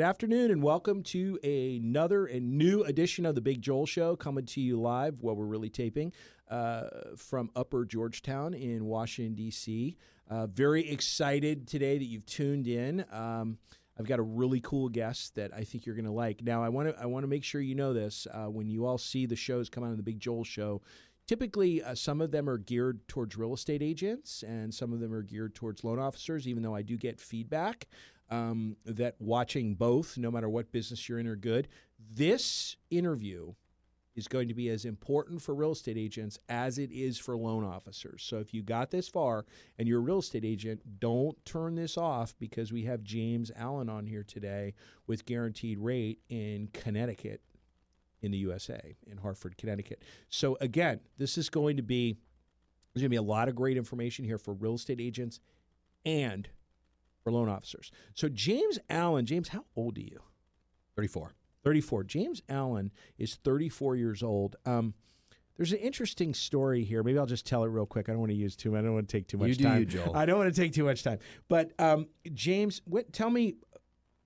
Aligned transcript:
Good 0.00 0.06
afternoon, 0.06 0.50
and 0.50 0.62
welcome 0.62 1.02
to 1.02 1.38
another 1.44 2.24
and 2.24 2.56
new 2.56 2.84
edition 2.84 3.26
of 3.26 3.34
the 3.34 3.42
Big 3.42 3.60
Joel 3.60 3.84
Show, 3.84 4.16
coming 4.16 4.46
to 4.46 4.58
you 4.62 4.80
live 4.80 5.20
while 5.20 5.36
we're 5.36 5.44
really 5.44 5.68
taping 5.68 6.14
uh, 6.48 6.84
from 7.18 7.50
Upper 7.54 7.84
Georgetown 7.84 8.54
in 8.54 8.86
Washington 8.86 9.34
D.C. 9.34 9.98
Uh, 10.30 10.46
very 10.46 10.88
excited 10.88 11.68
today 11.68 11.98
that 11.98 12.06
you've 12.06 12.24
tuned 12.24 12.66
in. 12.66 13.04
Um, 13.12 13.58
I've 13.98 14.06
got 14.06 14.18
a 14.18 14.22
really 14.22 14.60
cool 14.60 14.88
guest 14.88 15.34
that 15.34 15.52
I 15.52 15.64
think 15.64 15.84
you're 15.84 15.96
going 15.96 16.06
to 16.06 16.12
like. 16.12 16.42
Now, 16.42 16.64
I 16.64 16.70
want 16.70 16.88
to 16.88 16.98
I 16.98 17.04
want 17.04 17.24
to 17.24 17.28
make 17.28 17.44
sure 17.44 17.60
you 17.60 17.74
know 17.74 17.92
this 17.92 18.26
uh, 18.32 18.46
when 18.46 18.70
you 18.70 18.86
all 18.86 18.96
see 18.96 19.26
the 19.26 19.36
shows 19.36 19.68
come 19.68 19.84
out 19.84 19.90
on 19.90 19.98
the 19.98 20.02
Big 20.02 20.18
Joel 20.18 20.44
Show. 20.44 20.80
Typically, 21.26 21.82
uh, 21.82 21.94
some 21.94 22.22
of 22.22 22.30
them 22.30 22.48
are 22.48 22.58
geared 22.58 23.06
towards 23.06 23.36
real 23.36 23.52
estate 23.52 23.82
agents, 23.82 24.44
and 24.44 24.72
some 24.72 24.94
of 24.94 25.00
them 25.00 25.12
are 25.12 25.22
geared 25.22 25.54
towards 25.54 25.84
loan 25.84 25.98
officers. 25.98 26.48
Even 26.48 26.62
though 26.62 26.74
I 26.74 26.80
do 26.80 26.96
get 26.96 27.20
feedback 27.20 27.86
um, 28.30 28.76
that 28.84 29.16
watching 29.18 29.74
both, 29.74 30.16
no 30.16 30.30
matter 30.30 30.48
what 30.48 30.72
business 30.72 31.08
you're 31.08 31.18
in, 31.18 31.26
are 31.26 31.36
good. 31.36 31.68
This 32.12 32.76
interview 32.90 33.52
is 34.16 34.28
going 34.28 34.48
to 34.48 34.54
be 34.54 34.68
as 34.68 34.84
important 34.84 35.40
for 35.40 35.54
real 35.54 35.72
estate 35.72 35.96
agents 35.96 36.38
as 36.48 36.78
it 36.78 36.90
is 36.90 37.18
for 37.18 37.36
loan 37.36 37.64
officers. 37.64 38.22
So 38.22 38.38
if 38.38 38.52
you 38.52 38.62
got 38.62 38.90
this 38.90 39.08
far 39.08 39.46
and 39.78 39.86
you're 39.86 39.98
a 39.98 40.02
real 40.02 40.18
estate 40.18 40.44
agent, 40.44 40.80
don't 40.98 41.42
turn 41.44 41.74
this 41.74 41.96
off 41.96 42.34
because 42.38 42.72
we 42.72 42.84
have 42.84 43.02
James 43.02 43.50
Allen 43.56 43.88
on 43.88 44.06
here 44.06 44.24
today 44.24 44.74
with 45.06 45.26
Guaranteed 45.26 45.78
Rate 45.78 46.18
in 46.28 46.68
Connecticut 46.72 47.40
in 48.22 48.30
the 48.30 48.38
USA, 48.38 48.96
in 49.06 49.16
Hartford, 49.16 49.56
Connecticut. 49.56 50.02
So 50.28 50.58
again, 50.60 51.00
this 51.16 51.38
is 51.38 51.48
going 51.48 51.76
to 51.76 51.82
be 51.82 52.18
there's 52.92 53.02
going 53.02 53.10
to 53.10 53.10
be 53.10 53.16
a 53.16 53.22
lot 53.22 53.48
of 53.48 53.54
great 53.54 53.76
information 53.76 54.24
here 54.24 54.38
for 54.38 54.52
real 54.52 54.74
estate 54.74 55.00
agents 55.00 55.38
and 56.04 56.48
for 57.22 57.32
loan 57.32 57.48
officers. 57.48 57.90
So 58.14 58.28
James 58.28 58.78
Allen, 58.88 59.26
James, 59.26 59.48
how 59.48 59.64
old 59.76 59.98
are 59.98 60.02
you? 60.02 60.20
34. 60.96 61.32
34. 61.64 62.04
James 62.04 62.42
Allen 62.48 62.90
is 63.18 63.36
34 63.44 63.96
years 63.96 64.22
old. 64.22 64.56
Um, 64.64 64.94
there's 65.56 65.72
an 65.72 65.78
interesting 65.78 66.32
story 66.32 66.84
here. 66.84 67.02
Maybe 67.02 67.18
I'll 67.18 67.26
just 67.26 67.46
tell 67.46 67.64
it 67.64 67.68
real 67.68 67.84
quick. 67.84 68.08
I 68.08 68.12
don't 68.12 68.20
want 68.20 68.30
to 68.32 68.36
use 68.36 68.56
too. 68.56 68.76
I 68.76 68.80
don't 68.80 68.94
want 68.94 69.06
to 69.08 69.12
take 69.16 69.28
too 69.28 69.36
much 69.36 69.48
You 69.50 69.54
do 69.56 69.64
time. 69.64 69.78
you, 69.80 69.84
Joel. 69.84 70.16
I 70.16 70.24
don't 70.24 70.38
want 70.38 70.54
to 70.54 70.58
take 70.58 70.72
too 70.72 70.84
much 70.84 71.02
time. 71.02 71.18
But 71.48 71.72
um, 71.78 72.06
James, 72.32 72.80
what? 72.86 73.12
Tell 73.12 73.28
me, 73.28 73.56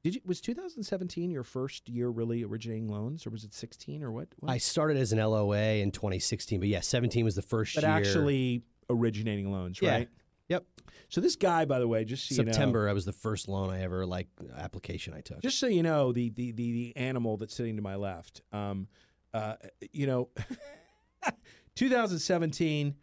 did 0.04 0.14
you 0.14 0.20
was 0.24 0.40
2017 0.40 1.32
your 1.32 1.42
first 1.42 1.88
year 1.88 2.08
really 2.08 2.44
originating 2.44 2.86
loans, 2.88 3.26
or 3.26 3.30
was 3.30 3.42
it 3.42 3.52
16 3.52 4.04
or 4.04 4.12
what? 4.12 4.28
what? 4.38 4.52
I 4.52 4.58
started 4.58 4.96
as 4.96 5.10
an 5.12 5.18
LOA 5.18 5.56
in 5.78 5.90
2016, 5.90 6.60
but 6.60 6.68
yeah, 6.68 6.78
17 6.80 7.24
was 7.24 7.34
the 7.34 7.42
first 7.42 7.74
but 7.74 7.82
year. 7.82 7.90
actually 7.90 8.62
originating 8.88 9.50
loans, 9.50 9.80
Yeah. 9.82 9.90
right? 9.90 10.08
Yep. 10.48 10.64
So 11.08 11.20
this 11.20 11.36
guy, 11.36 11.64
by 11.64 11.78
the 11.78 11.88
way, 11.88 12.04
just 12.04 12.28
so 12.28 12.34
you 12.34 12.44
know- 12.44 12.52
September, 12.52 12.88
I 12.88 12.92
was 12.92 13.04
the 13.04 13.12
first 13.12 13.48
loan 13.48 13.70
I 13.70 13.82
ever 13.82 14.04
like 14.04 14.28
application 14.56 15.14
I 15.14 15.20
took. 15.20 15.40
Just 15.40 15.58
so 15.58 15.66
you 15.66 15.82
know, 15.82 16.12
the 16.12 16.30
the 16.30 16.52
the, 16.52 16.72
the 16.72 16.96
animal 16.96 17.36
that's 17.36 17.54
sitting 17.54 17.76
to 17.76 17.82
my 17.82 17.94
left, 17.94 18.42
um, 18.52 18.88
uh, 19.32 19.54
you 19.92 20.06
know, 20.06 20.28
2017, 21.76 22.94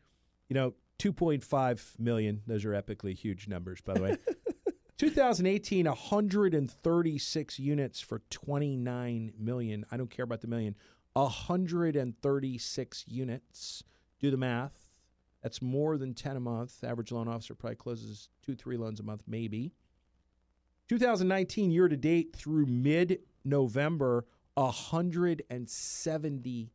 you 0.50 0.54
know, 0.54 0.74
2.5 1.00 2.00
million. 2.00 2.42
Those 2.48 2.64
are 2.66 2.72
epically 2.72 3.16
huge 3.16 3.48
numbers, 3.48 3.82
by 3.82 3.94
the 3.94 4.04
way. 4.04 4.18
2018, 4.98 5.88
136 5.88 7.60
units 7.60 8.00
for 8.02 8.22
29 8.30 9.34
million. 9.40 9.84
I 9.92 9.98
don't 9.98 10.12
care 10.12 10.24
about 10.24 10.42
the 10.42 10.48
million. 10.48 10.76
136 11.14 13.06
units. 13.08 13.84
Do 14.20 14.30
the 14.30 14.38
math. 14.38 14.81
That's 15.42 15.62
more 15.62 15.98
than 15.98 16.14
10 16.14 16.38
a 16.38 16.40
month. 16.40 16.84
Average 16.84 17.12
loan 17.12 17.28
officer 17.28 17.56
probably 17.56 17.76
closes 17.76 18.30
two, 18.46 18.56
three 18.56 18.78
loans 18.78 19.00
a 19.00 19.04
month, 19.04 19.24
maybe. 19.28 19.74
2019 20.90 21.72
year 21.72 21.88
to 21.88 21.98
date 21.98 22.36
through 22.36 22.66
mid 22.66 23.20
November, 23.44 24.26
170 24.56 26.72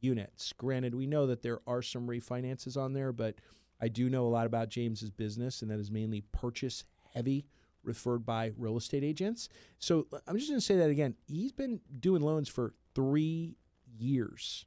units. 0.00 0.52
Granted, 0.52 0.94
we 0.94 1.06
know 1.06 1.26
that 1.26 1.42
there 1.42 1.60
are 1.66 1.82
some 1.82 2.06
refinances 2.06 2.76
on 2.76 2.92
there, 2.92 3.12
but 3.12 3.36
I 3.80 3.88
do 3.88 4.10
know 4.10 4.26
a 4.26 4.28
lot 4.28 4.46
about 4.46 4.68
James's 4.68 5.10
business, 5.10 5.62
and 5.62 5.70
that 5.70 5.78
is 5.78 5.90
mainly 5.90 6.22
purchase 6.32 6.84
heavy, 7.14 7.46
referred 7.82 8.26
by 8.26 8.52
real 8.56 8.76
estate 8.76 9.04
agents. 9.04 9.48
So 9.78 10.06
I'm 10.26 10.36
just 10.36 10.50
going 10.50 10.60
to 10.60 10.66
say 10.66 10.76
that 10.76 10.90
again. 10.90 11.14
He's 11.26 11.52
been 11.52 11.80
doing 12.00 12.22
loans 12.22 12.48
for 12.48 12.74
three 12.94 13.56
years, 13.98 14.66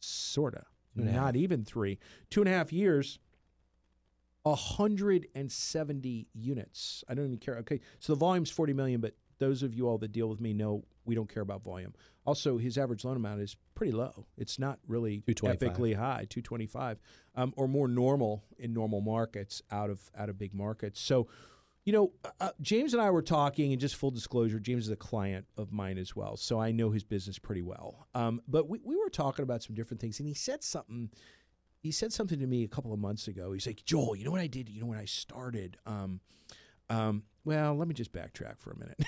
and 0.00 0.54
a 0.54 0.64
not 1.04 1.36
even 1.36 1.64
three, 1.64 1.98
two 2.30 2.40
and 2.40 2.48
a 2.48 2.52
half 2.52 2.72
years. 2.72 3.18
170 4.44 6.28
units. 6.32 7.04
I 7.08 7.14
don't 7.14 7.26
even 7.26 7.38
care. 7.38 7.56
Okay, 7.56 7.80
so 7.98 8.12
the 8.14 8.18
volume's 8.18 8.50
40 8.50 8.72
million, 8.72 9.00
but 9.00 9.14
those 9.38 9.62
of 9.62 9.74
you 9.74 9.86
all 9.88 9.98
that 9.98 10.12
deal 10.12 10.28
with 10.28 10.40
me 10.40 10.52
know 10.52 10.84
we 11.04 11.14
don't 11.14 11.32
care 11.32 11.42
about 11.42 11.62
volume. 11.62 11.94
Also, 12.26 12.58
his 12.58 12.76
average 12.76 13.04
loan 13.04 13.16
amount 13.16 13.40
is 13.40 13.56
pretty 13.74 13.92
low. 13.92 14.26
It's 14.36 14.58
not 14.58 14.78
really 14.86 15.22
225. 15.26 15.58
epically 15.58 15.96
high, 15.96 16.26
225, 16.28 16.98
um, 17.36 17.54
or 17.56 17.66
more 17.66 17.88
normal 17.88 18.44
in 18.58 18.72
normal 18.72 19.00
markets 19.00 19.62
out 19.70 19.90
of 19.90 20.10
out 20.16 20.28
of 20.28 20.38
big 20.38 20.54
markets. 20.54 21.00
So, 21.00 21.28
you 21.88 21.92
know, 21.92 22.12
uh, 22.38 22.50
James 22.60 22.92
and 22.92 23.00
I 23.00 23.10
were 23.10 23.22
talking, 23.22 23.72
and 23.72 23.80
just 23.80 23.96
full 23.96 24.10
disclosure, 24.10 24.60
James 24.60 24.84
is 24.84 24.90
a 24.90 24.96
client 24.96 25.46
of 25.56 25.72
mine 25.72 25.96
as 25.96 26.14
well, 26.14 26.36
so 26.36 26.60
I 26.60 26.70
know 26.70 26.90
his 26.90 27.02
business 27.02 27.38
pretty 27.38 27.62
well. 27.62 28.06
Um, 28.14 28.42
but 28.46 28.68
we, 28.68 28.78
we 28.84 28.94
were 28.94 29.08
talking 29.08 29.42
about 29.42 29.62
some 29.62 29.74
different 29.74 29.98
things, 29.98 30.20
and 30.20 30.28
he 30.28 30.34
said 30.34 30.62
something 30.62 31.08
he 31.80 31.90
said 31.90 32.12
something 32.12 32.38
to 32.40 32.46
me 32.46 32.62
a 32.62 32.68
couple 32.68 32.92
of 32.92 32.98
months 32.98 33.26
ago. 33.26 33.52
He's 33.52 33.66
like, 33.66 33.86
Joel, 33.86 34.16
you 34.16 34.26
know 34.26 34.30
what 34.30 34.42
I 34.42 34.48
did? 34.48 34.68
You 34.68 34.82
know 34.82 34.86
when 34.86 34.98
I 34.98 35.06
started? 35.06 35.78
Um, 35.86 36.20
um, 36.90 37.22
well, 37.46 37.74
let 37.74 37.88
me 37.88 37.94
just 37.94 38.12
backtrack 38.12 38.58
for 38.58 38.72
a 38.72 38.78
minute. 38.78 39.02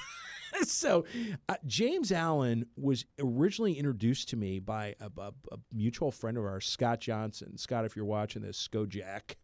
so, 0.63 1.05
uh, 1.51 1.57
James 1.67 2.13
Allen 2.13 2.65
was 2.79 3.05
originally 3.19 3.75
introduced 3.75 4.31
to 4.31 4.37
me 4.37 4.59
by 4.59 4.95
a, 5.03 5.11
a, 5.21 5.33
a 5.53 5.59
mutual 5.71 6.11
friend 6.11 6.39
of 6.39 6.45
ours, 6.45 6.65
Scott 6.65 7.01
Johnson. 7.01 7.59
Scott, 7.59 7.85
if 7.85 7.95
you're 7.95 8.07
watching 8.07 8.41
this, 8.41 8.67
Skojack. 8.67 9.35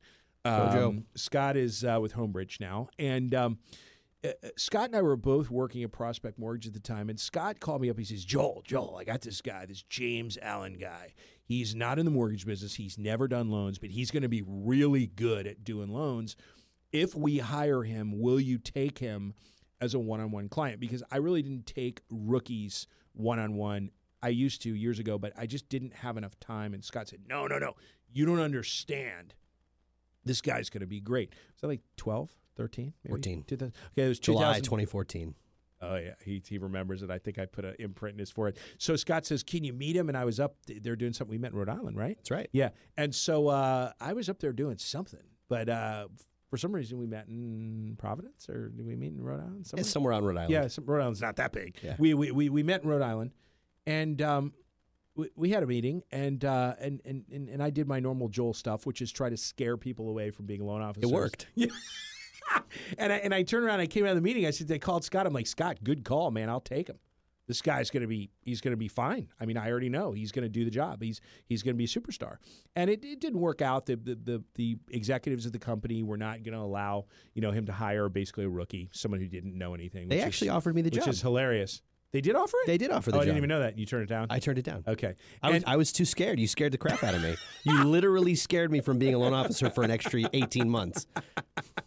Um, 0.46 1.04
Scott 1.14 1.56
is 1.56 1.84
uh, 1.84 1.98
with 2.00 2.14
Homebridge 2.14 2.60
now, 2.60 2.88
and 2.98 3.34
um, 3.34 3.58
uh, 4.24 4.28
uh, 4.28 4.48
Scott 4.56 4.86
and 4.86 4.96
I 4.96 5.02
were 5.02 5.16
both 5.16 5.50
working 5.50 5.82
at 5.82 5.92
Prospect 5.92 6.38
Mortgage 6.38 6.66
at 6.66 6.72
the 6.72 6.80
time, 6.80 7.08
and 7.08 7.18
Scott 7.18 7.60
called 7.60 7.80
me 7.80 7.90
up. 7.90 7.98
He 7.98 8.04
says, 8.04 8.24
"Joel, 8.24 8.62
Joel, 8.64 8.96
I 8.98 9.04
got 9.04 9.20
this 9.20 9.40
guy, 9.40 9.66
this 9.66 9.82
James 9.82 10.38
Allen 10.40 10.78
guy. 10.78 11.14
He's 11.44 11.74
not 11.74 11.98
in 11.98 12.04
the 12.04 12.10
mortgage 12.10 12.46
business. 12.46 12.74
He's 12.74 12.98
never 12.98 13.28
done 13.28 13.50
loans, 13.50 13.78
but 13.78 13.90
he's 13.90 14.10
going 14.10 14.24
to 14.24 14.28
be 14.28 14.42
really 14.46 15.06
good 15.06 15.46
at 15.46 15.64
doing 15.64 15.90
loans. 15.90 16.36
If 16.92 17.14
we 17.14 17.38
hire 17.38 17.82
him, 17.82 18.20
will 18.20 18.40
you 18.40 18.58
take 18.58 18.98
him 18.98 19.34
as 19.80 19.94
a 19.94 19.98
one-on-one 19.98 20.48
client? 20.48 20.80
Because 20.80 21.02
I 21.10 21.18
really 21.18 21.42
didn't 21.42 21.66
take 21.66 22.00
rookies 22.10 22.86
one-on-one. 23.12 23.90
I 24.22 24.28
used 24.28 24.62
to 24.62 24.74
years 24.74 24.98
ago, 24.98 25.18
but 25.18 25.32
I 25.36 25.46
just 25.46 25.68
didn't 25.68 25.94
have 25.94 26.16
enough 26.16 26.38
time. 26.40 26.74
And 26.74 26.84
Scott 26.84 27.08
said, 27.08 27.20
"No, 27.28 27.46
no, 27.46 27.58
no, 27.58 27.74
you 28.12 28.26
don't 28.26 28.40
understand." 28.40 29.34
This 30.26 30.40
guy's 30.40 30.68
going 30.68 30.80
to 30.80 30.86
be 30.86 31.00
great. 31.00 31.30
Was 31.30 31.60
that 31.62 31.68
like 31.68 31.80
12, 31.96 32.30
13? 32.56 32.92
Maybe? 33.04 33.10
14. 33.10 33.44
2000 33.46 33.74
Okay, 33.92 34.04
it 34.04 34.08
was 34.08 34.18
July 34.18 34.60
2014. 34.60 35.34
Oh 35.82 35.96
yeah, 35.96 36.14
he 36.24 36.42
he 36.48 36.56
remembers 36.56 37.02
it. 37.02 37.10
I 37.10 37.18
think 37.18 37.38
I 37.38 37.44
put 37.44 37.66
an 37.66 37.74
imprint 37.78 38.14
in 38.14 38.18
his 38.18 38.30
forehead. 38.30 38.56
So 38.78 38.96
Scott 38.96 39.26
says, 39.26 39.42
"Can 39.42 39.62
you 39.62 39.74
meet 39.74 39.94
him?" 39.94 40.08
And 40.08 40.16
I 40.16 40.24
was 40.24 40.40
up. 40.40 40.56
They're 40.66 40.96
doing 40.96 41.12
something. 41.12 41.30
We 41.30 41.38
met 41.38 41.52
in 41.52 41.58
Rhode 41.58 41.68
Island, 41.68 41.98
right? 41.98 42.16
That's 42.16 42.30
right. 42.30 42.48
Yeah. 42.52 42.70
And 42.96 43.14
so 43.14 43.48
uh, 43.48 43.92
I 44.00 44.14
was 44.14 44.30
up 44.30 44.38
there 44.38 44.54
doing 44.54 44.78
something, 44.78 45.20
but 45.50 45.68
uh, 45.68 46.08
for 46.48 46.56
some 46.56 46.72
reason 46.72 46.96
we 46.98 47.06
met 47.06 47.28
in 47.28 47.94
Providence, 47.98 48.48
or 48.48 48.70
did 48.70 48.86
we 48.86 48.96
meet 48.96 49.12
in 49.12 49.22
Rhode 49.22 49.40
Island? 49.40 49.66
Somewhere? 49.66 49.80
It's 49.82 49.90
somewhere 49.90 50.12
on 50.14 50.24
Rhode 50.24 50.38
Island. 50.38 50.50
Yeah, 50.50 50.66
some, 50.68 50.86
Rhode 50.86 51.02
Island's 51.02 51.20
not 51.20 51.36
that 51.36 51.52
big. 51.52 51.76
Yeah. 51.82 51.96
We, 51.98 52.14
we 52.14 52.30
we 52.30 52.48
we 52.48 52.62
met 52.62 52.82
in 52.82 52.88
Rhode 52.88 53.02
Island, 53.02 53.32
and 53.86 54.22
um, 54.22 54.54
we, 55.16 55.30
we 55.34 55.50
had 55.50 55.62
a 55.62 55.66
meeting, 55.66 56.02
and 56.12 56.44
uh, 56.44 56.74
and, 56.78 57.00
and 57.04 57.24
and 57.32 57.48
and 57.48 57.62
I 57.62 57.70
did 57.70 57.88
my 57.88 58.00
normal 58.00 58.28
Joel 58.28 58.54
stuff, 58.54 58.86
which 58.86 59.02
is 59.02 59.10
try 59.10 59.30
to 59.30 59.36
scare 59.36 59.76
people 59.76 60.08
away 60.08 60.30
from 60.30 60.46
being 60.46 60.64
loan 60.64 60.82
officers. 60.82 61.10
It 61.10 61.14
worked. 61.14 61.46
Yeah. 61.54 61.68
and 62.98 63.12
I 63.12 63.16
and 63.16 63.34
I 63.34 63.42
turned 63.42 63.64
around, 63.64 63.80
I 63.80 63.86
came 63.86 64.04
out 64.04 64.10
of 64.10 64.16
the 64.16 64.22
meeting. 64.22 64.46
I 64.46 64.50
said, 64.50 64.68
they 64.68 64.78
called 64.78 65.04
Scott. 65.04 65.26
I'm 65.26 65.32
like, 65.32 65.46
Scott, 65.46 65.78
good 65.82 66.04
call, 66.04 66.30
man. 66.30 66.48
I'll 66.48 66.60
take 66.60 66.88
him. 66.88 66.98
This 67.46 67.62
guy's 67.62 67.90
gonna 67.90 68.08
be 68.08 68.30
he's 68.40 68.60
gonna 68.60 68.76
be 68.76 68.88
fine. 68.88 69.28
I 69.40 69.46
mean, 69.46 69.56
I 69.56 69.70
already 69.70 69.88
know 69.88 70.12
he's 70.12 70.32
gonna 70.32 70.48
do 70.48 70.64
the 70.64 70.70
job. 70.70 71.00
He's 71.00 71.20
he's 71.46 71.62
gonna 71.62 71.74
be 71.74 71.84
a 71.84 71.88
superstar. 71.88 72.36
And 72.74 72.90
it, 72.90 73.04
it 73.04 73.20
didn't 73.20 73.38
work 73.38 73.62
out. 73.62 73.86
The, 73.86 73.96
the 73.96 74.14
the 74.16 74.44
the 74.56 74.78
executives 74.90 75.46
of 75.46 75.52
the 75.52 75.58
company 75.58 76.02
were 76.02 76.16
not 76.16 76.42
gonna 76.42 76.62
allow 76.62 77.06
you 77.34 77.42
know 77.42 77.52
him 77.52 77.66
to 77.66 77.72
hire 77.72 78.08
basically 78.08 78.44
a 78.44 78.48
rookie, 78.48 78.90
someone 78.92 79.20
who 79.20 79.28
didn't 79.28 79.56
know 79.56 79.74
anything. 79.74 80.08
They 80.08 80.16
which 80.16 80.24
actually 80.24 80.48
is, 80.48 80.54
offered 80.54 80.74
me 80.74 80.82
the 80.82 80.90
which 80.90 81.04
job. 81.04 81.08
is 81.08 81.22
hilarious. 81.22 81.82
They 82.16 82.22
did 82.22 82.34
offer 82.34 82.56
it. 82.62 82.66
They 82.66 82.78
did 82.78 82.90
offer 82.90 83.10
the 83.10 83.18
oh, 83.18 83.20
I 83.20 83.24
didn't 83.26 83.36
even 83.36 83.50
know 83.50 83.60
that. 83.60 83.76
You 83.78 83.84
turned 83.84 84.04
it 84.04 84.08
down. 84.08 84.28
I 84.30 84.38
turned 84.38 84.56
it 84.56 84.64
down. 84.64 84.82
okay. 84.88 85.16
I 85.42 85.48
was, 85.48 85.56
And- 85.56 85.64
I 85.66 85.76
was 85.76 85.92
too 85.92 86.06
scared. 86.06 86.40
You 86.40 86.46
scared 86.48 86.72
the 86.72 86.78
crap 86.78 87.04
out 87.04 87.12
of 87.12 87.20
me. 87.20 87.36
You 87.64 87.84
literally 87.84 88.34
scared 88.34 88.72
me 88.72 88.80
from 88.80 88.98
being 88.98 89.12
a 89.12 89.18
loan 89.18 89.34
officer 89.34 89.68
for 89.68 89.84
an 89.84 89.90
extra 89.90 90.22
18 90.32 90.70
months. 90.70 91.06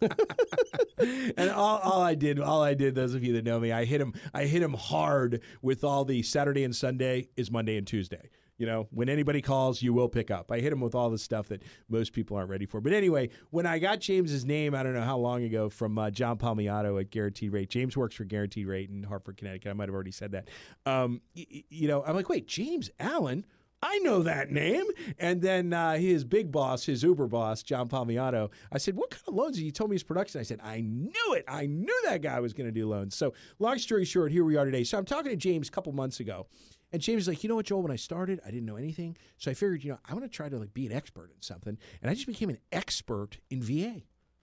and 1.36 1.50
all, 1.50 1.78
all 1.78 2.00
I 2.00 2.14
did, 2.14 2.38
all 2.38 2.62
I 2.62 2.74
did, 2.74 2.94
those 2.94 3.14
of 3.14 3.24
you 3.24 3.32
that 3.32 3.44
know 3.44 3.58
me, 3.58 3.72
I 3.72 3.84
hit 3.84 4.00
him, 4.00 4.14
I 4.32 4.44
hit 4.44 4.62
him 4.62 4.74
hard 4.74 5.40
with 5.62 5.82
all 5.82 6.04
the 6.04 6.22
Saturday 6.22 6.62
and 6.62 6.76
Sunday 6.76 7.26
is 7.36 7.50
Monday 7.50 7.76
and 7.76 7.84
Tuesday. 7.84 8.30
You 8.60 8.66
know, 8.66 8.88
when 8.90 9.08
anybody 9.08 9.40
calls, 9.40 9.80
you 9.80 9.94
will 9.94 10.10
pick 10.10 10.30
up. 10.30 10.52
I 10.52 10.60
hit 10.60 10.70
him 10.70 10.80
with 10.80 10.94
all 10.94 11.08
the 11.08 11.16
stuff 11.16 11.48
that 11.48 11.62
most 11.88 12.12
people 12.12 12.36
aren't 12.36 12.50
ready 12.50 12.66
for. 12.66 12.82
But 12.82 12.92
anyway, 12.92 13.30
when 13.48 13.64
I 13.64 13.78
got 13.78 14.00
James's 14.00 14.44
name, 14.44 14.74
I 14.74 14.82
don't 14.82 14.92
know 14.92 15.00
how 15.00 15.16
long 15.16 15.44
ago 15.44 15.70
from 15.70 15.96
uh, 15.96 16.10
John 16.10 16.36
Palmiato 16.36 17.00
at 17.00 17.08
Guaranteed 17.10 17.54
Rate. 17.54 17.70
James 17.70 17.96
works 17.96 18.16
for 18.16 18.24
Guaranteed 18.24 18.66
Rate 18.66 18.90
in 18.90 19.02
Hartford, 19.02 19.38
Connecticut. 19.38 19.70
I 19.70 19.72
might 19.72 19.88
have 19.88 19.94
already 19.94 20.10
said 20.10 20.32
that. 20.32 20.50
Um, 20.84 21.22
y- 21.34 21.64
you 21.70 21.88
know, 21.88 22.04
I'm 22.04 22.14
like, 22.14 22.28
wait, 22.28 22.46
James 22.46 22.90
Allen. 23.00 23.46
I 23.82 23.96
know 24.00 24.22
that 24.24 24.50
name. 24.50 24.84
And 25.18 25.40
then 25.40 25.72
uh, 25.72 25.94
his 25.94 26.22
big 26.22 26.52
boss, 26.52 26.84
his 26.84 27.02
Uber 27.02 27.28
boss, 27.28 27.62
John 27.62 27.88
Palmiato, 27.88 28.50
I 28.70 28.76
said, 28.76 28.94
What 28.94 29.08
kind 29.08 29.22
of 29.26 29.32
loans? 29.32 29.56
He 29.56 29.70
told 29.70 29.88
me 29.88 29.94
his 29.94 30.02
production. 30.02 30.38
I 30.38 30.44
said, 30.44 30.60
I 30.62 30.82
knew 30.82 31.32
it. 31.32 31.46
I 31.48 31.64
knew 31.64 31.98
that 32.04 32.20
guy 32.20 32.40
was 32.40 32.52
going 32.52 32.66
to 32.66 32.72
do 32.72 32.86
loans. 32.86 33.16
So, 33.16 33.32
long 33.58 33.78
story 33.78 34.04
short, 34.04 34.32
here 34.32 34.44
we 34.44 34.56
are 34.56 34.66
today. 34.66 34.84
So, 34.84 34.98
I'm 34.98 35.06
talking 35.06 35.30
to 35.30 35.36
James 35.36 35.68
a 35.68 35.70
couple 35.70 35.92
months 35.92 36.20
ago. 36.20 36.46
And 36.92 37.00
James 37.00 37.22
is 37.22 37.28
like, 37.28 37.42
you 37.42 37.48
know 37.48 37.56
what, 37.56 37.66
Joel? 37.66 37.82
When 37.82 37.92
I 37.92 37.96
started, 37.96 38.40
I 38.44 38.50
didn't 38.50 38.66
know 38.66 38.76
anything, 38.76 39.16
so 39.38 39.50
I 39.50 39.54
figured, 39.54 39.84
you 39.84 39.92
know, 39.92 39.98
I 40.08 40.12
want 40.12 40.24
to 40.24 40.28
try 40.28 40.48
to 40.48 40.58
like 40.58 40.74
be 40.74 40.86
an 40.86 40.92
expert 40.92 41.30
in 41.34 41.40
something, 41.40 41.78
and 42.02 42.10
I 42.10 42.14
just 42.14 42.26
became 42.26 42.50
an 42.50 42.58
expert 42.72 43.38
in 43.50 43.62
VA. 43.62 44.02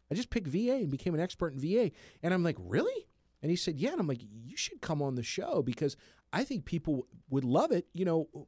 I 0.10 0.16
just 0.16 0.30
picked 0.30 0.48
VA 0.48 0.76
and 0.76 0.90
became 0.90 1.14
an 1.14 1.20
expert 1.20 1.54
in 1.54 1.60
VA, 1.60 1.92
and 2.24 2.34
I'm 2.34 2.44
like, 2.44 2.56
really? 2.60 3.08
And 3.42 3.52
he 3.52 3.56
said, 3.56 3.78
yeah. 3.78 3.92
And 3.92 4.00
I'm 4.00 4.08
like, 4.08 4.22
you 4.22 4.58
should 4.58 4.82
come 4.82 5.02
on 5.02 5.16
the 5.16 5.24
show 5.24 5.62
because 5.62 5.96
I 6.34 6.44
think 6.44 6.66
people 6.66 7.08
would 7.30 7.44
love 7.44 7.72
it. 7.72 7.88
You 7.94 8.06
know, 8.06 8.48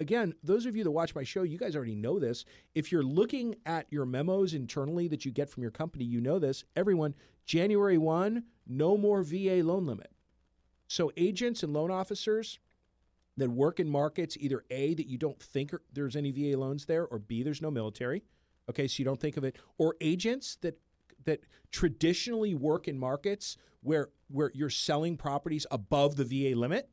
again, 0.00 0.34
those 0.42 0.66
of 0.66 0.76
you 0.76 0.84
that 0.84 0.90
watch 0.90 1.14
my 1.14 1.24
show, 1.24 1.42
you 1.42 1.58
guys 1.58 1.74
already 1.74 1.96
know 1.96 2.18
this. 2.18 2.44
If 2.74 2.92
you're 2.92 3.02
looking 3.02 3.56
at 3.66 3.86
your 3.90 4.06
memos 4.06 4.54
internally 4.54 5.08
that 5.08 5.24
you 5.24 5.32
get 5.32 5.50
from 5.50 5.62
your 5.62 5.72
company, 5.72 6.04
you 6.04 6.20
know 6.20 6.38
this. 6.38 6.64
Everyone, 6.76 7.14
January 7.46 7.98
1, 7.98 8.44
no 8.66 8.96
more 8.96 9.22
VA 9.22 9.60
loan 9.62 9.86
limit. 9.86 10.10
So 10.86 11.10
agents 11.16 11.62
and 11.62 11.72
loan 11.72 11.90
officers 11.90 12.58
that 13.38 13.50
work 13.50 13.80
in 13.80 13.88
markets, 13.88 14.36
either 14.38 14.64
A, 14.70 14.94
that 14.94 15.06
you 15.06 15.16
don't 15.16 15.40
think 15.40 15.72
there's 15.92 16.16
any 16.16 16.30
VA 16.30 16.58
loans 16.58 16.84
there, 16.84 17.06
or 17.06 17.18
B, 17.18 17.42
there's 17.42 17.62
no 17.62 17.70
military. 17.70 18.22
Okay, 18.68 18.86
so 18.86 18.96
you 18.98 19.04
don't 19.04 19.20
think 19.20 19.36
of 19.36 19.44
it, 19.44 19.56
or 19.78 19.96
agents 20.00 20.58
that 20.60 20.78
that 21.24 21.40
traditionally 21.72 22.54
work 22.54 22.88
in 22.88 22.98
markets 22.98 23.56
where 23.82 24.10
where 24.28 24.50
you're 24.54 24.70
selling 24.70 25.16
properties 25.16 25.66
above 25.70 26.16
the 26.16 26.24
VA 26.24 26.58
limit, 26.58 26.90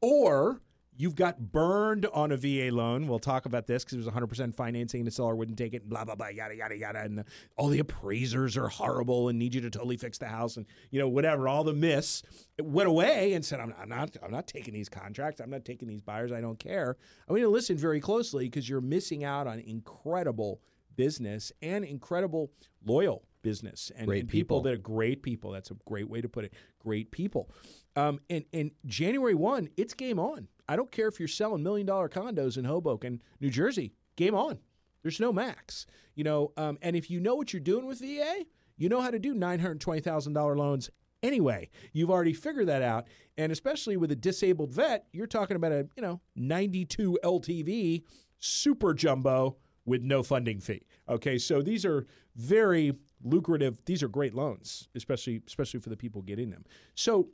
or 0.00 0.62
you've 0.96 1.14
got 1.14 1.52
burned 1.52 2.06
on 2.06 2.32
a 2.32 2.36
VA 2.36 2.68
loan. 2.70 3.08
We'll 3.08 3.18
talk 3.18 3.46
about 3.46 3.66
this 3.66 3.84
because 3.84 3.94
it 3.94 4.04
was 4.04 4.14
100% 4.14 4.54
financing 4.54 5.00
and 5.00 5.06
the 5.06 5.10
seller 5.10 5.34
wouldn't 5.34 5.58
take 5.58 5.74
it, 5.74 5.88
blah, 5.88 6.04
blah, 6.04 6.14
blah, 6.14 6.28
yada, 6.28 6.54
yada, 6.54 6.76
yada. 6.76 7.00
And 7.00 7.18
the, 7.18 7.24
all 7.56 7.68
the 7.68 7.78
appraisers 7.78 8.56
are 8.56 8.68
horrible 8.68 9.28
and 9.28 9.38
need 9.38 9.54
you 9.54 9.60
to 9.62 9.70
totally 9.70 9.96
fix 9.96 10.18
the 10.18 10.26
house 10.26 10.56
and, 10.56 10.66
you 10.90 11.00
know, 11.00 11.08
whatever, 11.08 11.48
all 11.48 11.64
the 11.64 11.72
myths. 11.72 12.22
It 12.58 12.64
went 12.66 12.88
away 12.88 13.32
and 13.32 13.44
said, 13.44 13.60
I'm, 13.60 13.74
I'm 13.80 13.88
not, 13.88 14.16
I'm 14.22 14.30
not 14.30 14.46
taking 14.46 14.74
these 14.74 14.88
contracts. 14.88 15.40
I'm 15.40 15.50
not 15.50 15.64
taking 15.64 15.88
these 15.88 16.02
buyers. 16.02 16.30
I 16.30 16.40
don't 16.40 16.58
care. 16.58 16.96
I 17.28 17.32
mean, 17.32 17.50
listen 17.50 17.76
very 17.76 18.00
closely 18.00 18.44
because 18.44 18.68
you're 18.68 18.80
missing 18.80 19.24
out 19.24 19.46
on 19.46 19.60
incredible 19.60 20.60
business 20.96 21.52
and 21.62 21.84
incredible 21.84 22.50
loyal 22.84 23.24
business 23.42 23.90
and, 23.96 24.08
and 24.08 24.28
people. 24.28 24.28
people. 24.28 24.60
that 24.62 24.72
are 24.74 24.78
great 24.78 25.22
people. 25.22 25.50
That's 25.50 25.70
a 25.70 25.76
great 25.86 26.08
way 26.08 26.20
to 26.20 26.28
put 26.28 26.44
it. 26.44 26.54
Great 26.78 27.10
people. 27.10 27.50
Um, 27.96 28.20
and, 28.30 28.44
and 28.52 28.70
January 28.86 29.34
1, 29.34 29.68
it's 29.76 29.94
game 29.94 30.18
on. 30.18 30.48
I 30.68 30.76
don't 30.76 30.90
care 30.90 31.08
if 31.08 31.18
you're 31.18 31.28
selling 31.28 31.62
million 31.62 31.86
dollar 31.86 32.08
condos 32.08 32.56
in 32.56 32.64
Hoboken, 32.64 33.20
New 33.40 33.50
Jersey, 33.50 33.92
game 34.16 34.34
on. 34.34 34.58
There's 35.02 35.20
no 35.20 35.32
max. 35.32 35.86
You 36.14 36.24
know, 36.24 36.52
um, 36.56 36.78
and 36.82 36.96
if 36.96 37.10
you 37.10 37.20
know 37.20 37.34
what 37.34 37.52
you're 37.52 37.60
doing 37.60 37.86
with 37.86 38.00
VA, 38.00 38.44
you 38.76 38.88
know 38.88 39.00
how 39.00 39.10
to 39.10 39.18
do 39.18 39.34
$920,000 39.34 40.56
loans 40.56 40.90
anyway. 41.22 41.68
You've 41.92 42.10
already 42.10 42.32
figured 42.32 42.68
that 42.68 42.82
out. 42.82 43.08
And 43.38 43.52
especially 43.52 43.96
with 43.96 44.12
a 44.12 44.16
disabled 44.16 44.72
vet, 44.72 45.06
you're 45.12 45.26
talking 45.26 45.56
about 45.56 45.72
a, 45.72 45.88
you 45.96 46.02
know, 46.02 46.20
92 46.36 47.18
LTV 47.24 48.02
super 48.38 48.92
jumbo 48.94 49.56
with 49.84 50.02
no 50.02 50.22
funding 50.22 50.60
fee. 50.60 50.82
Okay, 51.08 51.38
so 51.38 51.62
these 51.62 51.84
are 51.84 52.06
very 52.36 52.92
lucrative. 53.24 53.78
These 53.84 54.02
are 54.02 54.08
great 54.08 54.34
loans, 54.34 54.88
especially 54.94 55.42
especially 55.46 55.80
for 55.80 55.90
the 55.90 55.96
people 55.96 56.22
getting 56.22 56.50
them. 56.50 56.64
So 56.94 57.28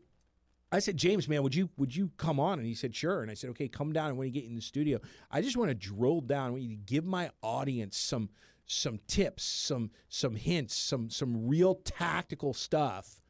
I 0.71 0.81
said, 0.81 0.97
James, 0.97 1.29
man, 1.29 1.43
would 1.43 1.55
you 1.55 1.71
would 1.79 1.95
you 1.95 2.11
come 2.17 2.39
on? 2.39 2.59
And 2.59 2.67
he 2.67 2.75
said, 2.75 2.95
sure. 2.95 3.23
And 3.23 3.31
I 3.31 3.35
said, 3.35 3.51
okay, 3.51 3.69
come 3.69 3.93
down. 3.93 4.11
And 4.11 4.19
when 4.19 4.27
you 4.27 4.33
get 4.33 4.45
in 4.45 4.55
the 4.55 4.61
studio, 4.61 4.99
I 5.31 5.41
just 5.41 5.57
want 5.57 5.71
to 5.71 5.75
drill 5.75 6.21
down. 6.21 6.49
I 6.49 6.51
want 6.51 6.63
you 6.63 6.77
to 6.77 6.83
give 6.83 7.05
my 7.05 7.31
audience 7.43 7.97
some 7.97 8.29
some 8.67 9.01
tips, 9.07 9.45
some 9.45 9.91
some 10.09 10.37
hints, 10.37 10.77
some 10.77 11.09
some 11.09 11.49
real 11.49 11.77
tactical 11.85 12.53
stuff 12.53 13.23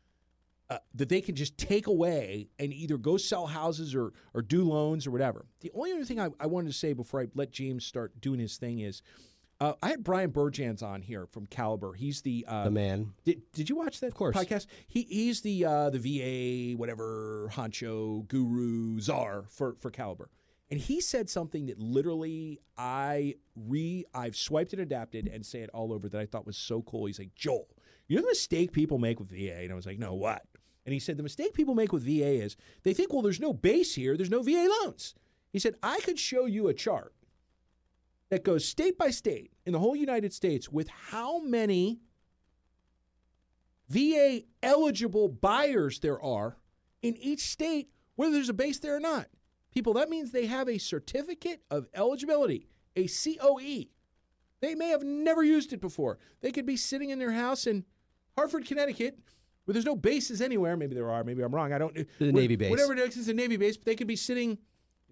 uh, 0.69 0.79
that 0.95 1.09
they 1.09 1.21
can 1.21 1.37
just 1.37 1.57
take 1.57 1.87
away 1.87 2.49
and 2.59 2.73
either 2.73 2.99
go 2.99 3.17
sell 3.17 3.47
houses 3.47 3.95
or 3.95 4.13
or 4.35 4.43
do 4.43 4.65
loans 4.65 5.07
or 5.07 5.13
whatever. 5.13 5.47
The 5.61 5.71
only 5.75 5.93
other 5.93 6.05
thing 6.05 6.19
I, 6.19 6.31
I 6.41 6.47
wanted 6.47 6.69
to 6.73 6.77
say 6.77 6.93
before 6.93 7.21
I 7.21 7.29
let 7.35 7.53
James 7.53 7.87
start 7.87 8.21
doing 8.21 8.41
his 8.41 8.57
thing 8.57 8.81
is. 8.81 9.03
Uh, 9.61 9.73
I 9.83 9.89
had 9.89 10.05
Brian 10.05 10.31
Burjans 10.31 10.83
on 10.85 11.03
here 11.03 11.27
from 11.27 11.47
Caliber. 11.47 11.93
He's 11.93 12.21
the 12.23 12.45
uh, 12.47 12.65
The 12.65 12.71
man. 12.71 13.13
did, 13.25 13.43
did 13.53 13.69
you 13.69 13.75
watch 13.77 13.99
that 14.01 14.09
Of 14.09 14.15
course. 14.15 14.37
podcast? 14.37 14.67
He 14.87 15.03
he's 15.03 15.41
the 15.41 15.65
uh, 15.65 15.91
the 15.91 15.99
VA 15.99 16.77
whatever 16.79 17.49
honcho 17.53 18.27
guru 18.29 19.01
czar 19.01 19.45
for 19.49 19.75
for 19.81 19.91
Caliber, 19.91 20.31
and 20.71 20.79
he 20.79 21.01
said 21.01 21.29
something 21.29 21.67
that 21.67 21.79
literally 21.81 22.61
I 22.77 23.35
re 23.57 24.05
I've 24.15 24.37
swiped 24.37 24.73
and 24.75 24.81
adapted 24.83 25.27
and 25.27 25.45
say 25.45 25.61
it 25.61 25.71
all 25.75 25.93
over 25.93 26.09
that 26.09 26.21
I 26.21 26.27
thought 26.27 26.47
was 26.47 26.57
so 26.57 26.83
cool. 26.83 27.07
He's 27.07 27.19
like 27.19 27.35
Joel, 27.35 27.69
you 28.07 28.15
know 28.17 28.23
the 28.23 28.29
mistake 28.29 28.71
people 28.71 28.99
make 28.99 29.19
with 29.19 29.31
VA, 29.31 29.57
and 29.63 29.73
I 29.73 29.75
was 29.75 29.87
like, 29.87 29.99
no, 29.99 30.15
what? 30.15 30.45
And 30.87 30.93
he 30.93 31.01
said 31.01 31.17
the 31.17 31.23
mistake 31.25 31.53
people 31.53 31.75
make 31.75 31.93
with 31.93 32.05
VA 32.05 32.43
is 32.45 32.57
they 32.85 32.95
think, 32.95 33.13
well, 33.13 33.23
there's 33.23 33.41
no 33.41 33.53
base 33.53 33.97
here, 33.97 34.17
there's 34.17 34.31
no 34.31 34.41
VA 34.43 34.69
loans. 34.85 35.15
He 35.51 35.59
said 35.59 35.75
I 35.83 35.99
could 36.01 36.19
show 36.19 36.47
you 36.47 36.69
a 36.69 36.75
chart 36.75 37.13
that 38.31 38.45
goes 38.45 38.65
state 38.65 38.99
by 38.99 39.11
state 39.11 39.53
in 39.65 39.73
the 39.73 39.79
whole 39.79 39.97
United 39.97 40.33
States 40.33 40.69
with 40.71 40.89
how 40.89 41.39
many 41.41 42.01
VA 43.89 44.43
eligible 44.63 45.29
buyers 45.29 46.01
there 46.01 46.23
are 46.23 46.57
in 47.03 47.17
each 47.17 47.41
state, 47.41 47.89
whether 48.17 48.33
there's 48.33 48.49
a 48.49 48.55
base 48.55 48.79
there 48.79 48.97
or 48.97 49.01
not. 49.01 49.29
People, 49.73 49.95
that 49.95 50.11
means 50.11 50.31
they 50.31 50.47
have 50.47 50.69
a 50.69 50.79
certificate 50.79 51.63
of 51.71 51.87
eligibility, 51.95 52.69
a 52.97 53.07
COE. 53.07 53.85
They 54.61 54.75
may 54.75 54.89
have 54.89 55.03
never 55.03 55.43
used 55.43 55.73
it 55.73 55.81
before. 55.81 56.19
They 56.41 56.51
could 56.51 56.67
be 56.67 56.77
sitting 56.77 57.11
in 57.11 57.19
their 57.19 57.33
house 57.33 57.67
in 57.67 57.85
Hartford, 58.37 58.67
Connecticut, 58.67 59.19
where 59.65 59.73
there's 59.73 59.85
no 59.85 59.95
bases 59.97 60.41
anywhere. 60.41 60.77
Maybe 60.77 60.95
there 60.95 61.11
are. 61.11 61.23
Maybe 61.23 61.43
I'm 61.43 61.55
wrong. 61.55 61.73
I 61.73 61.79
don't. 61.79 61.95
The 62.19 62.33
Navy 62.33 62.57
base. 62.57 62.71
Whatever 62.71 62.95
it 62.95 62.99
is, 62.99 63.17
it's 63.17 63.29
a 63.29 63.35
Navy 63.35 63.57
base. 63.57 63.77
But 63.77 63.87
they 63.87 63.95
could 63.95 64.07
be 64.07 64.17
sitting 64.17 64.53
in 64.53 64.59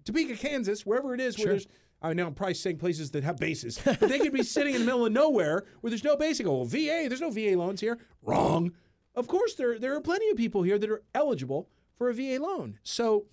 Topeka, 0.03 0.35
Kansas, 0.35 0.85
wherever 0.85 1.13
it 1.13 1.21
is, 1.21 1.37
where 1.37 1.43
Sure. 1.45 1.53
there's. 1.53 1.67
I 2.01 2.13
know 2.13 2.27
I'm 2.27 2.35
probably 2.35 2.53
saying 2.53 2.77
places 2.77 3.11
that 3.11 3.23
have 3.23 3.37
bases, 3.37 3.79
but 3.83 3.99
they 3.99 4.19
could 4.19 4.33
be 4.33 4.43
sitting 4.43 4.75
in 4.75 4.81
the 4.81 4.85
middle 4.85 5.05
of 5.05 5.11
nowhere 5.11 5.65
where 5.81 5.89
there's 5.89 6.03
no 6.03 6.15
base. 6.15 6.39
Go, 6.39 6.57
well, 6.57 6.65
VA, 6.65 7.05
there's 7.07 7.21
no 7.21 7.31
VA 7.31 7.57
loans 7.57 7.81
here. 7.81 7.97
Wrong. 8.21 8.71
Of 9.15 9.27
course, 9.27 9.55
there 9.55 9.79
there 9.79 9.95
are 9.95 10.01
plenty 10.01 10.29
of 10.29 10.37
people 10.37 10.61
here 10.61 10.77
that 10.77 10.89
are 10.89 11.03
eligible 11.15 11.69
for 11.95 12.09
a 12.09 12.13
VA 12.13 12.37
loan. 12.39 12.77
So 12.83 13.25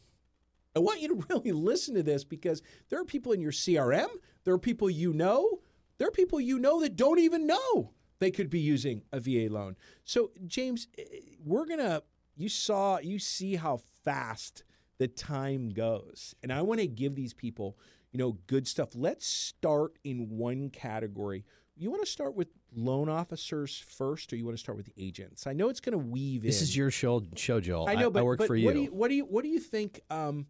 I 0.74 0.78
want 0.78 1.02
you 1.02 1.08
to 1.08 1.26
really 1.28 1.52
listen 1.52 1.94
to 1.94 2.02
this 2.02 2.24
because 2.24 2.62
there 2.88 3.00
are 3.00 3.04
people 3.04 3.32
in 3.32 3.40
your 3.40 3.52
CRM, 3.52 4.08
there 4.44 4.54
are 4.54 4.58
people 4.58 4.88
you 4.88 5.12
know, 5.12 5.60
there 5.98 6.08
are 6.08 6.12
people 6.12 6.40
you 6.40 6.58
know 6.58 6.80
that 6.80 6.96
don't 6.96 7.18
even 7.18 7.46
know 7.46 7.92
they 8.18 8.30
could 8.30 8.48
be 8.48 8.60
using 8.60 9.02
a 9.12 9.20
VA 9.20 9.48
loan. 9.50 9.76
So 10.04 10.30
James, 10.46 10.88
eh, 10.98 11.02
we're 11.44 11.66
going 11.66 11.80
to 11.80 12.02
you 12.36 12.48
saw 12.48 12.98
you 12.98 13.18
see 13.18 13.56
how 13.56 13.80
fast 14.04 14.64
the 14.98 15.08
time 15.08 15.70
goes. 15.70 16.34
And 16.42 16.52
I 16.52 16.62
want 16.62 16.80
to 16.80 16.86
give 16.86 17.14
these 17.14 17.34
people, 17.34 17.76
you 18.14 18.18
know, 18.18 18.38
good 18.46 18.66
stuff. 18.68 18.90
Let's 18.94 19.26
start 19.26 19.98
in 20.04 20.30
one 20.30 20.70
category. 20.70 21.44
You 21.76 21.90
want 21.90 22.04
to 22.04 22.10
start 22.10 22.36
with 22.36 22.46
loan 22.72 23.08
officers 23.08 23.76
first 23.76 24.32
or 24.32 24.36
you 24.36 24.44
want 24.44 24.56
to 24.56 24.62
start 24.62 24.78
with 24.78 24.88
agents? 24.96 25.48
I 25.48 25.52
know 25.52 25.68
it's 25.68 25.80
going 25.80 25.98
to 25.98 25.98
weave 25.98 26.42
in. 26.42 26.46
This 26.46 26.62
is 26.62 26.76
your 26.76 26.92
show, 26.92 27.24
show 27.34 27.60
Joel. 27.60 27.88
I 27.88 27.96
know, 27.96 28.10
but, 28.10 28.20
I 28.20 28.22
work 28.22 28.38
but 28.38 28.46
for 28.46 28.56
What 28.56 28.74
do 28.74 28.78
you. 28.78 28.84
you 28.84 28.90
what 28.92 29.08
do 29.08 29.14
you 29.16 29.24
what 29.24 29.42
do 29.42 29.50
you 29.50 29.58
think? 29.58 30.00
Um, 30.10 30.46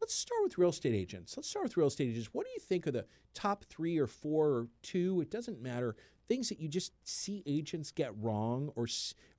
let's 0.00 0.14
start 0.14 0.40
with 0.44 0.56
real 0.56 0.70
estate 0.70 0.94
agents. 0.94 1.36
Let's 1.36 1.50
start 1.50 1.64
with 1.64 1.76
real 1.76 1.88
estate 1.88 2.10
agents. 2.10 2.28
What 2.32 2.46
do 2.46 2.52
you 2.52 2.60
think 2.60 2.86
of 2.86 2.92
the 2.92 3.06
top 3.34 3.64
three 3.64 3.98
or 3.98 4.06
four 4.06 4.46
or 4.46 4.68
two? 4.82 5.20
It 5.20 5.32
doesn't 5.32 5.60
matter. 5.60 5.96
Things 6.28 6.48
that 6.50 6.60
you 6.60 6.68
just 6.68 6.92
see 7.02 7.42
agents 7.44 7.90
get 7.90 8.12
wrong, 8.16 8.70
or 8.76 8.86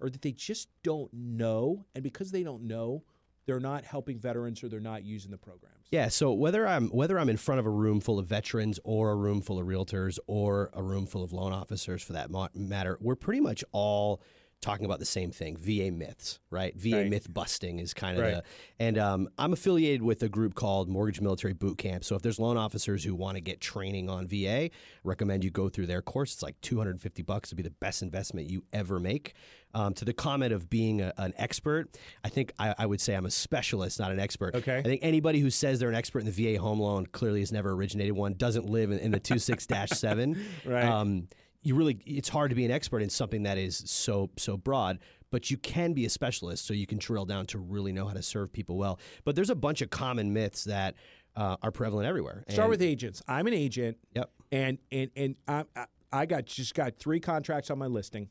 or 0.01 0.09
that 0.09 0.21
they 0.21 0.33
just 0.33 0.67
don't 0.83 1.13
know, 1.13 1.85
and 1.95 2.03
because 2.03 2.31
they 2.31 2.43
don't 2.43 2.63
know, 2.63 3.05
they're 3.45 3.60
not 3.60 3.83
helping 3.83 4.19
veterans 4.19 4.63
or 4.63 4.69
they're 4.69 4.79
not 4.79 5.03
using 5.03 5.31
the 5.31 5.38
programs. 5.38 5.88
Yeah, 5.91 6.07
so 6.10 6.31
whether 6.33 6.67
I'm 6.67 6.89
whether 6.89 7.19
I'm 7.19 7.29
in 7.29 7.38
front 7.38 7.60
of 7.60 7.65
a 7.65 7.69
room 7.71 8.00
full 8.00 8.19
of 8.19 8.27
veterans 8.27 8.79
or 8.83 9.12
a 9.12 9.15
room 9.15 9.41
full 9.41 9.60
of 9.60 9.65
realtors 9.67 10.19
or 10.27 10.69
a 10.74 10.81
room 10.83 11.05
full 11.05 11.24
of 11.24 11.33
loan 11.33 11.51
officers 11.51 12.01
for 12.03 12.13
that 12.13 12.29
matter, 12.55 12.98
we're 13.01 13.15
pretty 13.15 13.41
much 13.41 13.63
all 13.71 14.21
talking 14.62 14.86
about 14.86 15.00
the 15.00 15.05
same 15.05 15.31
thing: 15.31 15.57
VA 15.57 15.91
myths, 15.91 16.39
right? 16.51 16.75
VA 16.77 16.98
Right. 16.98 17.10
myth 17.10 17.33
busting 17.33 17.79
is 17.79 17.95
kind 17.95 18.15
of 18.17 18.24
Right. 18.24 18.36
the. 18.36 18.43
And 18.79 18.98
um, 19.00 19.27
I'm 19.39 19.53
affiliated 19.53 20.03
with 20.03 20.21
a 20.21 20.29
group 20.29 20.53
called 20.53 20.88
Mortgage 20.88 21.19
Military 21.19 21.53
Boot 21.53 21.79
Camp. 21.79 22.03
So 22.03 22.15
if 22.15 22.21
there's 22.21 22.39
loan 22.39 22.57
officers 22.57 23.03
who 23.03 23.15
want 23.15 23.38
to 23.38 23.41
get 23.41 23.60
training 23.60 24.07
on 24.07 24.27
VA, 24.27 24.69
recommend 25.03 25.43
you 25.43 25.50
go 25.50 25.67
through 25.67 25.88
their 25.88 26.03
course. 26.03 26.33
It's 26.33 26.43
like 26.43 26.62
250 26.62 27.24
bucks 27.24 27.50
to 27.50 27.55
be 27.55 27.63
the 27.63 27.71
best 27.71 28.03
investment 28.03 28.51
you 28.51 28.63
ever 28.71 29.00
make. 29.00 29.33
Um, 29.73 29.93
to 29.95 30.05
the 30.05 30.13
comment 30.13 30.51
of 30.53 30.69
being 30.69 31.01
a, 31.01 31.13
an 31.17 31.33
expert, 31.37 31.97
I 32.25 32.29
think 32.29 32.51
I, 32.59 32.75
I 32.77 32.85
would 32.85 32.99
say 32.99 33.13
I'm 33.15 33.25
a 33.25 33.31
specialist, 33.31 33.99
not 33.99 34.11
an 34.11 34.19
expert. 34.19 34.53
Okay. 34.55 34.77
I 34.77 34.81
think 34.81 34.99
anybody 35.03 35.39
who 35.39 35.49
says 35.49 35.79
they're 35.79 35.89
an 35.89 35.95
expert 35.95 36.19
in 36.19 36.25
the 36.25 36.31
VA 36.55 36.59
home 36.61 36.79
loan 36.79 37.05
clearly 37.05 37.39
has 37.39 37.51
never 37.51 37.71
originated 37.71 38.13
one, 38.13 38.33
doesn't 38.33 38.65
live 38.65 38.91
in, 38.91 38.99
in 38.99 39.11
the 39.11 39.19
26 39.19 39.65
7. 39.97 40.45
Right. 40.65 40.83
Um, 40.85 41.27
you 41.63 41.75
really, 41.75 41.99
it's 42.05 42.27
hard 42.29 42.49
to 42.49 42.55
be 42.55 42.65
an 42.65 42.71
expert 42.71 43.01
in 43.01 43.09
something 43.09 43.43
that 43.43 43.57
is 43.57 43.77
so 43.85 44.29
so 44.37 44.57
broad. 44.57 44.99
But 45.29 45.49
you 45.49 45.57
can 45.57 45.93
be 45.93 46.05
a 46.05 46.09
specialist, 46.09 46.65
so 46.65 46.73
you 46.73 46.85
can 46.85 46.97
drill 46.97 47.23
down 47.25 47.45
to 47.47 47.59
really 47.59 47.93
know 47.93 48.05
how 48.05 48.13
to 48.13 48.21
serve 48.21 48.51
people 48.51 48.75
well. 48.77 48.99
But 49.23 49.35
there's 49.35 49.49
a 49.49 49.55
bunch 49.55 49.81
of 49.81 49.89
common 49.89 50.33
myths 50.33 50.65
that 50.65 50.95
uh, 51.37 51.55
are 51.61 51.71
prevalent 51.71 52.07
everywhere. 52.07 52.43
Start 52.49 52.69
with 52.69 52.81
agents. 52.81 53.21
I'm 53.27 53.47
an 53.47 53.53
agent. 53.53 53.97
Yep. 54.15 54.29
and 54.51 54.77
and 54.91 55.11
and 55.15 55.35
I- 55.47 55.65
I 56.13 56.25
got 56.25 56.45
just 56.45 56.75
got 56.75 56.97
three 56.97 57.21
contracts 57.21 57.69
on 57.71 57.77
my 57.77 57.85
listing, 57.87 58.27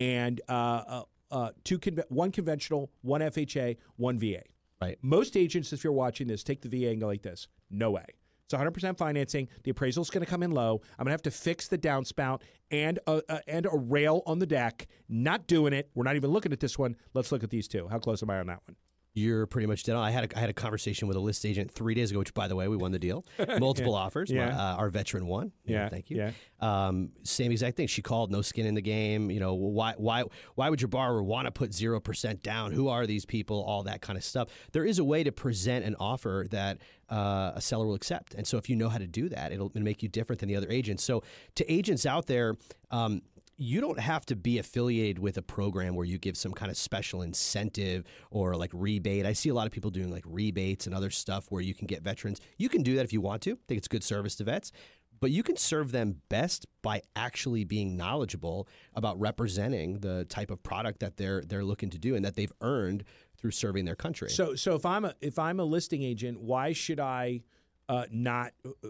and 0.00 0.40
uh, 0.48 0.52
uh, 0.52 1.02
uh, 1.30 1.50
two 1.64 1.78
conve- 1.78 2.04
one 2.08 2.30
conventional, 2.32 2.90
one 3.02 3.20
FHA, 3.20 3.76
one 3.96 4.18
VA. 4.18 4.42
Right. 4.80 4.98
Most 5.00 5.36
agents, 5.36 5.72
if 5.72 5.82
you're 5.82 5.92
watching 5.92 6.26
this, 6.26 6.42
take 6.42 6.60
the 6.60 6.68
VA 6.68 6.90
and 6.90 7.00
go 7.00 7.06
like 7.06 7.22
this: 7.22 7.48
No 7.70 7.92
way. 7.92 8.04
It's 8.46 8.54
100% 8.54 8.96
financing. 8.96 9.48
The 9.64 9.72
appraisal's 9.72 10.08
going 10.08 10.24
to 10.24 10.30
come 10.30 10.44
in 10.44 10.52
low. 10.52 10.80
I'm 10.98 11.04
going 11.04 11.06
to 11.06 11.14
have 11.14 11.22
to 11.22 11.32
fix 11.32 11.66
the 11.66 11.76
downspout 11.76 12.42
and 12.70 13.00
a, 13.08 13.20
uh, 13.28 13.40
and 13.48 13.66
a 13.66 13.76
rail 13.76 14.22
on 14.24 14.38
the 14.38 14.46
deck. 14.46 14.86
Not 15.08 15.48
doing 15.48 15.72
it. 15.72 15.90
We're 15.96 16.04
not 16.04 16.14
even 16.14 16.30
looking 16.30 16.52
at 16.52 16.60
this 16.60 16.78
one. 16.78 16.94
Let's 17.12 17.32
look 17.32 17.42
at 17.42 17.50
these 17.50 17.66
two. 17.66 17.88
How 17.88 17.98
close 17.98 18.22
am 18.22 18.30
I 18.30 18.38
on 18.38 18.46
that 18.46 18.60
one? 18.68 18.76
You're 19.18 19.46
pretty 19.46 19.66
much 19.66 19.82
dead 19.82 19.96
on. 19.96 20.04
I 20.04 20.10
had 20.10 20.30
a, 20.30 20.36
I 20.36 20.40
had 20.40 20.50
a 20.50 20.52
conversation 20.52 21.08
with 21.08 21.16
a 21.16 21.20
list 21.20 21.46
agent 21.46 21.70
three 21.70 21.94
days 21.94 22.10
ago, 22.10 22.18
which, 22.18 22.34
by 22.34 22.48
the 22.48 22.54
way, 22.54 22.68
we 22.68 22.76
won 22.76 22.92
the 22.92 22.98
deal. 22.98 23.24
Multiple 23.58 23.94
offers. 23.94 24.30
Yeah. 24.30 24.50
My- 24.50 24.52
uh, 24.52 24.74
our 24.76 24.90
veteran 24.90 25.26
won. 25.26 25.52
Yeah, 25.64 25.88
thank 25.88 26.10
you. 26.10 26.18
yeah. 26.18 26.32
Um, 26.60 27.12
same 27.22 27.50
exact 27.50 27.78
thing. 27.78 27.86
She 27.86 28.02
called, 28.02 28.30
no 28.30 28.42
skin 28.42 28.66
in 28.66 28.74
the 28.74 28.82
game. 28.82 29.30
You 29.30 29.40
know, 29.40 29.54
why 29.54 29.94
why 29.96 30.24
why 30.54 30.68
would 30.68 30.82
your 30.82 30.88
borrower 30.88 31.22
want 31.22 31.46
to 31.46 31.50
put 31.50 31.72
zero 31.72 31.98
percent 31.98 32.42
down? 32.42 32.72
Who 32.72 32.88
are 32.88 33.06
these 33.06 33.24
people? 33.24 33.64
All 33.64 33.82
that 33.84 34.02
kind 34.02 34.18
of 34.18 34.24
stuff. 34.24 34.48
There 34.72 34.84
is 34.84 34.98
a 34.98 35.04
way 35.04 35.24
to 35.24 35.32
present 35.32 35.86
an 35.86 35.96
offer 35.98 36.46
that 36.50 36.76
uh, 37.10 37.52
a 37.54 37.60
seller 37.62 37.86
will 37.86 37.94
accept, 37.94 38.34
and 38.34 38.46
so 38.46 38.58
if 38.58 38.68
you 38.68 38.76
know 38.76 38.90
how 38.90 38.98
to 38.98 39.06
do 39.06 39.30
that, 39.30 39.50
it'll, 39.50 39.68
it'll 39.74 39.80
make 39.82 40.02
you 40.02 40.10
different 40.10 40.40
than 40.40 40.48
the 40.50 40.56
other 40.56 40.68
agents. 40.70 41.02
So 41.02 41.22
to 41.54 41.72
agents 41.72 42.04
out 42.04 42.26
there. 42.26 42.54
Um, 42.90 43.22
you 43.58 43.80
don't 43.80 43.98
have 43.98 44.26
to 44.26 44.36
be 44.36 44.58
affiliated 44.58 45.18
with 45.18 45.38
a 45.38 45.42
program 45.42 45.94
where 45.94 46.04
you 46.04 46.18
give 46.18 46.36
some 46.36 46.52
kind 46.52 46.70
of 46.70 46.76
special 46.76 47.22
incentive 47.22 48.04
or 48.30 48.54
like 48.54 48.70
rebate. 48.72 49.24
I 49.24 49.32
see 49.32 49.48
a 49.48 49.54
lot 49.54 49.66
of 49.66 49.72
people 49.72 49.90
doing 49.90 50.10
like 50.10 50.24
rebates 50.26 50.86
and 50.86 50.94
other 50.94 51.10
stuff 51.10 51.46
where 51.50 51.62
you 51.62 51.74
can 51.74 51.86
get 51.86 52.02
veterans. 52.02 52.40
You 52.58 52.68
can 52.68 52.82
do 52.82 52.96
that 52.96 53.04
if 53.04 53.12
you 53.12 53.20
want 53.20 53.42
to. 53.42 53.52
I 53.52 53.58
think 53.66 53.78
it's 53.78 53.88
good 53.88 54.04
service 54.04 54.34
to 54.36 54.44
vets. 54.44 54.72
But 55.18 55.30
you 55.30 55.42
can 55.42 55.56
serve 55.56 55.92
them 55.92 56.20
best 56.28 56.66
by 56.82 57.00
actually 57.14 57.64
being 57.64 57.96
knowledgeable 57.96 58.68
about 58.94 59.18
representing 59.18 60.00
the 60.00 60.26
type 60.26 60.50
of 60.50 60.62
product 60.62 61.00
that 61.00 61.16
they're 61.16 61.40
they're 61.40 61.64
looking 61.64 61.88
to 61.90 61.98
do 61.98 62.14
and 62.14 62.22
that 62.26 62.36
they've 62.36 62.52
earned 62.60 63.04
through 63.38 63.52
serving 63.52 63.86
their 63.86 63.96
country. 63.96 64.28
So 64.28 64.54
so 64.54 64.74
if 64.74 64.84
I'm 64.84 65.06
a 65.06 65.14
if 65.22 65.38
I'm 65.38 65.58
a 65.58 65.64
listing 65.64 66.02
agent, 66.02 66.42
why 66.42 66.74
should 66.74 67.00
I 67.00 67.44
uh, 67.88 68.04
not? 68.10 68.52
uh, 68.66 68.88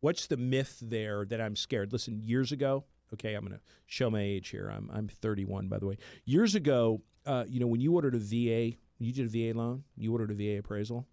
What's 0.00 0.28
the 0.28 0.36
myth 0.36 0.78
there 0.80 1.24
that 1.24 1.40
I'm 1.40 1.56
scared? 1.56 1.92
Listen, 1.92 2.22
years 2.22 2.52
ago, 2.52 2.84
okay, 3.14 3.34
I'm 3.34 3.44
going 3.44 3.56
to 3.56 3.62
show 3.86 4.10
my 4.10 4.20
age 4.22 4.48
here. 4.48 4.68
I'm 4.74 4.90
I'm 4.92 5.08
31, 5.08 5.68
by 5.68 5.78
the 5.78 5.86
way. 5.86 5.98
Years 6.24 6.54
ago, 6.54 7.02
uh, 7.24 7.44
you 7.48 7.60
know, 7.60 7.66
when 7.66 7.80
you 7.80 7.94
ordered 7.94 8.14
a 8.14 8.18
VA, 8.18 8.76
you 8.98 9.12
did 9.12 9.26
a 9.26 9.52
VA 9.52 9.58
loan, 9.58 9.84
you 9.96 10.12
ordered 10.12 10.30
a 10.30 10.34
VA 10.34 10.58
appraisal. 10.58 11.06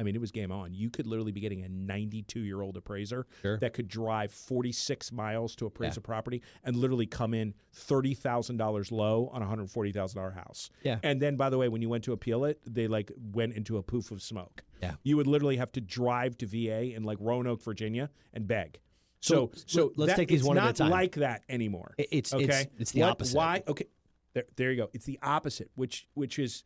I 0.00 0.04
mean, 0.04 0.16
it 0.16 0.20
was 0.20 0.32
game 0.32 0.50
on. 0.50 0.74
You 0.74 0.90
could 0.90 1.06
literally 1.06 1.30
be 1.30 1.40
getting 1.40 1.62
a 1.62 1.68
92 1.68 2.40
year 2.40 2.60
old 2.62 2.76
appraiser 2.76 3.26
Sure. 3.42 3.58
that 3.58 3.72
could 3.72 3.86
drive 3.86 4.32
46 4.32 5.12
miles 5.12 5.54
to 5.56 5.66
appraise 5.66 5.96
a 5.96 6.00
property 6.00 6.42
and 6.64 6.74
literally 6.74 7.06
come 7.06 7.34
in 7.34 7.54
$30,000 7.76 8.90
low 8.90 9.30
on 9.32 9.42
a 9.42 9.46
$140,000 9.46 10.34
house. 10.34 10.70
Yeah. 10.82 10.98
And 11.02 11.20
then, 11.20 11.36
by 11.36 11.50
the 11.50 11.58
way, 11.58 11.68
when 11.68 11.82
you 11.82 11.88
went 11.88 12.04
to 12.04 12.12
appeal 12.12 12.44
it, 12.44 12.60
they 12.66 12.88
like 12.88 13.12
went 13.32 13.54
into 13.54 13.76
a 13.76 13.82
poof 13.82 14.10
of 14.10 14.22
smoke. 14.22 14.64
Yeah. 14.82 14.94
You 15.04 15.16
would 15.16 15.26
literally 15.26 15.56
have 15.58 15.72
to 15.72 15.80
drive 15.80 16.36
to 16.38 16.46
VA 16.46 16.94
in 16.94 17.04
like 17.04 17.18
Roanoke, 17.20 17.62
Virginia, 17.62 18.10
and 18.32 18.48
beg. 18.48 18.80
So, 19.22 19.50
So, 19.54 19.62
so, 19.66 19.92
let's 19.96 20.12
that- 20.12 20.16
take 20.16 20.28
these 20.28 20.42
one 20.42 20.58
at 20.58 20.62
a 20.62 20.64
time. 20.64 20.70
It's 20.70 20.80
not 20.80 20.90
like 20.90 21.14
that 21.16 21.44
anymore. 21.48 21.94
It- 21.96 22.08
it's 22.10 22.34
okay. 22.34 22.44
it's 22.44 22.66
it's 22.78 22.92
the 22.92 23.00
What- 23.02 23.10
opposite. 23.10 23.36
Why? 23.36 23.62
Okay. 23.68 23.86
There, 24.34 24.44
there 24.56 24.70
you 24.72 24.76
go. 24.78 24.90
It's 24.92 25.04
the 25.04 25.18
opposite, 25.22 25.70
which 25.76 26.08
which 26.14 26.38
is 26.38 26.64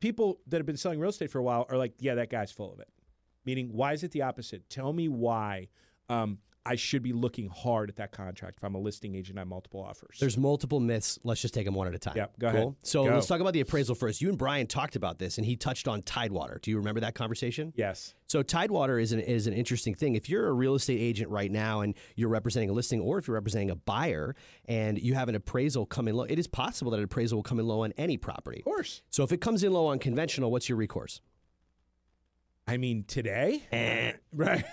people 0.00 0.40
that 0.46 0.56
have 0.58 0.66
been 0.66 0.76
selling 0.78 0.98
real 0.98 1.10
estate 1.10 1.30
for 1.30 1.38
a 1.38 1.42
while 1.42 1.66
are 1.68 1.76
like, 1.76 1.92
yeah, 1.98 2.14
that 2.14 2.30
guy's 2.30 2.50
full 2.50 2.72
of 2.72 2.80
it. 2.80 2.88
Meaning, 3.44 3.72
why 3.72 3.92
is 3.92 4.02
it 4.02 4.12
the 4.12 4.22
opposite? 4.22 4.68
Tell 4.70 4.92
me 4.92 5.08
why 5.08 5.68
um, 6.08 6.38
I 6.66 6.74
should 6.76 7.02
be 7.02 7.12
looking 7.12 7.48
hard 7.48 7.88
at 7.88 7.96
that 7.96 8.12
contract 8.12 8.58
if 8.58 8.64
I'm 8.64 8.74
a 8.74 8.78
listing 8.78 9.14
agent 9.14 9.38
on 9.38 9.48
multiple 9.48 9.82
offers. 9.82 10.18
There's 10.20 10.36
multiple 10.36 10.78
myths. 10.78 11.18
Let's 11.24 11.40
just 11.40 11.54
take 11.54 11.64
them 11.64 11.74
one 11.74 11.86
at 11.86 11.94
a 11.94 11.98
time. 11.98 12.16
Yep, 12.16 12.38
go 12.38 12.46
ahead. 12.48 12.74
So 12.82 13.04
Go. 13.04 13.14
let's 13.14 13.26
talk 13.26 13.40
about 13.40 13.54
the 13.54 13.60
appraisal 13.60 13.94
first. 13.94 14.20
You 14.20 14.28
and 14.28 14.36
Brian 14.36 14.66
talked 14.66 14.94
about 14.94 15.18
this, 15.18 15.38
and 15.38 15.46
he 15.46 15.56
touched 15.56 15.88
on 15.88 16.02
Tidewater. 16.02 16.60
Do 16.62 16.70
you 16.70 16.76
remember 16.76 17.00
that 17.00 17.14
conversation? 17.14 17.72
yes. 17.76 18.14
So 18.26 18.44
Tidewater 18.44 19.00
is 19.00 19.10
an 19.10 19.18
is 19.18 19.48
an 19.48 19.54
interesting 19.54 19.92
thing. 19.92 20.14
If 20.14 20.28
you're 20.28 20.46
a 20.46 20.52
real 20.52 20.76
estate 20.76 21.00
agent 21.00 21.30
right 21.30 21.50
now 21.50 21.80
and 21.80 21.96
you're 22.14 22.28
representing 22.28 22.70
a 22.70 22.72
listing, 22.72 23.00
or 23.00 23.18
if 23.18 23.26
you're 23.26 23.34
representing 23.34 23.70
a 23.70 23.74
buyer 23.74 24.36
and 24.66 25.00
you 25.00 25.14
have 25.14 25.28
an 25.28 25.34
appraisal 25.34 25.84
come 25.84 26.06
in 26.06 26.14
low, 26.14 26.24
it 26.24 26.38
is 26.38 26.46
possible 26.46 26.92
that 26.92 26.98
an 26.98 27.04
appraisal 27.04 27.38
will 27.38 27.42
come 27.42 27.58
in 27.58 27.66
low 27.66 27.82
on 27.82 27.92
any 27.96 28.16
property. 28.16 28.58
Of 28.58 28.66
course. 28.66 29.02
So 29.10 29.24
if 29.24 29.32
it 29.32 29.40
comes 29.40 29.64
in 29.64 29.72
low 29.72 29.86
on 29.86 29.98
conventional, 29.98 30.52
what's 30.52 30.68
your 30.68 30.78
recourse? 30.78 31.20
I 32.68 32.76
mean, 32.76 33.02
today, 33.08 33.64
eh. 33.72 34.12
right? 34.32 34.64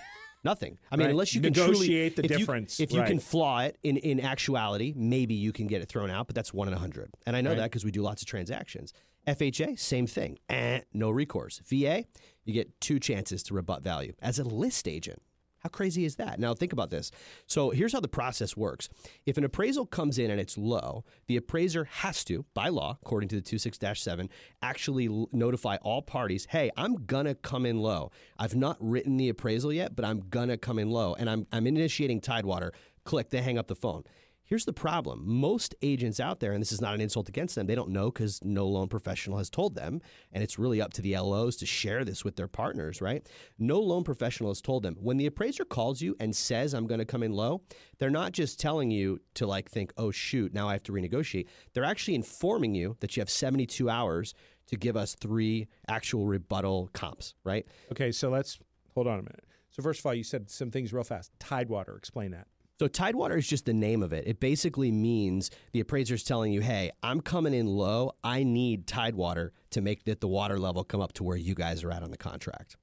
Nothing. 0.48 0.78
I 0.90 0.96
mean, 0.96 1.04
Right. 1.06 1.10
unless 1.10 1.34
you 1.34 1.42
can 1.42 1.52
Negotiate 1.52 1.76
truly, 1.76 2.08
the 2.08 2.24
if 2.24 2.30
you- 2.30 2.38
difference. 2.38 2.80
if 2.80 2.90
you 2.92 3.02
can 3.02 3.18
flaw 3.18 3.60
it 3.60 3.76
in, 3.82 3.98
in 3.98 4.18
actuality, 4.20 4.94
maybe 4.96 5.34
you 5.34 5.52
can 5.52 5.66
get 5.66 5.82
it 5.82 5.88
thrown 5.90 6.10
out, 6.10 6.26
but 6.26 6.34
that's 6.34 6.54
one 6.54 6.68
in 6.68 6.74
a 6.74 6.78
hundred. 6.78 7.10
And 7.26 7.36
I 7.36 7.42
know 7.42 7.50
Right. 7.50 7.58
that 7.58 7.64
because 7.70 7.84
we 7.84 7.90
do 7.90 8.00
lots 8.00 8.22
of 8.22 8.28
transactions. 8.28 8.94
FHA, 9.26 9.76
same 9.76 10.06
thing. 10.06 10.38
Eh, 10.48 10.80
no 10.94 11.10
recourse. 11.10 11.60
VA, 11.66 12.06
you 12.46 12.54
get 12.54 12.80
two 12.80 12.98
chances 12.98 13.42
to 13.42 13.52
rebut 13.54 13.82
value. 13.82 14.14
As 14.22 14.38
a 14.38 14.44
list 14.44 14.88
agent, 14.88 15.20
how 15.68 15.76
crazy 15.76 16.06
is 16.06 16.16
that? 16.16 16.40
Now, 16.40 16.54
think 16.54 16.72
about 16.72 16.88
this. 16.88 17.10
So, 17.46 17.70
here's 17.70 17.92
how 17.92 18.00
the 18.00 18.08
process 18.08 18.56
works. 18.56 18.88
If 19.26 19.36
an 19.36 19.44
appraisal 19.44 19.84
comes 19.84 20.18
in 20.18 20.30
and 20.30 20.40
it's 20.40 20.56
low, 20.56 21.04
the 21.26 21.36
appraiser 21.36 21.84
has 21.84 22.24
to, 22.24 22.46
by 22.54 22.68
law, 22.68 22.96
according 23.02 23.28
to 23.30 23.36
the 23.36 23.42
26 23.42 23.78
7, 24.00 24.30
actually 24.62 25.26
notify 25.30 25.76
all 25.82 26.00
parties 26.00 26.46
hey, 26.50 26.70
I'm 26.76 27.04
to 27.26 27.34
come 27.34 27.66
in 27.66 27.80
low. 27.80 28.10
I've 28.38 28.56
not 28.56 28.78
written 28.80 29.18
the 29.18 29.28
appraisal 29.28 29.72
yet, 29.72 29.94
but 29.94 30.06
I'm 30.06 30.20
to 30.48 30.56
come 30.56 30.78
in 30.78 30.90
low. 30.90 31.14
And 31.14 31.28
I'm, 31.28 31.46
I'm 31.52 31.66
initiating 31.66 32.22
Tidewater. 32.22 32.72
Click, 33.04 33.28
they 33.28 33.42
hang 33.42 33.58
up 33.58 33.66
the 33.66 33.74
phone. 33.74 34.04
Here's 34.48 34.64
the 34.64 34.72
problem. 34.72 35.24
Most 35.26 35.74
agents 35.82 36.18
out 36.18 36.40
there, 36.40 36.52
and 36.52 36.62
this 36.62 36.72
is 36.72 36.80
not 36.80 36.94
an 36.94 37.02
insult 37.02 37.28
against 37.28 37.54
them, 37.54 37.66
they 37.66 37.74
don't 37.74 37.90
know 37.90 38.10
because 38.10 38.42
no 38.42 38.66
loan 38.66 38.88
professional 38.88 39.36
has 39.36 39.50
told 39.50 39.74
them. 39.74 40.00
And 40.32 40.42
it's 40.42 40.58
really 40.58 40.80
up 40.80 40.94
to 40.94 41.02
the 41.02 41.18
LOs 41.18 41.56
to 41.56 41.66
share 41.66 42.02
this 42.02 42.24
with 42.24 42.36
their 42.36 42.48
partners, 42.48 43.02
right? 43.02 43.28
No 43.58 43.78
loan 43.78 44.04
professional 44.04 44.48
has 44.48 44.62
told 44.62 44.84
them. 44.84 44.96
When 45.00 45.18
the 45.18 45.26
appraiser 45.26 45.66
calls 45.66 46.00
you 46.00 46.16
and 46.18 46.34
says, 46.34 46.72
I'm 46.72 46.86
going 46.86 46.98
to 46.98 47.04
come 47.04 47.22
in 47.22 47.34
low, 47.34 47.60
they're 47.98 48.08
not 48.08 48.32
just 48.32 48.58
telling 48.58 48.90
you 48.90 49.20
to 49.34 49.46
like 49.46 49.70
think, 49.70 49.92
oh, 49.98 50.10
shoot, 50.10 50.54
now 50.54 50.66
I 50.66 50.72
have 50.72 50.82
to 50.84 50.92
renegotiate. 50.92 51.46
They're 51.74 51.84
actually 51.84 52.14
informing 52.14 52.74
you 52.74 52.96
that 53.00 53.18
you 53.18 53.20
have 53.20 53.28
72 53.28 53.90
hours 53.90 54.32
to 54.68 54.76
give 54.76 54.96
us 54.96 55.14
three 55.14 55.68
actual 55.88 56.24
rebuttal 56.24 56.88
comps, 56.94 57.34
right? 57.44 57.66
Okay, 57.92 58.10
so 58.10 58.30
let's 58.30 58.58
hold 58.94 59.08
on 59.08 59.18
a 59.18 59.22
minute. 59.22 59.44
So 59.68 59.82
first 59.82 60.00
of 60.00 60.06
all, 60.06 60.14
you 60.14 60.24
said 60.24 60.48
some 60.48 60.70
things 60.70 60.94
real 60.94 61.04
fast. 61.04 61.32
Tidewater, 61.38 61.96
explain 61.96 62.30
that. 62.30 62.46
So 62.78 62.86
Tidewater 62.86 63.36
is 63.36 63.46
just 63.48 63.64
the 63.66 63.72
name 63.74 64.02
of 64.04 64.12
it. 64.12 64.24
It 64.26 64.38
basically 64.38 64.92
means 64.92 65.50
the 65.72 65.80
appraiser's 65.80 66.22
telling 66.22 66.52
you, 66.52 66.60
"Hey, 66.60 66.92
I'm 67.02 67.20
coming 67.20 67.52
in 67.52 67.66
low. 67.66 68.12
I 68.22 68.44
need 68.44 68.86
Tidewater 68.86 69.52
to 69.70 69.80
make 69.80 70.04
that 70.04 70.20
the 70.20 70.28
water 70.28 70.58
level 70.60 70.84
come 70.84 71.00
up 71.00 71.12
to 71.14 71.24
where 71.24 71.36
you 71.36 71.54
guys 71.54 71.82
are 71.82 71.90
at 71.90 72.02
on 72.04 72.10
the 72.12 72.16
contract." 72.16 72.76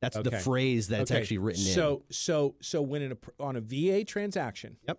That's 0.00 0.16
the 0.18 0.30
phrase 0.30 0.88
that's 0.88 1.10
Okay, 1.10 1.20
actually 1.20 1.38
written 1.38 1.62
in. 1.66 1.72
So 1.72 2.04
so 2.10 2.54
so 2.60 2.82
when 2.82 3.02
an, 3.02 3.18
on 3.38 3.56
a 3.56 3.60
VA 3.60 4.04
transaction, 4.04 4.76
Yep. 4.86 4.98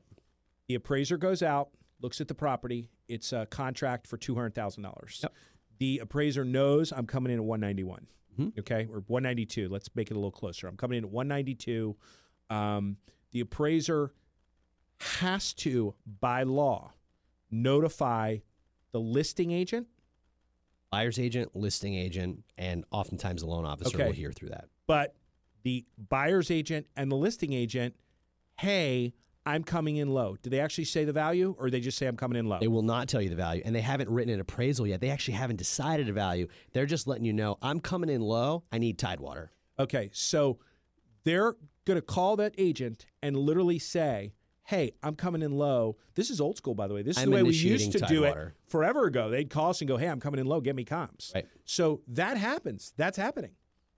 the 0.68 0.76
appraiser 0.76 1.18
goes 1.18 1.44
out, 1.44 1.70
looks 2.02 2.20
at 2.20 2.28
the 2.28 2.36
property. 2.36 2.90
It's 3.08 3.34
a 3.34 3.46
contract 3.46 4.08
for 4.08 4.18
two 4.18 4.34
hundred 4.34 4.56
thousand 4.56 4.84
dollars. 4.84 5.20
Yep. 5.22 5.34
The 5.80 6.00
appraiser 6.00 6.44
knows 6.46 6.92
I'm 6.92 7.06
coming 7.08 7.32
in 7.32 7.38
at 7.40 7.46
one 7.46 7.60
ninety 7.60 7.84
one. 7.84 8.08
Mhm. 8.40 8.58
Okay, 8.60 8.88
or 8.92 9.02
one 9.08 9.22
ninety 9.24 9.46
two. 9.46 9.70
Let's 9.70 9.90
make 9.96 10.10
it 10.10 10.14
a 10.16 10.18
little 10.18 10.32
closer. 10.32 10.68
I'm 10.68 10.78
coming 10.78 10.98
in 10.98 11.04
at 11.04 11.12
one 11.12 11.28
ninety 11.28 11.54
two. 11.54 11.96
Um, 12.50 12.98
the 13.32 13.40
appraiser 13.40 14.14
has 15.02 15.54
to, 15.54 15.94
by 16.20 16.44
law, 16.44 16.94
notify 17.50 18.38
the 18.92 19.00
listing 19.00 19.52
agent 19.52 19.88
buyer's 20.92 21.18
agent, 21.20 21.56
listing 21.56 21.96
agent, 21.96 22.44
and 22.58 22.84
oftentimes 22.92 23.42
the 23.42 23.48
loan 23.48 23.64
officer 23.64 23.96
Okay. 23.96 24.08
will 24.08 24.12
hear 24.14 24.32
through 24.34 24.50
that. 24.50 24.66
but 24.88 25.16
the 25.64 25.86
buyer's 26.10 26.52
agent 26.52 26.86
and 26.98 27.10
the 27.10 27.16
listing 27.16 27.54
agent, 27.54 27.96
hey, 28.60 29.14
I'm 29.46 29.64
coming 29.64 29.96
in 29.98 30.10
low. 30.10 30.36
Do 30.42 30.50
they 30.50 30.60
actually 30.60 30.84
say 30.86 31.06
the 31.06 31.14
value 31.14 31.56
or 31.58 31.70
they 31.70 31.80
just 31.80 31.98
say 31.98 32.08
I'm 32.08 32.18
coming 32.18 32.38
in 32.38 32.48
low? 32.48 32.60
They 32.60 32.68
will 32.68 32.82
not 32.82 33.08
tell 33.08 33.22
you 33.22 33.30
the 33.30 33.36
value, 33.38 33.62
and 33.64 33.74
they 33.74 33.80
haven't 33.82 34.10
written 34.10 34.34
an 34.34 34.40
appraisal 34.42 34.86
yet. 34.86 35.00
They 35.02 35.10
actually 35.12 35.36
haven't 35.36 35.56
decided 35.58 36.10
a 36.10 36.14
value. 36.14 36.48
They're 36.74 36.86
just 36.86 37.08
letting 37.08 37.24
you 37.26 37.32
know, 37.34 37.58
"I'm 37.62 37.80
coming 37.80 38.10
in 38.10 38.22
low. 38.22 38.64
I 38.72 38.80
need 38.80 38.98
Tidewater." 39.00 39.52
Okay, 39.80 40.10
so 40.14 40.60
they're 41.24 41.56
going 41.86 41.96
to 41.98 42.02
call 42.02 42.36
that 42.38 42.54
agent 42.58 43.06
and 43.24 43.38
literally 43.38 43.80
say, 43.80 44.34
hey, 44.64 44.94
I'm 45.04 45.16
coming 45.16 45.42
in 45.42 45.52
low. 45.52 45.98
This 46.16 46.30
is 46.30 46.40
old 46.40 46.58
school, 46.58 46.76
by 46.76 46.88
the 46.88 46.94
way. 46.94 47.02
This 47.02 47.18
is 47.18 47.24
I'm 47.24 47.30
the 47.30 47.36
way 47.36 47.44
we 47.44 47.54
used 47.54 47.92
to 47.94 48.00
do 48.00 48.22
Tidewater. 48.22 48.56
it 48.56 48.70
forever 48.72 49.06
ago. 49.06 49.30
They'd 49.30 49.50
call 49.50 49.70
us 49.72 49.82
and 49.82 49.88
go, 49.88 49.98
hey, 49.98 50.08
I'm 50.08 50.20
coming 50.20 50.40
in 50.40 50.46
low. 50.48 50.62
Get 50.62 50.76
me 50.76 50.86
comps. 50.86 51.32
Right. 51.36 51.46
So 51.66 52.02
that 52.10 52.38
happens. 52.38 52.94
That's 52.98 53.18
happening. 53.18 53.52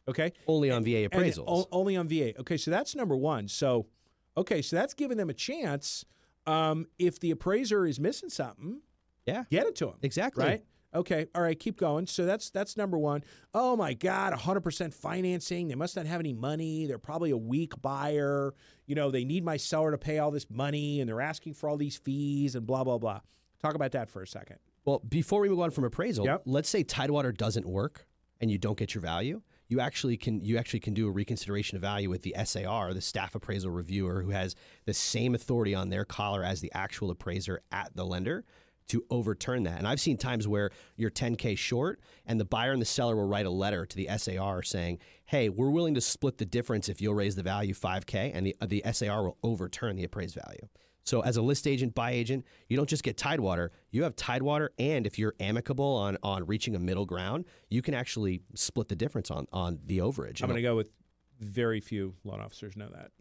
Okay. 0.08 0.34
Only 0.48 0.72
on 0.72 0.84
VA 0.84 1.03
And 1.03 1.12
appraisals. 1.12 1.46
o- 1.48 1.67
only 1.72 1.96
on 1.96 2.08
VA. 2.08 2.38
Okay, 2.39 2.58
so 2.58 2.72
that's 2.72 2.96
number 2.96 3.15
one. 3.15 3.48
So, 3.48 3.88
okay, 4.36 4.62
so 4.62 4.75
that's 4.75 4.93
giving 4.93 5.17
them 5.17 5.29
a 5.29 5.34
chance. 5.34 6.03
Um, 6.46 6.88
if 7.00 7.20
the 7.20 7.32
appraiser 7.32 7.86
is 7.86 8.00
missing 8.00 8.29
something, 8.29 8.82
yeah, 9.25 9.43
get 9.50 9.65
it 9.67 9.75
to 9.77 9.86
them. 9.86 9.96
exactly. 10.01 10.43
Right. 10.43 10.63
Okay. 10.96 11.28
All 11.34 11.42
right. 11.42 11.60
Keep 11.60 11.78
going. 11.78 12.08
So 12.08 12.26
that's 12.26 12.50
that's 12.50 12.78
number 12.78 12.98
one. 12.98 13.24
Oh 13.54 13.76
my 13.76 13.94
God, 13.94 14.34
100% 14.34 14.94
financing. 14.94 15.68
They 15.68 15.76
must 15.76 15.96
not 15.96 16.06
have 16.06 16.20
any 16.20 16.34
money. 16.34 16.86
They're 16.86 16.98
probably 17.00 17.32
a 17.32 17.38
weak 17.38 17.82
buyer. 17.82 18.54
You 18.86 18.96
know, 18.96 19.12
they 19.12 19.24
need 19.26 19.44
my 19.44 19.58
seller 19.58 19.92
to 19.92 19.98
pay 19.98 20.20
all 20.20 20.32
this 20.32 20.50
money, 20.50 21.00
and 21.00 21.10
they're 21.10 21.22
asking 21.22 21.54
for 21.56 21.70
all 21.70 21.78
these 21.78 21.98
fees 21.98 22.56
and 22.56 22.66
blah 22.68 22.84
blah 22.84 22.98
blah. 22.98 23.22
Talk 23.62 23.76
about 23.76 23.92
that 23.94 24.10
for 24.10 24.22
a 24.22 24.28
second. 24.28 24.58
Well, 24.86 25.00
before 25.08 25.40
we 25.40 25.48
move 25.50 25.62
on 25.62 25.72
from 25.72 25.86
appraisal, 25.86 26.26
Yep. 26.26 26.42
let's 26.46 26.68
say 26.70 26.84
Tidewater 26.84 27.32
doesn't 27.32 27.66
work 27.66 28.06
and 28.42 28.52
you 28.52 28.58
don't 28.58 28.78
get 28.78 28.94
your 28.94 29.02
value. 29.02 29.42
You 29.70 29.80
actually 29.80 30.18
can 30.18 30.44
you 30.44 30.58
actually 30.58 30.82
can 30.82 30.94
do 30.94 31.08
a 31.08 31.12
reconsideration 31.12 31.78
of 31.78 31.82
value 31.82 32.10
with 32.10 32.22
the 32.24 32.36
SAR, 32.44 32.94
the 32.94 33.02
staff 33.02 33.34
appraisal 33.34 33.72
reviewer, 33.72 34.22
who 34.22 34.32
has 34.32 34.56
the 34.86 34.94
same 34.94 35.34
authority 35.34 35.74
on 35.74 35.90
their 35.90 36.04
collar 36.06 36.44
as 36.44 36.60
the 36.60 36.72
actual 36.74 37.10
appraiser 37.10 37.62
at 37.72 37.96
the 37.96 38.06
lender 38.06 38.44
to 38.88 39.04
overturn 39.10 39.63
that. 39.63 39.78
And 39.78 39.88
I've 39.88 40.00
seen 40.00 40.18
times 40.18 40.48
where 40.48 40.72
you're 40.96 41.12
10k 41.12 41.58
short, 41.58 42.00
and 42.25 42.40
the 42.40 42.46
buyer 42.46 42.72
and 42.72 42.82
the 42.82 42.86
seller 42.86 43.16
will 43.16 43.28
write 43.28 43.46
a 43.46 43.52
letter 43.52 43.86
to 43.86 43.96
the 43.96 44.10
SAR 44.18 44.63
saying, 44.63 45.00
"Hey, 45.25 45.50
we're 45.50 45.70
willing 45.70 45.94
to 45.96 46.02
split 46.02 46.38
the 46.38 46.46
difference 46.46 46.90
if 46.90 47.02
you'll 47.02 47.16
raise 47.16 47.36
the 47.36 47.44
value 47.44 47.74
5k," 47.74 48.32
and 48.34 48.46
the 48.46 48.56
uh, 48.62 48.66
the 48.66 48.84
SAR 48.92 49.24
will 49.24 49.38
overturn 49.44 49.96
the 49.96 50.04
appraised 50.04 50.36
value. 50.36 50.68
So 51.04 51.22
as 51.22 51.36
a 51.36 51.42
list 51.42 51.68
agent, 51.68 51.94
buy 51.94 52.12
agent, 52.12 52.46
you 52.70 52.78
don't 52.78 52.88
just 52.88 53.04
get 53.04 53.18
Tidewater. 53.18 53.72
You 53.92 54.04
have 54.04 54.16
Tidewater, 54.16 54.72
and 54.80 55.06
if 55.06 55.20
you're 55.20 55.36
amicable 55.40 55.96
on 55.96 56.18
on 56.24 56.46
reaching 56.46 56.75
a 56.75 56.80
middle 56.80 57.06
ground, 57.06 57.46
you 57.70 57.82
can 57.82 57.94
actually 57.94 58.42
split 58.56 58.88
the 58.88 58.96
difference 58.96 59.30
on 59.30 59.48
on 59.52 59.80
the 59.86 60.00
overage. 60.00 60.42
I'm 60.42 60.48
going 60.48 60.56
to 60.56 60.62
go 60.62 60.75
with 60.75 60.90
very 61.40 61.82
few 61.82 62.16
loan 62.24 62.40
officers 62.40 62.78
know 62.78 62.90
that. 62.90 63.12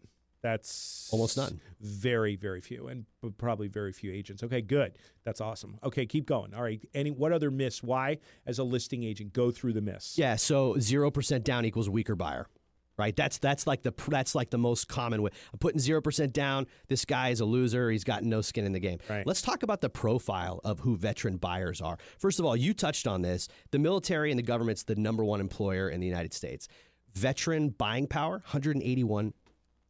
That's 0.43 1.07
Almost 1.11 1.37
none. 1.37 1.61
Very, 1.79 2.35
very 2.35 2.59
few, 2.59 2.87
and 2.87 3.05
probably 3.37 3.69
very 3.69 3.93
few 3.93 4.11
agents. 4.11 4.43
Okay, 4.43 4.61
good. 4.61 4.97
That's 5.23 5.39
awesome. 5.39 5.79
Okay, 5.83 6.05
keep 6.05 6.25
going. 6.25 6.53
All 6.53 6.61
right. 6.61 6.85
Any 6.93 7.11
what 7.11 7.31
other 7.31 7.49
myths? 7.49 7.81
Why, 7.81 8.17
as 8.45 8.59
a 8.59 8.63
listing 8.65 9.03
agent, 9.05 9.31
go 9.31 9.51
through 9.51 9.71
the 9.71 9.81
myths? 9.81 10.17
Yeah, 10.17 10.35
so 10.35 10.77
zero 10.79 11.09
percent 11.09 11.45
down 11.45 11.63
equals 11.63 11.89
weaker 11.89 12.15
buyer, 12.15 12.47
right? 12.97 13.15
That's 13.15 13.37
that's 13.37 13.65
like 13.65 13.83
the 13.83 13.93
that's 14.09 14.35
like 14.35 14.49
the 14.49 14.57
most 14.57 14.89
common 14.89 15.21
way. 15.21 15.31
I'm 15.53 15.59
putting 15.59 15.79
zero 15.79 16.01
percent 16.01 16.33
down. 16.33 16.67
This 16.89 17.05
guy 17.05 17.29
is 17.29 17.39
a 17.39 17.45
loser. 17.45 17.89
He's 17.89 18.03
got 18.03 18.23
no 18.23 18.41
skin 18.41 18.65
in 18.65 18.73
the 18.73 18.81
game. 18.81 18.99
Right. 19.09 19.25
Let's 19.25 19.41
talk 19.41 19.63
about 19.63 19.79
the 19.79 19.89
profile 19.89 20.59
of 20.65 20.79
who 20.81 20.97
veteran 20.97 21.37
buyers 21.37 21.79
are. 21.79 21.97
First 22.19 22.39
of 22.39 22.45
all, 22.45 22.57
you 22.57 22.73
touched 22.73 23.07
on 23.07 23.21
this. 23.21 23.47
The 23.71 23.79
military 23.79 24.29
and 24.29 24.37
the 24.37 24.43
government's 24.43 24.83
the 24.83 24.95
number 24.95 25.23
one 25.23 25.39
employer 25.39 25.87
in 25.87 26.01
the 26.01 26.07
United 26.07 26.33
States. 26.33 26.67
Veteran 27.15 27.69
buying 27.69 28.07
power, 28.07 28.41
181 28.51 29.33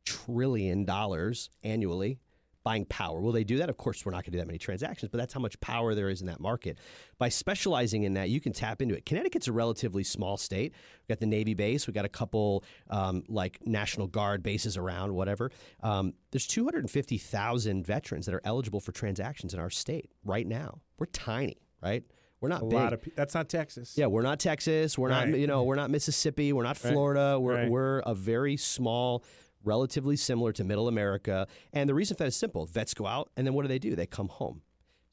trillion 0.06 0.86
dollars 0.86 1.50
annually 1.64 2.20
buying 2.64 2.86
power. 2.86 3.20
Will 3.20 3.34
they 3.34 3.44
do 3.44 3.58
that? 3.58 3.70
Of 3.70 3.76
course, 3.76 4.06
we're 4.06 4.14
not 4.14 4.20
going 4.24 4.32
to 4.32 4.32
do 4.32 4.38
that 4.38 4.48
many 4.48 4.58
transactions, 4.58 5.10
but 5.12 5.18
that's 5.18 5.34
how 5.34 5.42
much 5.42 5.60
power 5.60 5.94
there 5.94 6.08
is 6.10 6.22
in 6.22 6.28
that 6.28 6.40
market. 6.40 6.78
By 7.18 7.28
specializing 7.28 8.04
in 8.04 8.14
that, 8.14 8.30
you 8.30 8.40
can 8.40 8.54
tap 8.54 8.82
into 8.82 8.96
it. 8.96 9.06
Connecticut's 9.06 9.50
a 9.50 9.52
relatively 9.52 10.06
small 10.06 10.38
state. 10.38 10.72
We've 11.02 11.08
got 11.10 11.20
the 11.20 11.26
Navy 11.26 11.56
base. 11.56 11.88
We've 11.88 11.94
got 11.94 12.06
a 12.06 12.10
couple 12.10 12.64
um, 12.90 13.24
like 13.28 13.60
National 13.68 14.08
Guard 14.08 14.44
bases 14.44 14.78
around, 14.78 15.14
whatever. 15.14 15.52
Um, 15.82 16.14
there's 16.32 16.48
250,000 16.48 17.86
veterans 17.86 18.26
that 18.28 18.34
are 18.36 18.42
eligible 18.46 18.80
for 18.80 18.94
transactions 18.94 19.54
in 19.54 19.60
our 19.60 19.70
state 19.70 20.10
right 20.24 20.48
now. 20.48 20.80
We're 20.98 21.08
tiny, 21.08 21.58
right? 21.82 22.04
We're 22.40 22.50
not 22.50 22.62
a 22.62 22.66
big. 22.66 22.74
lot 22.74 22.94
of. 22.94 23.02
pe- 23.02 23.12
That's 23.16 23.34
not 23.34 23.50
Texas. 23.50 23.98
Yeah, 23.98 24.08
we're 24.08 24.22
not 24.22 24.40
Texas. 24.40 24.98
We're 24.98 25.10
not, 25.10 25.30
you 25.30 25.48
know, 25.48 25.64
we're 25.64 25.76
not 25.76 25.90
Mississippi. 25.90 26.52
We're 26.54 26.64
not 26.64 26.78
Florida. 26.78 27.40
We're, 27.40 27.56
Right. 27.56 27.70
we're 27.70 28.00
a 28.00 28.14
very 28.14 28.58
small, 28.58 29.24
relatively 29.64 30.16
similar 30.16 30.52
to 30.54 30.64
middle 30.64 30.88
America. 30.88 31.48
And 31.72 31.90
the 31.90 31.94
reason 31.94 32.16
for 32.16 32.24
that 32.24 32.28
is 32.28 32.36
simple. 32.36 32.66
Vets 32.66 32.94
go 32.94 33.06
out, 33.06 33.30
and 33.38 33.46
then 33.46 33.54
what 33.54 33.64
do 33.64 33.68
they 33.68 33.80
do? 33.80 33.96
They 33.96 34.06
come 34.06 34.28
home. 34.28 34.62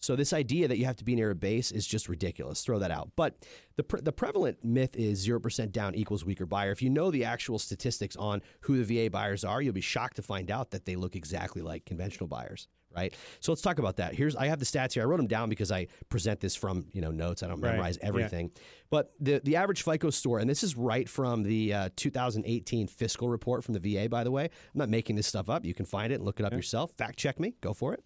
So 0.03 0.17
this 0.17 0.33
idea 0.33 0.67
that 0.67 0.79
you 0.79 0.87
have 0.87 0.97
to 0.97 1.05
be 1.05 1.15
near 1.15 1.31
a 1.31 1.35
base 1.35 1.71
is 1.71 1.87
just 1.87 2.09
ridiculous. 2.09 2.63
Throw 2.63 2.79
that 2.79 2.91
out. 2.91 3.11
But 3.17 3.35
the 3.77 3.83
pre- 3.83 4.01
the 4.01 4.13
prevalent 4.13 4.65
myth 4.65 4.97
is 4.97 5.19
zero 5.19 5.39
percent 5.39 5.73
down 5.73 5.95
equals 5.95 6.25
weaker 6.25 6.47
buyer. 6.47 6.73
If 6.73 6.81
you 6.81 6.89
know 6.89 7.11
the 7.11 7.25
actual 7.25 7.59
statistics 7.59 8.17
on 8.17 8.41
who 8.63 8.83
the 8.83 9.05
VA 9.05 9.11
buyers 9.11 9.45
are, 9.45 9.61
you'll 9.61 9.75
be 9.75 9.83
shocked 9.83 10.17
to 10.17 10.23
find 10.23 10.51
out 10.51 10.71
that 10.71 10.87
they 10.87 10.97
look 10.97 11.17
exactly 11.17 11.61
like 11.61 11.85
conventional 11.85 12.29
buyers. 12.29 12.67
Right. 12.95 13.15
So 13.39 13.53
let's 13.53 13.63
talk 13.63 13.79
about 13.79 13.97
that. 13.99 14.15
Here's 14.15 14.35
I 14.35 14.47
have 14.49 14.59
the 14.59 14.65
stats 14.65 14.95
here. 14.95 15.03
I 15.05 15.07
wrote 15.07 15.19
them 15.19 15.29
down 15.29 15.49
because 15.49 15.71
I 15.71 15.87
present 16.09 16.41
this 16.41 16.57
from 16.57 16.87
you 16.93 17.01
know 17.01 17.11
notes. 17.13 17.43
I 17.43 17.47
don't 17.47 17.61
Right. 17.61 17.71
memorize 17.73 17.99
Yeah. 18.03 18.09
everything. 18.09 18.51
But 18.91 19.13
the 19.21 19.41
the 19.45 19.55
average 19.57 19.83
FICO 19.85 20.11
score, 20.11 20.41
and 20.41 20.51
this 20.51 20.65
is 20.65 20.77
right 20.77 21.09
from 21.09 21.45
the 21.45 21.73
uh, 21.73 21.89
2018 21.95 22.89
fiscal 22.89 23.29
report 23.29 23.63
from 23.63 23.75
the 23.75 23.81
VA. 23.81 24.09
By 24.09 24.25
the 24.25 24.33
way, 24.33 24.45
I'm 24.45 24.51
not 24.79 24.89
making 24.89 25.15
this 25.15 25.29
stuff 25.29 25.49
up. 25.49 25.65
You 25.65 25.73
can 25.75 25.87
find 25.87 26.13
it 26.13 26.17
and 26.17 26.25
look 26.25 26.41
it 26.41 26.47
up 26.47 26.53
yourself. 26.53 26.91
Fact 26.99 27.17
check 27.17 27.39
me. 27.39 27.55
Go 27.61 27.73
for 27.75 27.95
it. 27.95 28.03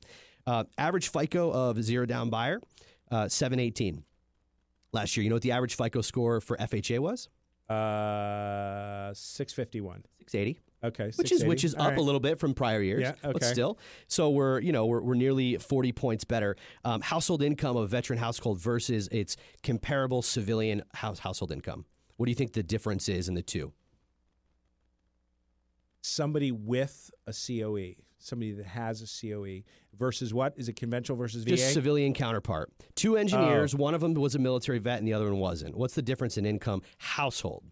Uh, 0.46 0.64
average 0.76 1.08
FICO 1.08 1.50
of 1.50 1.82
zero 1.82 2.04
down 2.04 2.28
buyer, 2.28 2.60
uh, 3.10 3.26
718 3.28 4.04
last 4.92 5.16
year. 5.16 5.24
You 5.24 5.30
know 5.30 5.36
what 5.36 5.42
the 5.42 5.52
average 5.52 5.76
FICO 5.76 6.02
score 6.02 6.42
for 6.42 6.58
FHA 6.58 6.98
was? 6.98 7.28
Uh, 7.70 9.12
six 9.14 9.52
fifty 9.54 9.80
one. 9.80 10.04
680. 10.20 10.60
Okay. 10.84 11.10
which 11.16 11.32
is 11.32 11.44
which 11.44 11.64
is 11.64 11.74
All 11.74 11.82
up 11.82 11.90
right. 11.90 11.98
a 11.98 12.02
little 12.02 12.20
bit 12.20 12.38
from 12.38 12.54
prior 12.54 12.82
years, 12.82 13.02
Yeah, 13.02 13.14
but 13.22 13.42
still. 13.42 13.78
So 14.06 14.30
we're 14.30 14.60
you 14.60 14.72
know 14.72 14.86
we're, 14.86 15.00
we're 15.00 15.14
nearly 15.14 15.56
40 15.56 15.92
points 15.92 16.24
better. 16.24 16.56
Um, 16.84 17.00
household 17.00 17.42
income 17.42 17.76
of 17.76 17.88
veteran 17.90 18.18
household 18.18 18.60
versus 18.60 19.08
its 19.08 19.36
comparable 19.62 20.22
civilian 20.22 20.82
house 20.92 21.18
household 21.18 21.52
income. 21.52 21.86
What 22.16 22.26
do 22.26 22.30
you 22.30 22.36
think 22.36 22.52
the 22.52 22.62
difference 22.62 23.08
is 23.08 23.28
in 23.28 23.34
the 23.34 23.42
two? 23.42 23.72
Somebody 26.02 26.52
with 26.52 27.10
a 27.26 27.32
COE, 27.32 27.94
somebody 28.18 28.52
that 28.52 28.66
has 28.66 29.00
a 29.00 29.06
COE 29.06 29.62
versus 29.98 30.34
what 30.34 30.52
is 30.56 30.68
it? 30.68 30.76
Conventional 30.76 31.16
versus 31.16 31.44
VA. 31.44 31.50
Just 31.50 31.72
civilian 31.72 32.12
counterpart. 32.12 32.70
Two 32.94 33.16
engineers. 33.16 33.74
One 33.74 33.94
of 33.94 34.02
them 34.02 34.12
was 34.14 34.34
a 34.34 34.38
military 34.38 34.78
vet, 34.78 34.98
and 34.98 35.08
the 35.08 35.14
other 35.14 35.24
one 35.24 35.38
wasn't. 35.38 35.76
What's 35.76 35.94
the 35.94 36.02
difference 36.02 36.36
in 36.36 36.44
income 36.44 36.82
household? 36.98 37.64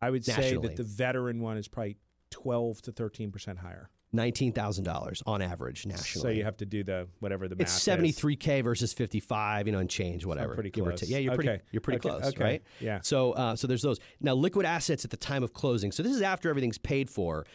I 0.00 0.10
would 0.10 0.24
say 0.24 0.56
that 0.56 0.76
the 0.76 0.84
veteran 0.84 1.40
one 1.40 1.58
is 1.58 1.68
probably 1.68 1.96
twelve 2.30 2.80
to 2.82 2.92
thirteen 2.92 3.30
percent 3.30 3.58
higher. 3.58 3.90
Nineteen 4.12 4.52
thousand 4.52 4.82
dollars 4.84 5.22
on 5.24 5.40
average 5.40 5.86
nationally. 5.86 6.22
So 6.22 6.28
you 6.30 6.42
have 6.42 6.56
to 6.56 6.66
do 6.66 6.82
the 6.82 7.06
whatever 7.20 7.46
the 7.46 7.54
math 7.54 7.62
it's 7.62 7.76
is. 7.76 7.82
seventy 7.82 8.10
three 8.10 8.34
k 8.34 8.60
versus 8.60 8.92
fifty 8.92 9.20
five, 9.20 9.66
you 9.68 9.72
know, 9.72 9.78
and 9.78 9.88
change 9.88 10.24
whatever. 10.24 10.54
pretty 10.54 10.70
give 10.70 10.84
or 10.86 10.90
close. 10.90 11.08
Yeah, 11.08 11.18
you're 11.18 11.34
pretty. 11.34 11.50
Okay. 11.50 11.62
You're 11.70 11.80
pretty 11.80 11.98
Okay, 11.98 12.08
close, 12.18 12.32
okay. 12.34 12.42
right? 12.42 12.62
Yeah. 12.80 12.98
So, 13.02 13.32
uh, 13.32 13.54
so 13.54 13.66
there's 13.68 13.82
those. 13.82 14.00
Now, 14.20 14.34
liquid 14.34 14.66
assets 14.66 15.04
at 15.04 15.10
the 15.12 15.16
time 15.16 15.44
of 15.44 15.52
closing. 15.52 15.92
So 15.92 16.02
this 16.02 16.14
is 16.14 16.22
after 16.22 16.48
everything's 16.50 16.78
paid 16.78 17.08
for. 17.08 17.46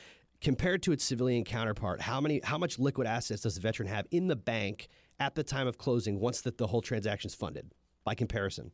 Compared 0.42 0.84
to 0.84 0.92
its 0.92 1.04
civilian 1.04 1.44
counterpart, 1.46 2.02
how 2.02 2.20
many, 2.22 2.42
how 2.44 2.58
much 2.58 2.78
liquid 2.78 3.08
assets 3.08 3.42
does 3.42 3.56
the 3.56 3.62
veteran 3.62 3.88
have 3.88 4.06
in 4.12 4.28
the 4.28 4.36
bank 4.36 4.90
at 5.18 5.34
the 5.34 5.44
time 5.44 5.66
of 5.66 5.78
closing 5.78 6.20
once 6.20 6.42
that 6.42 6.58
the 6.58 6.68
whole 6.68 6.82
transaction's 6.82 7.34
funded? 7.34 7.72
By 8.04 8.16
comparison, 8.16 8.72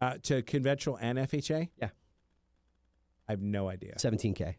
Uh, 0.00 0.16
to 0.22 0.40
conventional 0.42 0.96
and 1.00 1.18
FHA. 1.18 1.68
Yeah. 1.76 1.88
I 3.30 3.32
have 3.32 3.42
no 3.42 3.68
idea. 3.68 3.96
seventeen 3.96 4.34
k. 4.34 4.56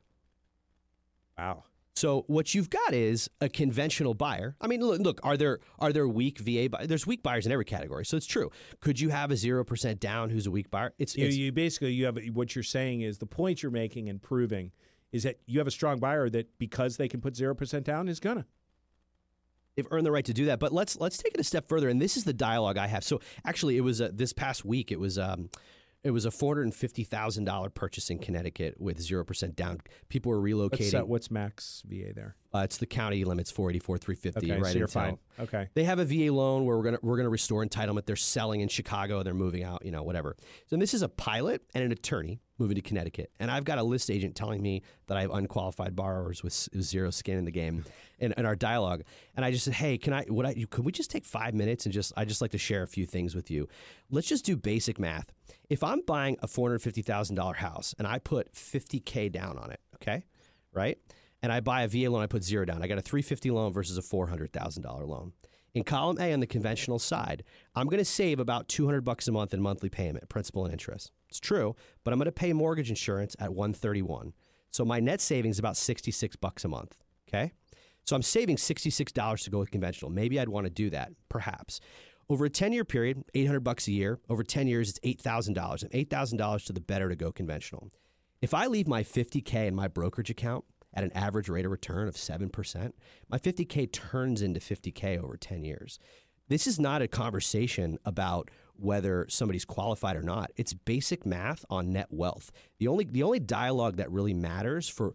Wow. 1.38 1.66
So 1.94 2.24
what 2.28 2.56
you've 2.56 2.70
got 2.70 2.94
is 2.94 3.30
a 3.42 3.50
conventional 3.50 4.14
buyer. 4.14 4.56
I 4.62 4.68
mean, 4.68 4.80
look, 4.80 5.02
look 5.02 5.20
are 5.24 5.36
there 5.36 5.60
are 5.78 5.92
there 5.92 6.08
weak 6.08 6.40
VA 6.40 6.70
buyers? 6.70 6.88
There's 6.88 7.06
weak 7.06 7.22
buyers 7.22 7.46
in 7.46 7.52
every 7.52 7.66
category, 7.66 8.06
so 8.06 8.16
it's 8.16 8.26
true. 8.26 8.50
Could 8.80 8.98
you 9.02 9.10
have 9.10 9.30
a 9.30 9.36
zero 9.36 9.66
percent 9.66 10.00
down 10.00 10.30
who's 10.30 10.48
a 10.48 10.52
weak 10.52 10.72
buyer? 10.72 10.94
It's, 10.98 11.18
You, 11.18 11.26
it's 11.28 11.36
you 11.36 11.52
basically 11.52 11.92
you 11.92 12.06
have 12.06 12.18
what 12.32 12.56
you're 12.56 12.64
saying 12.64 13.02
is 13.02 13.18
the 13.18 13.26
point 13.26 13.62
you're 13.62 13.74
making 13.74 14.08
and 14.08 14.22
proving 14.22 14.72
is 15.12 15.24
that 15.24 15.40
you 15.46 15.60
have 15.60 15.68
a 15.68 15.72
strong 15.72 16.00
buyer 16.00 16.30
that 16.30 16.58
because 16.58 16.96
they 16.96 17.10
can 17.10 17.20
put 17.20 17.36
zero 17.36 17.54
percent 17.54 17.86
down 17.86 18.08
is 18.08 18.22
gonna. 18.22 18.46
they've 19.76 19.88
earned 19.92 20.06
the 20.06 20.12
right 20.12 20.26
to 20.26 20.34
do 20.34 20.46
that. 20.46 20.60
But 20.60 20.72
let's 20.72 20.98
let's 20.98 21.18
take 21.18 21.34
it 21.34 21.42
a 21.42 21.44
step 21.44 21.68
further, 21.68 21.90
and 21.90 22.02
this 22.02 22.16
is 22.16 22.24
the 22.24 22.34
dialogue 22.34 22.78
I 22.78 22.88
have. 22.88 23.04
So 23.04 23.20
actually, 23.44 23.76
it 23.76 23.82
was 23.82 24.00
uh, 24.00 24.12
this 24.14 24.32
past 24.32 24.64
week. 24.64 24.92
It 24.94 25.00
was. 25.00 25.20
Um, 25.20 25.50
it 26.04 26.12
was 26.12 26.26
a 26.26 26.32
four 26.32 26.56
hundred 26.56 26.64
and 26.64 26.76
fifty 26.76 27.04
thousand 27.04 27.46
dollar 27.46 27.70
purchase 27.70 28.10
in 28.10 28.20
Connecticut 28.20 28.80
with 28.80 29.00
zero 29.00 29.24
percent 29.24 29.56
down. 29.56 29.80
People 30.10 30.32
were 30.32 30.42
What's, 30.42 30.80
relocating. 30.82 31.02
uh, 31.02 31.06
what's 31.06 31.30
max 31.32 31.84
VA 31.88 32.14
there? 32.14 32.36
Uh, 32.54 32.60
it's 32.60 32.78
the 32.78 32.86
county 32.86 33.24
limits 33.24 33.50
four 33.50 33.70
eighty 33.70 33.80
four 33.80 33.98
three 33.98 34.16
fifty. 34.16 34.52
Okay, 34.52 34.62
right 34.62 34.74
so 34.74 34.80
in 34.80 34.88
town. 34.88 34.88
fine. 34.88 35.18
Okay. 35.40 35.70
They 35.74 35.86
have 35.86 36.00
a 36.00 36.06
VA 36.06 36.34
loan 36.34 36.66
where 36.66 36.78
we're 36.78 36.84
gonna 36.84 37.00
we're 37.02 37.18
gonna 37.18 37.30
restore 37.30 37.66
entitlement. 37.66 38.06
They're 38.06 38.16
selling 38.18 38.62
in 38.62 38.68
Chicago. 38.68 39.24
They're 39.24 39.34
moving 39.34 39.64
out. 39.64 39.86
You 39.86 39.92
know, 39.92 40.04
whatever. 40.04 40.36
So 40.68 40.76
this 40.76 40.94
is 40.94 41.02
a 41.02 41.10
pilot 41.10 41.62
and 41.74 41.84
an 41.84 41.92
attorney 41.92 42.42
moving 42.58 42.76
to 42.76 42.82
Connecticut, 42.82 43.32
and 43.40 43.50
I've 43.50 43.64
got 43.64 43.78
a 43.78 43.84
list 43.84 44.12
agent 44.12 44.36
telling 44.36 44.62
me 44.62 44.84
that 45.08 45.18
I 45.18 45.22
have 45.22 45.32
unqualified 45.32 45.96
borrowers 45.96 46.44
with, 46.44 46.70
with 46.74 46.84
zero 46.84 47.10
skin 47.10 47.38
in 47.38 47.46
the 47.46 47.52
game. 47.52 47.86
In, 48.20 48.36
in 48.38 48.46
our 48.46 48.56
dialogue, 48.56 49.02
and 49.36 49.44
I 49.44 49.50
just 49.50 49.66
said, 49.66 49.74
"Hey, 49.74 49.98
can 49.98 50.14
I? 50.14 50.26
Would 50.30 50.46
I? 50.46 50.54
Could 50.70 50.86
we 50.86 50.92
just 50.92 51.10
take 51.10 51.26
five 51.26 51.56
minutes 51.56 51.88
and 51.88 51.94
just? 51.94 52.14
I 52.16 52.24
just 52.24 52.40
like 52.40 52.52
to 52.52 52.60
share 52.60 52.84
a 52.84 52.88
few 52.88 53.08
things 53.08 53.34
with 53.34 53.50
you. 53.50 53.68
Let's 54.12 54.28
just 54.28 54.46
do 54.46 54.56
basic 54.56 55.00
math. 55.00 55.32
If 55.72 55.84
I'm 55.84 56.02
buying 56.06 56.38
a 56.44 56.48
four 56.48 56.70
hundred 56.70 56.84
fifty 56.84 57.02
thousand 57.02 57.38
dollar 57.38 57.56
house 57.56 57.96
and 57.98 58.06
I 58.06 58.20
put 58.20 58.56
fifty 58.56 59.00
k 59.00 59.28
down 59.28 59.58
on 59.58 59.72
it, 59.72 59.80
okay, 59.96 60.24
right? 60.72 61.00
And 61.42 61.52
I 61.52 61.60
buy 61.60 61.84
a 61.84 61.88
VA 61.88 62.10
loan, 62.10 62.22
I 62.22 62.28
put 62.28 62.44
zero 62.44 62.66
down. 62.66 62.84
I 62.84 62.88
got 62.88 62.98
a 62.98 63.02
350 63.02 63.52
loan 63.52 63.74
versus 63.74 63.98
a 63.98 64.02
$400,000 64.02 65.08
loan. 65.08 65.34
In 65.74 65.84
column 65.84 66.18
A 66.20 66.34
on 66.34 66.42
the 66.42 66.48
conventional 66.48 67.00
side, 67.00 67.44
I'm 67.76 67.88
going 67.88 68.00
to 68.00 68.06
save 68.06 68.40
about 68.40 68.68
200 68.68 69.06
bucks 69.06 69.28
a 69.28 69.32
month 69.32 69.54
in 69.54 69.62
monthly 69.62 69.90
payment, 69.90 70.28
principal 70.28 70.66
and 70.66 70.74
interest. 70.74 71.12
It's 71.30 71.40
true, 71.40 71.76
but 72.04 72.12
I'm 72.12 72.20
going 72.20 72.26
to 72.26 72.32
pay 72.32 72.52
mortgage 72.52 72.90
insurance 72.90 73.36
at 73.40 73.54
131. 73.54 74.34
So 74.72 74.84
my 74.84 75.00
net 75.00 75.22
savings 75.22 75.56
is 75.56 75.60
about 75.60 75.78
66 75.78 76.36
bucks 76.38 76.66
a 76.66 76.68
month, 76.68 76.98
okay? 77.30 77.54
So 78.06 78.16
I'm 78.16 78.22
saving 78.22 78.58
$66 78.58 79.44
to 79.44 79.50
go 79.50 79.60
with 79.60 79.72
conventional. 79.72 80.12
Maybe 80.12 80.40
I'd 80.40 80.50
want 80.50 80.66
to 80.66 80.72
do 80.72 80.90
that, 80.90 81.14
perhaps. 81.30 81.80
Over 82.30 82.46
a 82.46 82.50
10 82.50 82.74
year 82.74 82.86
period, 82.86 83.24
800 83.34 83.62
bucks 83.62 83.88
a 83.88 83.92
year. 83.92 84.20
Over 84.30 84.44
10 84.44 84.68
years, 84.68 84.90
it's 84.90 85.00
$8,000. 85.00 85.84
And 85.84 85.92
$8,000 85.92 86.66
to 86.66 86.74
the 86.74 86.82
better 86.82 87.10
to 87.10 87.16
go 87.16 87.32
conventional. 87.32 87.90
If 88.42 88.54
I 88.54 88.68
leave 88.68 88.88
my 88.88 89.04
50K 89.04 89.68
in 89.68 89.76
my 89.76 89.88
brokerage 89.88 90.30
account 90.30 90.66
at 90.94 91.04
an 91.04 91.12
average 91.14 91.50
rate 91.50 91.66
of 91.66 91.72
return 91.72 92.08
of 92.08 92.16
7%, 92.16 92.92
my 93.30 93.38
50K 93.38 93.92
turns 93.92 94.42
into 94.42 94.60
50K 94.60 95.22
over 95.22 95.38
10 95.38 95.64
years. 95.64 96.00
This 96.48 96.68
is 96.68 96.80
not 96.80 97.02
a 97.02 97.08
conversation 97.08 97.98
about 98.04 98.52
whether 98.76 99.26
somebody's 99.30 99.64
qualified 99.64 100.18
or 100.18 100.22
not. 100.22 100.52
It's 100.58 100.74
basic 100.74 101.26
math 101.26 101.64
on 101.70 101.94
net 101.94 102.08
wealth. 102.10 102.52
The 102.80 102.88
only 102.88 103.06
the 103.06 103.24
only 103.24 103.40
dialogue 103.40 103.98
that 103.98 104.12
really 104.12 104.34
matters 104.34 104.90
for 104.90 105.14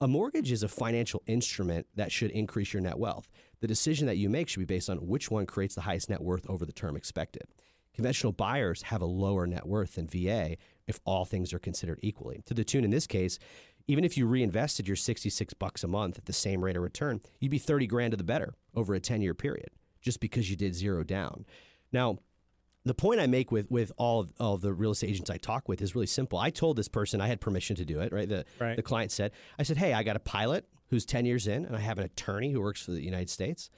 a 0.00 0.08
mortgage 0.08 0.50
is 0.50 0.62
a 0.62 0.68
financial 0.68 1.22
instrument 1.26 1.86
that 1.96 2.10
should 2.10 2.30
increase 2.30 2.72
your 2.72 2.80
net 2.80 2.98
wealth. 2.98 3.28
The 3.60 3.66
decision 3.66 4.06
that 4.06 4.16
you 4.16 4.30
make 4.30 4.48
should 4.48 4.60
be 4.60 4.64
based 4.64 4.88
on 4.88 5.06
which 5.06 5.30
one 5.30 5.44
creates 5.44 5.74
the 5.74 5.82
highest 5.82 6.08
net 6.08 6.22
worth 6.22 6.48
over 6.48 6.64
the 6.64 6.72
term 6.72 6.96
expected. 6.96 7.44
Conventional 7.92 8.32
buyers 8.32 8.82
have 8.82 9.02
a 9.02 9.06
lower 9.06 9.46
net 9.46 9.66
worth 9.66 9.96
than 9.96 10.06
VA 10.06 10.56
if 10.86 10.98
all 11.04 11.26
things 11.26 11.52
are 11.52 11.58
considered 11.58 11.98
equally. 12.02 12.40
To 12.46 12.54
the 12.54 12.64
tune 12.64 12.84
in 12.84 12.90
this 12.90 13.06
case, 13.06 13.38
even 13.88 14.04
if 14.04 14.16
you 14.16 14.26
reinvested 14.26 14.86
your 14.86 14.96
66 14.96 15.54
bucks 15.54 15.82
a 15.84 15.88
month 15.88 16.18
at 16.18 16.26
the 16.26 16.32
same 16.32 16.62
rate 16.64 16.76
of 16.76 16.82
return, 16.82 17.20
you'd 17.40 17.50
be 17.50 17.58
30 17.58 17.86
grand 17.86 18.10
to 18.12 18.16
the 18.16 18.24
better 18.24 18.54
over 18.74 18.94
a 18.94 19.00
10 19.00 19.20
year 19.22 19.34
period 19.34 19.70
just 20.00 20.20
because 20.20 20.50
you 20.50 20.56
did 20.56 20.74
zero 20.74 21.02
down. 21.04 21.44
Now, 21.92 22.18
the 22.84 22.94
point 22.94 23.20
I 23.20 23.26
make 23.26 23.52
with 23.52 23.70
with 23.70 23.92
all 23.98 24.20
of, 24.20 24.32
all 24.40 24.54
of 24.54 24.62
the 24.62 24.72
real 24.72 24.92
estate 24.92 25.10
agents 25.10 25.28
I 25.28 25.36
talk 25.36 25.68
with 25.68 25.82
is 25.82 25.94
really 25.94 26.06
simple. 26.06 26.38
I 26.38 26.48
told 26.48 26.76
this 26.76 26.88
person 26.88 27.20
I 27.20 27.26
had 27.26 27.40
permission 27.40 27.76
to 27.76 27.84
do 27.84 28.00
it. 28.00 28.10
Right, 28.12 28.28
the 28.28 28.46
Right. 28.58 28.74
the 28.76 28.82
client 28.82 29.12
said, 29.12 29.32
I 29.58 29.64
said, 29.64 29.76
hey, 29.76 29.92
I 29.92 30.02
got 30.02 30.16
a 30.16 30.20
pilot 30.20 30.66
who's 30.88 31.04
ten 31.04 31.26
years 31.26 31.46
in, 31.46 31.66
and 31.66 31.76
I 31.76 31.80
have 31.80 31.98
an 31.98 32.04
attorney 32.04 32.50
who 32.52 32.60
works 32.60 32.80
for 32.82 32.92
the 32.92 33.02
United 33.04 33.28
States. 33.28 33.68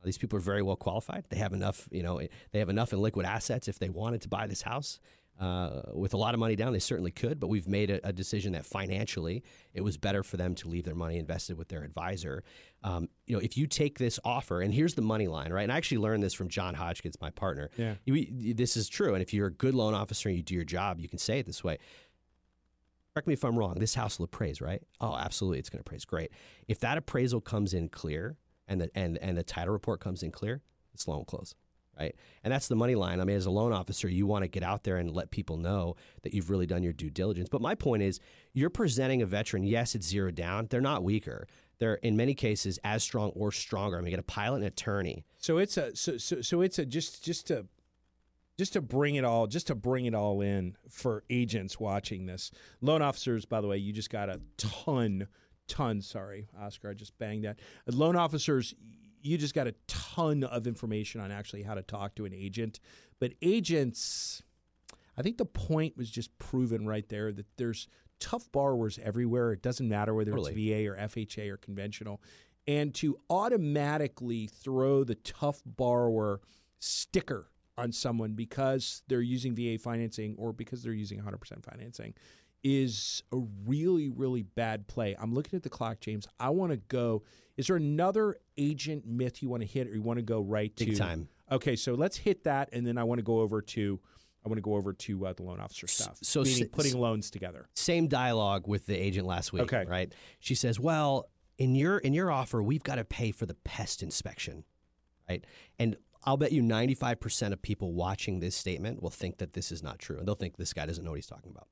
Uh, 0.00 0.04
these 0.04 0.18
people 0.18 0.36
are 0.36 0.40
very 0.40 0.62
well 0.62 0.76
qualified. 0.76 1.24
They 1.30 1.38
have 1.38 1.52
enough, 1.52 1.88
you 1.90 2.04
know, 2.04 2.20
they 2.52 2.58
have 2.60 2.68
enough 2.68 2.92
in 2.92 3.00
liquid 3.00 3.26
assets 3.26 3.66
if 3.66 3.80
they 3.80 3.88
wanted 3.88 4.22
to 4.22 4.28
buy 4.28 4.46
this 4.46 4.62
house. 4.62 5.00
Uh, 5.40 5.82
with 5.92 6.14
a 6.14 6.16
lot 6.16 6.32
of 6.32 6.38
money 6.38 6.54
down, 6.54 6.72
they 6.72 6.78
certainly 6.78 7.10
could, 7.10 7.40
but 7.40 7.48
we've 7.48 7.66
made 7.66 7.90
a, 7.90 8.06
a 8.06 8.12
decision 8.12 8.52
that 8.52 8.64
financially 8.64 9.42
it 9.72 9.80
was 9.80 9.96
better 9.96 10.22
for 10.22 10.36
them 10.36 10.54
to 10.54 10.68
leave 10.68 10.84
their 10.84 10.94
money 10.94 11.18
invested 11.18 11.58
with 11.58 11.66
their 11.68 11.82
advisor. 11.82 12.44
Um, 12.84 13.08
you 13.26 13.34
know, 13.34 13.40
if 13.42 13.56
you 13.56 13.66
take 13.66 13.98
this 13.98 14.20
offer, 14.24 14.60
and 14.60 14.72
here's 14.72 14.94
the 14.94 15.02
money 15.02 15.26
line, 15.26 15.52
right? 15.52 15.64
And 15.64 15.72
I 15.72 15.76
actually 15.76 15.98
learned 15.98 16.22
this 16.22 16.34
from 16.34 16.48
John 16.48 16.74
Hodgkins, 16.74 17.16
my 17.20 17.30
partner. 17.30 17.68
Yeah. 17.76 17.94
You- 18.04 18.54
this 18.54 18.76
is 18.76 18.88
true. 18.88 19.14
And 19.14 19.22
if 19.22 19.34
you're 19.34 19.48
a 19.48 19.52
good 19.52 19.74
loan 19.74 19.92
officer 19.92 20.28
and 20.28 20.36
you 20.38 20.42
do 20.44 20.54
your 20.54 20.64
job, 20.64 21.00
you 21.00 21.08
can 21.08 21.18
say 21.18 21.40
it 21.40 21.46
this 21.46 21.64
way. 21.64 21.78
Correct 23.12 23.26
me 23.28 23.34
if 23.34 23.44
I'm 23.44 23.56
wrong. 23.58 23.74
This 23.78 23.94
house 23.94 24.18
will 24.18 24.24
appraise, 24.26 24.60
right? 24.60 24.82
Oh, 25.00 25.16
absolutely, 25.16 25.58
it's 25.60 25.68
going 25.70 25.78
to 25.78 25.82
appraise. 25.88 26.04
Great. 26.04 26.30
If 26.68 26.80
that 26.80 26.98
appraisal 26.98 27.40
comes 27.40 27.72
in 27.74 27.88
clear 27.88 28.36
and 28.66 28.80
the 28.80 28.90
and 28.96 29.18
and 29.18 29.36
the 29.38 29.44
title 29.44 29.72
report 29.72 30.00
comes 30.00 30.22
in 30.22 30.30
clear, 30.32 30.62
it's 30.94 31.06
loan 31.06 31.24
close, 31.24 31.54
right? 31.98 32.14
And 32.42 32.52
that's 32.52 32.68
the 32.68 32.76
money 32.76 32.94
line. 32.94 33.20
I 33.20 33.24
mean, 33.24 33.36
as 33.36 33.46
a 33.46 33.50
loan 33.50 33.72
officer, 33.72 34.08
you 34.08 34.26
want 34.26 34.42
to 34.44 34.48
get 34.48 34.62
out 34.62 34.84
there 34.84 34.96
and 34.96 35.10
let 35.10 35.30
people 35.30 35.56
know 35.56 35.96
that 36.22 36.34
you've 36.34 36.50
really 36.50 36.66
done 36.66 36.82
your 36.82 36.92
due 36.92 37.10
diligence. 37.10 37.48
But 37.48 37.60
my 37.60 37.74
point 37.74 38.02
is, 38.02 38.20
you're 38.52 38.70
presenting 38.70 39.22
a 39.22 39.26
veteran. 39.26 39.64
Yes, 39.64 39.94
it's 39.94 40.06
zero 40.06 40.30
down. 40.30 40.68
They're 40.70 40.80
not 40.80 41.02
weaker. 41.02 41.46
They're 41.78 41.94
in 41.96 42.16
many 42.16 42.34
cases 42.34 42.78
as 42.84 43.02
strong 43.02 43.30
or 43.30 43.52
stronger. 43.52 43.96
I 43.96 44.00
mean, 44.00 44.06
you 44.06 44.10
get 44.12 44.20
a 44.20 44.22
pilot 44.22 44.56
and 44.56 44.66
attorney. 44.66 45.24
So 45.38 45.58
it's 45.58 45.76
a 45.76 45.94
so 45.96 46.16
so 46.16 46.40
so 46.40 46.60
it's 46.60 46.78
a 46.78 46.86
just 46.86 47.24
just 47.24 47.48
to 47.48 47.66
just 48.56 48.74
to 48.74 48.80
bring 48.80 49.16
it 49.16 49.24
all 49.24 49.46
just 49.46 49.66
to 49.66 49.74
bring 49.74 50.06
it 50.06 50.14
all 50.14 50.40
in 50.40 50.76
for 50.88 51.24
agents 51.30 51.80
watching 51.80 52.26
this. 52.26 52.50
Loan 52.80 53.02
officers, 53.02 53.44
by 53.44 53.60
the 53.60 53.66
way, 53.66 53.76
you 53.76 53.92
just 53.92 54.10
got 54.10 54.28
a 54.28 54.40
ton 54.56 55.26
ton. 55.66 56.00
Sorry, 56.00 56.46
Oscar, 56.60 56.90
I 56.90 56.94
just 56.94 57.18
banged 57.18 57.44
that. 57.44 57.58
Loan 57.86 58.16
officers, 58.16 58.74
you 59.24 59.38
just 59.38 59.54
got 59.54 59.66
a 59.66 59.74
ton 59.86 60.44
of 60.44 60.66
information 60.66 61.20
on 61.20 61.32
actually 61.32 61.62
how 61.62 61.74
to 61.74 61.82
talk 61.82 62.14
to 62.16 62.26
an 62.26 62.34
agent. 62.34 62.78
But 63.18 63.32
agents, 63.40 64.42
I 65.16 65.22
think 65.22 65.38
the 65.38 65.46
point 65.46 65.96
was 65.96 66.10
just 66.10 66.36
proven 66.38 66.86
right 66.86 67.08
there 67.08 67.32
that 67.32 67.46
there's 67.56 67.88
tough 68.20 68.52
borrowers 68.52 68.98
everywhere. 69.02 69.52
It 69.52 69.62
doesn't 69.62 69.88
matter 69.88 70.14
whether 70.14 70.30
Totally. 70.30 70.52
it's 70.52 70.86
VA 70.86 70.90
or 70.90 70.96
FHA 70.96 71.50
or 71.50 71.56
conventional. 71.56 72.20
And 72.66 72.94
to 72.96 73.18
automatically 73.30 74.46
throw 74.46 75.04
the 75.04 75.16
tough 75.16 75.62
borrower 75.64 76.40
sticker 76.78 77.50
on 77.76 77.92
someone 77.92 78.34
because 78.34 79.02
they're 79.08 79.20
using 79.22 79.54
VA 79.54 79.78
financing 79.78 80.36
or 80.38 80.52
because 80.52 80.82
they're 80.82 80.92
using 80.92 81.18
100% 81.18 81.64
financing 81.64 82.14
is 82.64 83.22
a 83.32 83.36
really, 83.66 84.08
really 84.08 84.42
bad 84.42 84.88
play. 84.88 85.14
I'm 85.18 85.32
looking 85.34 85.56
at 85.56 85.62
the 85.62 85.68
clock, 85.70 86.00
James. 86.00 86.26
I 86.40 86.48
want 86.50 86.72
to 86.72 86.78
go. 86.88 87.22
Is 87.56 87.68
there 87.68 87.76
another 87.76 88.36
agent 88.56 89.06
myth 89.06 89.42
you 89.42 89.48
want 89.48 89.62
to 89.62 89.68
hit 89.68 89.86
or 89.86 89.94
you 89.94 90.02
want 90.02 90.18
to 90.18 90.24
go 90.24 90.40
right 90.40 90.74
to? 90.76 90.86
Big 90.86 90.96
time. 90.96 91.28
Okay, 91.52 91.76
so 91.76 91.94
let's 91.94 92.16
hit 92.16 92.44
that, 92.44 92.70
and 92.72 92.86
then 92.86 92.96
I 92.98 93.04
want 93.04 93.18
to 93.18 93.22
go 93.22 93.40
over 93.40 93.60
to 93.62 94.00
I 94.44 94.48
want 94.48 94.56
to 94.58 94.62
go 94.62 94.74
over 94.74 94.92
to 94.92 95.26
uh, 95.26 95.32
the 95.32 95.42
loan 95.42 95.60
officer 95.60 95.86
stuff. 95.86 96.18
so 96.22 96.42
meaning 96.42 96.64
s- 96.64 96.68
putting 96.72 96.98
loans 96.98 97.30
together. 97.30 97.68
same 97.74 98.08
dialogue 98.08 98.66
with 98.66 98.86
the 98.86 98.94
agent 98.96 99.26
last 99.26 99.52
week. 99.52 99.62
Okay. 99.62 99.84
Right. 99.86 100.12
She 100.40 100.54
says, 100.54 100.80
"Well, 100.80 101.28
in 101.58 101.74
your 101.74 101.98
in 101.98 102.12
your 102.14 102.30
offer, 102.30 102.62
we've 102.62 102.82
got 102.82 102.96
to 102.96 103.04
pay 103.04 103.30
for 103.30 103.46
the 103.46 103.54
pest 103.54 104.02
inspection, 104.02 104.64
right?" 105.28 105.44
And 105.78 105.96
I'll 106.24 106.36
bet 106.38 106.52
you 106.52 106.62
ninety 106.62 106.94
five 106.94 107.20
percent 107.20 107.52
of 107.52 107.60
people 107.62 107.92
watching 107.92 108.40
this 108.40 108.56
statement 108.56 109.02
will 109.02 109.10
think 109.10 109.38
that 109.38 109.52
this 109.52 109.70
is 109.70 109.82
not 109.82 109.98
true, 109.98 110.18
and 110.18 110.26
they'll 110.26 110.34
think 110.34 110.56
this 110.56 110.72
guy 110.72 110.86
doesn't 110.86 111.04
know 111.04 111.10
what 111.10 111.16
he's 111.18 111.26
talking 111.26 111.50
about. 111.52 111.68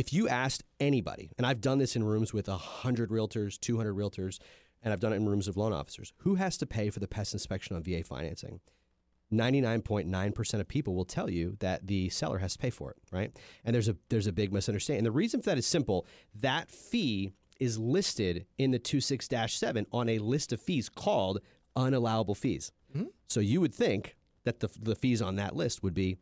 If 0.00 0.14
you 0.14 0.30
asked 0.30 0.64
anybody, 0.80 1.30
and 1.36 1.46
I've 1.46 1.60
done 1.60 1.76
this 1.76 1.94
in 1.94 2.02
rooms 2.02 2.32
with 2.32 2.46
hundred 2.46 3.10
realtors, 3.10 3.60
two 3.60 3.76
hundred 3.76 3.96
realtors, 3.96 4.38
and 4.82 4.94
I've 4.94 5.00
done 5.00 5.12
it 5.12 5.16
in 5.16 5.28
rooms 5.28 5.46
of 5.46 5.58
loan 5.58 5.74
officers, 5.74 6.14
who 6.20 6.36
has 6.36 6.56
to 6.56 6.66
pay 6.66 6.88
for 6.88 7.00
the 7.00 7.06
pest 7.06 7.34
inspection 7.34 7.76
on 7.76 7.82
VA 7.82 8.02
financing? 8.02 8.60
99.9% 9.30 10.54
of 10.58 10.68
people 10.68 10.94
will 10.94 11.04
tell 11.04 11.28
you 11.28 11.54
that 11.60 11.86
the 11.86 12.08
seller 12.08 12.38
has 12.38 12.54
to 12.54 12.58
pay 12.58 12.70
for 12.70 12.92
it, 12.92 12.96
right? 13.12 13.38
And 13.62 13.74
there's 13.74 13.90
a 13.90 13.96
there's 14.08 14.26
a 14.26 14.32
big 14.32 14.54
misunderstanding. 14.54 15.00
And 15.00 15.06
the 15.06 15.10
reason 15.10 15.42
for 15.42 15.50
that 15.50 15.58
is 15.58 15.66
simple. 15.66 16.06
That 16.34 16.70
fee 16.70 17.34
is 17.60 17.78
listed 17.78 18.46
in 18.56 18.70
the 18.70 18.78
26-7 18.78 19.84
on 19.92 20.08
a 20.08 20.18
list 20.18 20.54
of 20.54 20.62
fees 20.62 20.88
called 20.88 21.40
unallowable 21.76 22.38
fees. 22.38 22.72
Hmm? 22.94 23.04
So 23.26 23.40
you 23.40 23.60
would 23.60 23.74
think 23.74 24.16
that 24.44 24.60
the 24.60 24.70
the 24.80 24.96
fees 24.96 25.20
on 25.20 25.36
that 25.36 25.54
list 25.54 25.82
would 25.82 25.92
be 25.92 26.16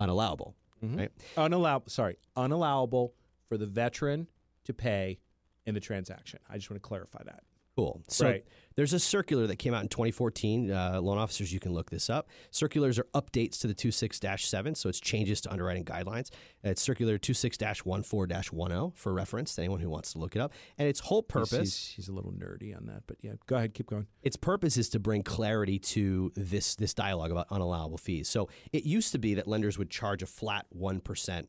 unallowable, 0.00 0.54
Mm-hmm. 0.84 0.98
right? 0.98 1.12
Unallowable. 1.36 1.90
Sorry, 1.90 2.16
unallowable 2.36 3.12
for 3.48 3.56
the 3.56 3.66
veteran 3.66 4.26
to 4.64 4.72
pay 4.72 5.18
in 5.66 5.74
the 5.74 5.80
transaction. 5.80 6.40
I 6.48 6.56
just 6.56 6.70
want 6.70 6.82
to 6.82 6.86
clarify 6.86 7.22
that. 7.24 7.42
Cool. 7.80 8.02
So 8.08 8.26
Right. 8.26 8.44
there's 8.74 8.92
a 8.92 8.98
circular 8.98 9.46
that 9.46 9.56
came 9.56 9.72
out 9.72 9.80
in 9.82 9.88
2014. 9.88 10.70
Uh, 10.70 11.00
loan 11.00 11.16
officers, 11.16 11.50
you 11.50 11.58
can 11.60 11.72
look 11.72 11.88
this 11.90 12.10
up. 12.10 12.28
Circulars 12.50 12.98
are 12.98 13.06
updates 13.14 13.58
to 13.60 13.66
the 13.66 13.74
26-7, 13.74 14.74
so 14.76 14.90
it's 14.90 15.00
changes 15.00 15.40
to 15.42 15.50
underwriting 15.50 15.82
guidelines. 15.86 16.28
It's 16.62 16.82
circular 16.82 17.16
26-14-10 17.18 18.92
for 18.94 19.12
reference 19.14 19.54
to 19.54 19.62
anyone 19.62 19.80
who 19.80 19.88
wants 19.88 20.12
to 20.12 20.18
look 20.18 20.36
it 20.36 20.40
up. 20.42 20.52
And 20.78 20.88
its 20.88 21.00
whole 21.00 21.22
He's- 21.22 21.32
purpose, 21.50 21.60
He's, 21.60 21.88
he's 21.96 22.08
a 22.08 22.12
little 22.12 22.32
nerdy 22.32 22.76
on 22.76 22.84
that, 22.86 23.04
but 23.06 23.16
yeah, 23.22 23.32
go 23.46 23.56
ahead, 23.56 23.72
keep 23.72 23.86
going. 23.86 24.06
its 24.22 24.36
purpose 24.36 24.76
is 24.76 24.88
to 24.90 24.98
bring 24.98 25.22
clarity 25.22 25.78
to 25.78 26.32
this 26.36 26.74
this 26.74 26.92
dialogue 26.92 27.30
about 27.30 27.48
unallowable 27.48 27.98
fees. 27.98 28.28
So 28.28 28.48
it 28.72 28.84
used 28.84 29.12
to 29.12 29.18
be 29.18 29.34
that 29.34 29.46
lenders 29.48 29.78
would 29.78 29.88
charge 29.90 30.22
a 30.22 30.26
flat 30.26 30.66
one 30.68 31.00
percent 31.00 31.48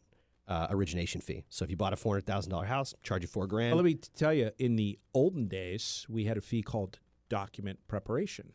uh, 0.51 0.67
origination 0.69 1.21
fee. 1.21 1.43
So 1.49 1.63
if 1.65 1.69
you 1.71 1.77
bought 1.77 1.93
a 1.93 1.95
four 1.95 2.13
hundred 2.15 2.25
thousand 2.25 2.51
dollar 2.51 2.65
house, 2.65 2.93
charge 3.03 3.21
you 3.23 3.27
four 3.27 3.47
grand. 3.47 3.71
Well, 3.71 3.83
let 3.83 3.85
me 3.91 3.99
tell 4.15 4.33
you, 4.33 4.51
in 4.59 4.75
the 4.75 4.99
olden 5.13 5.47
days, 5.47 6.05
we 6.09 6.25
had 6.25 6.37
a 6.37 6.41
fee 6.41 6.61
called 6.61 6.99
document 7.29 7.79
preparation, 7.87 8.51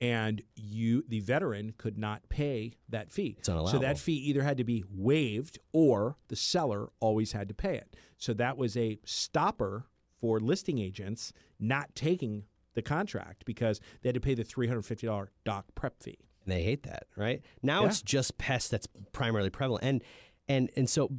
and 0.00 0.42
you, 0.54 1.04
the 1.08 1.20
veteran, 1.20 1.74
could 1.78 1.98
not 1.98 2.28
pay 2.28 2.74
that 2.88 3.10
fee. 3.12 3.36
It's 3.38 3.46
So 3.48 3.78
that 3.78 3.98
fee 3.98 4.14
either 4.28 4.42
had 4.42 4.56
to 4.58 4.64
be 4.64 4.84
waived 4.90 5.58
or 5.72 6.16
the 6.28 6.36
seller 6.36 6.90
always 7.00 7.32
had 7.32 7.48
to 7.48 7.54
pay 7.54 7.74
it. 7.76 7.96
So 8.18 8.32
that 8.34 8.56
was 8.56 8.76
a 8.76 8.98
stopper 9.04 9.86
for 10.20 10.38
listing 10.40 10.78
agents 10.78 11.32
not 11.58 11.92
taking 11.94 12.44
the 12.74 12.82
contract 12.82 13.44
because 13.44 13.80
they 14.00 14.08
had 14.08 14.14
to 14.14 14.20
pay 14.20 14.34
the 14.34 14.44
three 14.44 14.68
hundred 14.68 14.82
fifty 14.82 15.06
dollar 15.06 15.30
doc 15.44 15.66
prep 15.74 16.00
fee. 16.02 16.18
and 16.44 16.52
they 16.52 16.62
hate 16.62 16.84
that, 16.84 17.04
right? 17.16 17.42
Now 17.62 17.82
Yeah. 17.82 17.88
it's 17.88 18.02
just 18.02 18.38
pest 18.38 18.70
that's 18.70 18.86
primarily 19.12 19.50
prevalent, 19.50 19.84
and 19.84 20.02
and 20.48 20.70
and 20.76 20.88
so, 20.88 21.10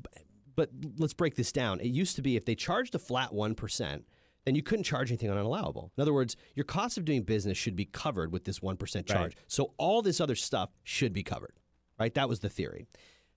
but 0.55 0.69
let's 0.97 1.13
break 1.13 1.36
this 1.36 1.51
down. 1.51 1.79
It 1.79 1.88
used 1.88 2.15
to 2.17 2.21
be 2.21 2.36
if 2.36 2.45
they 2.45 2.55
charged 2.55 2.95
a 2.95 2.99
flat 2.99 3.33
one 3.33 3.55
percent, 3.55 4.05
then 4.45 4.55
you 4.55 4.63
couldn't 4.63 4.83
charge 4.83 5.09
anything 5.12 5.29
on 5.29 5.38
unallowable. 5.38 5.89
In 5.97 6.01
other 6.01 6.13
words, 6.13 6.36
your 6.55 6.65
cost 6.65 6.97
of 6.97 7.05
doing 7.05 7.23
business 7.23 7.57
should 7.57 7.75
be 7.75 7.86
covered 7.86 8.31
with 8.31 8.43
this 8.45 8.62
one 8.62 8.77
percent 8.77 9.07
charge. 9.07 9.36
Right. 9.36 9.45
So 9.47 9.73
all 9.77 10.01
this 10.01 10.19
other 10.21 10.36
stuff 10.36 10.69
should 10.83 11.13
be 11.13 11.23
covered, 11.23 11.53
right? 11.99 12.13
That 12.13 12.29
was 12.29 12.39
the 12.41 12.49
theory. 12.49 12.88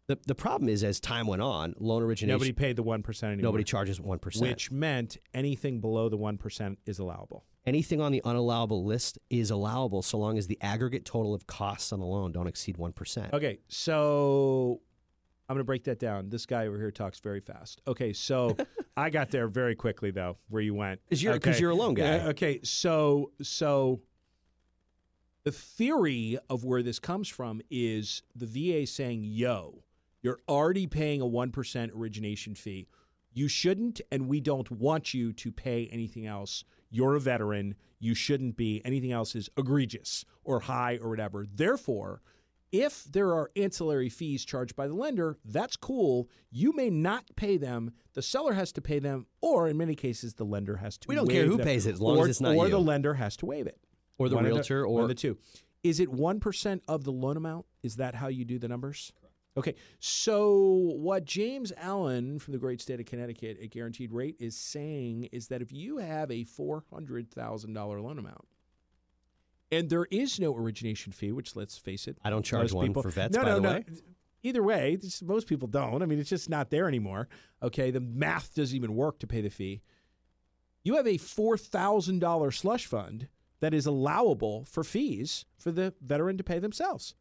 The, 0.08 0.16
the 0.24 0.36
problem 0.36 0.68
is, 0.68 0.84
as 0.84 1.00
time 1.00 1.26
went 1.26 1.42
on, 1.42 1.74
loan 1.80 2.00
origination, 2.00 2.32
Nobody 2.32 2.52
paid 2.52 2.76
the 2.76 2.84
one 2.84 3.02
percent 3.02 3.32
anymore. 3.32 3.48
nobody 3.48 3.64
charges 3.64 3.98
1%. 3.98 4.40
which 4.40 4.70
meant 4.70 5.16
anything 5.34 5.80
below 5.80 6.08
the 6.08 6.16
one 6.16 6.38
percent 6.38 6.78
is 6.86 7.00
allowable. 7.00 7.44
Anything 7.66 8.00
on 8.00 8.12
the 8.12 8.22
unallowable 8.24 8.84
list 8.84 9.18
is 9.30 9.50
allowable 9.50 10.02
so 10.02 10.16
long 10.16 10.38
as 10.38 10.46
the 10.46 10.56
aggregate 10.62 11.04
total 11.04 11.34
of 11.34 11.48
costs 11.48 11.92
on 11.92 11.98
the 11.98 12.06
loan 12.06 12.30
don't 12.30 12.46
exceed 12.46 12.76
1%. 12.76 13.32
Okay, 13.32 13.58
so 13.66 14.80
I'm 15.48 15.54
going 15.54 15.60
to 15.60 15.64
break 15.64 15.84
that 15.84 15.98
down. 16.00 16.28
This 16.28 16.44
guy 16.46 16.66
over 16.66 16.76
here 16.76 16.90
talks 16.90 17.20
very 17.20 17.40
fast. 17.40 17.80
Okay, 17.86 18.12
so 18.12 18.56
I 18.96 19.10
got 19.10 19.30
there 19.30 19.46
very 19.48 19.74
quickly 19.76 20.10
though, 20.10 20.38
where 20.48 20.62
you 20.62 20.74
went. 20.74 21.00
'Cause 21.08 21.22
you're- 21.22 21.36
Okay. 21.36 21.56
you're 21.58 21.70
a 21.70 21.74
loan 21.74 21.94
guy. 21.94 22.02
Yeah, 22.16 22.28
okay, 22.28 22.60
so 22.62 23.30
so 23.42 24.00
the 25.44 25.52
theory 25.52 26.38
of 26.50 26.64
where 26.64 26.82
this 26.82 26.98
comes 26.98 27.28
from 27.28 27.60
is 27.70 28.22
the 28.34 28.46
VA 28.46 28.86
saying, 28.86 29.22
"Yo, 29.24 29.84
you're 30.22 30.40
already 30.48 30.86
paying 30.88 31.20
a 31.20 31.26
one 31.26 31.50
percent 31.52 31.92
origination 31.94 32.54
fee. 32.54 32.88
You 33.32 33.46
shouldn't, 33.48 34.00
and 34.10 34.28
we 34.28 34.40
don't 34.40 34.70
want 34.70 35.14
you 35.14 35.32
to 35.34 35.52
pay 35.52 35.86
anything 35.88 36.26
else. 36.26 36.64
You're 36.90 37.14
a 37.14 37.20
veteran. 37.20 37.76
You 38.00 38.14
shouldn't 38.14 38.56
be. 38.56 38.82
Anything 38.84 39.12
else 39.12 39.36
is 39.36 39.48
egregious 39.56 40.24
or 40.42 40.60
high 40.60 40.96
or 41.00 41.10
whatever. 41.10 41.46
Therefore." 41.54 42.22
If 42.72 43.04
there 43.04 43.32
are 43.32 43.50
ancillary 43.56 44.08
fees 44.08 44.44
charged 44.44 44.74
by 44.74 44.88
the 44.88 44.94
lender, 44.94 45.38
that's 45.44 45.76
cool. 45.76 46.28
You 46.50 46.72
may 46.74 46.90
not 46.90 47.24
pay 47.36 47.56
them. 47.56 47.92
The 48.14 48.22
seller 48.22 48.54
has 48.54 48.72
to 48.72 48.80
pay 48.82 48.98
them, 48.98 49.26
or 49.40 49.68
in 49.68 49.76
many 49.76 49.94
cases, 49.94 50.34
the 50.34 50.44
lender 50.44 50.76
has 50.76 50.98
to. 50.98 51.08
We 51.08 51.14
don't 51.14 51.28
care 51.28 51.46
who 51.46 51.56
them. 51.56 51.66
pays 51.66 51.86
it, 51.86 51.94
as 51.94 52.00
long 52.00 52.18
or, 52.18 52.24
as 52.24 52.30
it's 52.30 52.40
not 52.40 52.56
or 52.56 52.64
you. 52.66 52.70
the 52.72 52.80
lender 52.80 53.14
has 53.14 53.36
to 53.38 53.46
waive 53.46 53.66
it, 53.66 53.78
Or 54.18 54.28
the 54.28 54.34
One 54.36 54.44
realtor 54.44 54.86
one 54.88 55.04
or 55.04 55.06
the 55.06 55.14
two. 55.14 55.38
Is 55.82 56.00
it 56.00 56.10
one 56.10 56.40
percent 56.40 56.82
of 56.88 57.04
the 57.04 57.12
loan 57.12 57.36
amount? 57.36 57.66
Is 57.82 57.96
that 57.96 58.16
how 58.16 58.28
you 58.28 58.44
do 58.44 58.58
the 58.58 58.68
numbers? 58.68 59.12
Okay, 59.56 59.74
so 60.00 60.92
what 60.96 61.24
James 61.24 61.72
Allen 61.78 62.38
from 62.38 62.52
the 62.52 62.58
great 62.58 62.80
state 62.80 63.00
of 63.00 63.06
Connecticut 63.06 63.58
at 63.62 63.70
Guaranteed 63.70 64.12
Rate 64.12 64.36
is 64.38 64.54
saying 64.54 65.28
is 65.32 65.48
that 65.48 65.62
if 65.62 65.72
you 65.72 65.96
have 65.98 66.30
a 66.30 66.44
four 66.44 66.84
hundred 66.92 67.30
thousand 67.30 67.72
dollar 67.72 68.00
loan 68.00 68.18
amount, 68.18 68.44
and 69.72 69.90
there 69.90 70.06
is 70.10 70.38
no 70.38 70.54
origination 70.56 71.12
fee, 71.12 71.32
which 71.32 71.56
let's 71.56 71.76
face 71.76 72.06
it, 72.08 72.16
I 72.24 72.30
don't 72.30 72.44
charge 72.44 72.72
one 72.72 72.86
people, 72.88 73.02
for 73.02 73.10
vets, 73.10 73.36
No, 73.36 73.42
by 73.42 73.48
no, 73.48 73.54
the 73.56 73.60
no. 73.60 73.70
way. 73.70 73.84
Either 74.42 74.62
way, 74.62 74.98
most 75.22 75.48
people 75.48 75.66
don't. 75.66 76.02
I 76.02 76.06
mean, 76.06 76.20
it's 76.20 76.30
just 76.30 76.48
not 76.48 76.70
there 76.70 76.86
anymore. 76.86 77.28
Okay, 77.62 77.90
the 77.90 78.00
math 78.00 78.54
doesn't 78.54 78.76
even 78.76 78.94
work 78.94 79.18
to 79.20 79.26
pay 79.26 79.40
the 79.40 79.50
fee. 79.50 79.82
You 80.84 80.94
have 80.96 81.06
a 81.06 81.16
four 81.18 81.58
thousand 81.58 82.20
dollar 82.20 82.52
slush 82.52 82.86
fund 82.86 83.28
that 83.60 83.74
is 83.74 83.86
allowable 83.86 84.64
for 84.66 84.84
fees 84.84 85.46
for 85.58 85.72
the 85.72 85.94
veteran 86.00 86.36
to 86.38 86.44
pay 86.44 86.58
themselves. 86.60 87.14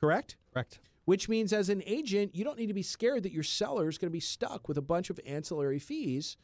Correct? 0.00 0.36
Correct. 0.52 0.78
Which 1.04 1.28
means, 1.28 1.52
as 1.52 1.68
an 1.70 1.82
agent, 1.86 2.34
you 2.34 2.44
don't 2.44 2.58
need 2.58 2.66
to 2.66 2.74
be 2.74 2.82
scared 2.82 3.22
that 3.24 3.32
your 3.32 3.42
seller 3.42 3.88
is 3.88 3.98
going 3.98 4.10
to 4.10 4.12
be 4.12 4.20
stuck 4.20 4.68
with 4.68 4.76
a 4.76 4.82
bunch 4.82 5.08
of 5.10 5.18
ancillary 5.26 5.78
fees 5.78 6.36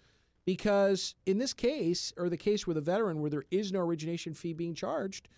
because, 0.46 1.14
in 1.26 1.38
this 1.38 1.52
case, 1.52 2.12
or 2.16 2.28
the 2.28 2.36
case 2.38 2.66
with 2.66 2.76
a 2.78 2.80
veteran 2.80 3.20
where 3.20 3.30
there 3.30 3.44
is 3.50 3.70
no 3.72 3.80
origination 3.80 4.32
fee 4.34 4.54
being 4.54 4.74
charged, 4.74 5.28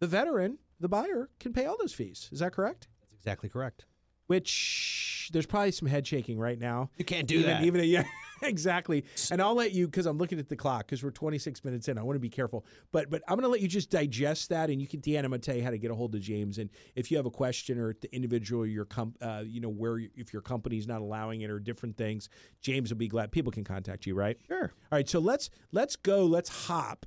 the 0.00 0.06
veteran, 0.06 0.58
the 0.80 0.88
buyer, 0.88 1.30
can 1.40 1.52
pay 1.52 1.66
all 1.66 1.76
those 1.78 1.92
fees. 1.92 2.28
Is 2.32 2.40
that 2.40 2.52
correct? 2.52 2.88
That's 3.00 3.14
exactly 3.14 3.48
correct. 3.48 3.86
Which 4.26 5.28
there's 5.32 5.44
probably 5.46 5.70
some 5.70 5.86
head 5.86 6.06
shaking 6.06 6.38
right 6.38 6.58
now. 6.58 6.90
You 6.96 7.04
can't 7.04 7.26
do 7.26 7.36
even, 7.36 7.46
that. 7.50 7.62
Even 7.62 7.84
yeah, 7.84 8.04
exactly. 8.42 9.04
And 9.30 9.40
I'll 9.42 9.54
let 9.54 9.72
you 9.72 9.86
because 9.86 10.06
I'm 10.06 10.16
looking 10.16 10.38
at 10.38 10.48
the 10.48 10.56
clock 10.56 10.86
because 10.86 11.02
we're 11.04 11.10
26 11.10 11.62
minutes 11.62 11.88
in. 11.88 11.98
I 11.98 12.02
want 12.02 12.16
to 12.16 12.20
be 12.20 12.30
careful, 12.30 12.64
but 12.90 13.10
but 13.10 13.22
I'm 13.28 13.34
going 13.34 13.42
to 13.44 13.48
let 13.50 13.60
you 13.60 13.68
just 13.68 13.90
digest 13.90 14.48
that, 14.48 14.70
and 14.70 14.80
you 14.80 14.88
can. 14.88 15.00
Deanna, 15.00 15.24
I'm 15.24 15.30
going 15.30 15.40
to 15.42 15.46
tell 15.46 15.56
you 15.56 15.62
how 15.62 15.70
to 15.70 15.78
get 15.78 15.90
a 15.90 15.94
hold 15.94 16.14
of 16.14 16.22
James, 16.22 16.56
and 16.56 16.70
if 16.94 17.10
you 17.10 17.18
have 17.18 17.26
a 17.26 17.30
question 17.30 17.78
or 17.78 17.94
the 18.00 18.14
individual, 18.14 18.64
your 18.66 18.86
com, 18.86 19.14
uh, 19.20 19.42
you 19.44 19.60
know 19.60 19.68
where 19.68 19.98
you- 19.98 20.10
if 20.16 20.32
your 20.32 20.42
company's 20.42 20.86
not 20.86 21.02
allowing 21.02 21.42
it 21.42 21.50
or 21.50 21.58
different 21.58 21.96
things, 21.98 22.30
James 22.62 22.90
will 22.90 22.98
be 22.98 23.08
glad. 23.08 23.30
People 23.30 23.52
can 23.52 23.64
contact 23.64 24.06
you, 24.06 24.14
right? 24.14 24.38
Sure. 24.48 24.72
All 24.90 24.96
right. 24.96 25.08
So 25.08 25.18
let's 25.18 25.50
let's 25.72 25.96
go. 25.96 26.24
Let's 26.24 26.66
hop. 26.66 27.04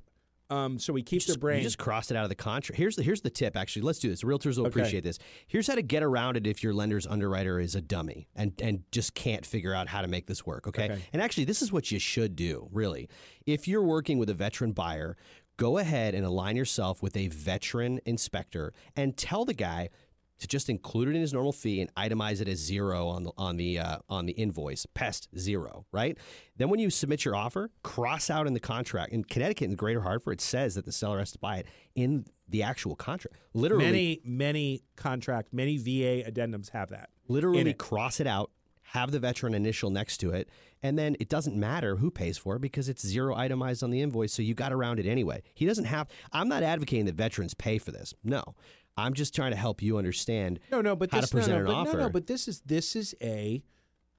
Um, 0.50 0.78
so 0.78 0.92
we 0.92 1.02
keep 1.02 1.20
Just, 1.20 1.34
the 1.34 1.38
brain. 1.38 1.58
You 1.58 1.62
just 1.62 1.78
crossed 1.78 2.10
it 2.10 2.16
out 2.16 2.24
of 2.24 2.30
the 2.30 2.34
contract. 2.34 2.78
Here's 2.78 2.96
the 2.96 3.02
here's 3.02 3.20
the 3.20 3.30
tip. 3.30 3.56
Actually, 3.56 3.82
let's 3.82 3.98
do 3.98 4.08
this. 4.08 4.22
Realtors 4.22 4.56
will 4.56 4.66
Okay. 4.66 4.80
appreciate 4.80 5.04
this. 5.04 5.18
Here's 5.46 5.66
how 5.66 5.74
to 5.74 5.82
get 5.82 6.02
around 6.02 6.36
it 6.36 6.46
if 6.46 6.62
your 6.62 6.72
lender's 6.72 7.06
underwriter 7.06 7.60
is 7.60 7.74
a 7.74 7.80
dummy 7.80 8.28
and 8.34 8.52
and 8.62 8.82
just 8.90 9.14
can't 9.14 9.44
figure 9.44 9.74
out 9.74 9.88
how 9.88 10.00
to 10.00 10.08
make 10.08 10.26
this 10.26 10.46
work. 10.46 10.66
Okay. 10.66 10.84
Okay. 10.84 11.02
And 11.12 11.20
actually, 11.20 11.44
this 11.44 11.60
is 11.60 11.70
what 11.72 11.90
you 11.90 11.98
should 11.98 12.34
do. 12.36 12.68
Really, 12.72 13.08
if 13.46 13.68
you're 13.68 13.82
working 13.82 14.18
with 14.18 14.30
a 14.30 14.34
veteran 14.34 14.72
buyer, 14.72 15.16
go 15.58 15.78
ahead 15.78 16.14
and 16.14 16.24
align 16.24 16.56
yourself 16.56 17.02
with 17.02 17.16
a 17.16 17.28
veteran 17.28 18.00
inspector 18.06 18.72
and 18.96 19.16
tell 19.16 19.44
the 19.44 19.54
guy 19.54 19.90
to 20.38 20.46
just 20.46 20.68
include 20.68 21.08
it 21.08 21.14
in 21.14 21.20
his 21.20 21.32
normal 21.32 21.52
fee 21.52 21.80
and 21.80 21.92
itemize 21.94 22.40
it 22.40 22.48
as 22.48 22.58
zero 22.58 23.08
on 23.08 23.24
the 23.24 23.32
on 23.36 23.56
the 23.56 23.78
uh, 23.78 23.98
on 24.08 24.26
the 24.26 24.32
invoice, 24.32 24.86
pest 24.94 25.28
zero, 25.36 25.84
right? 25.92 26.16
Then 26.56 26.68
when 26.70 26.80
you 26.80 26.90
submit 26.90 27.24
your 27.24 27.34
offer, 27.36 27.70
cross 27.82 28.30
out 28.30 28.46
in 28.46 28.54
the 28.54 28.60
contract. 28.60 29.12
In 29.12 29.24
Connecticut 29.24 29.68
and 29.68 29.78
Greater 29.78 30.02
Hartford, 30.02 30.34
it 30.34 30.40
says 30.40 30.74
that 30.74 30.84
the 30.84 30.92
seller 30.92 31.18
has 31.18 31.32
to 31.32 31.38
buy 31.38 31.58
it 31.58 31.66
in 31.94 32.24
the 32.48 32.62
actual 32.62 32.94
contract. 32.96 33.36
Literally, 33.54 33.84
many 33.84 34.20
many 34.24 34.82
contract 34.96 35.52
many 35.52 35.76
VA 35.76 36.28
addendums 36.30 36.70
have 36.70 36.90
that. 36.90 37.10
literally 37.28 37.70
it. 37.70 37.78
cross 37.78 38.20
it 38.20 38.26
out. 38.26 38.50
Have 38.92 39.10
the 39.10 39.18
veteran 39.18 39.52
initial 39.52 39.90
next 39.90 40.16
to 40.18 40.30
it, 40.30 40.48
and 40.82 40.98
then 40.98 41.14
it 41.20 41.28
doesn't 41.28 41.54
matter 41.54 41.96
who 41.96 42.10
pays 42.10 42.38
for 42.38 42.56
it 42.56 42.60
because 42.60 42.88
it's 42.88 43.06
zero 43.06 43.34
itemized 43.34 43.82
on 43.82 43.90
the 43.90 44.00
invoice. 44.00 44.32
So 44.32 44.40
you 44.40 44.54
got 44.54 44.72
around 44.72 44.98
it 44.98 45.04
anyway. 45.04 45.42
He 45.52 45.66
doesn't 45.66 45.84
have. 45.84 46.08
I'm 46.32 46.48
not 46.48 46.62
advocating 46.62 47.04
that 47.04 47.14
veterans 47.14 47.52
pay 47.52 47.76
for 47.76 47.90
this. 47.90 48.14
No, 48.24 48.54
I'm 48.98 49.14
just 49.14 49.34
trying 49.34 49.52
to 49.52 49.56
help 49.56 49.80
you 49.80 49.96
understand. 49.96 50.58
No, 50.70 50.80
no, 50.80 50.96
but 50.96 51.12
how 51.12 51.20
this, 51.20 51.30
to 51.30 51.36
present 51.36 51.52
no, 51.52 51.58
an 51.58 51.64
no, 51.64 51.70
but, 51.70 51.76
offer. 51.76 51.96
No, 51.98 52.02
no, 52.04 52.10
but 52.10 52.26
this 52.26 52.48
is 52.48 52.60
this 52.66 52.96
is 52.96 53.14
a 53.22 53.62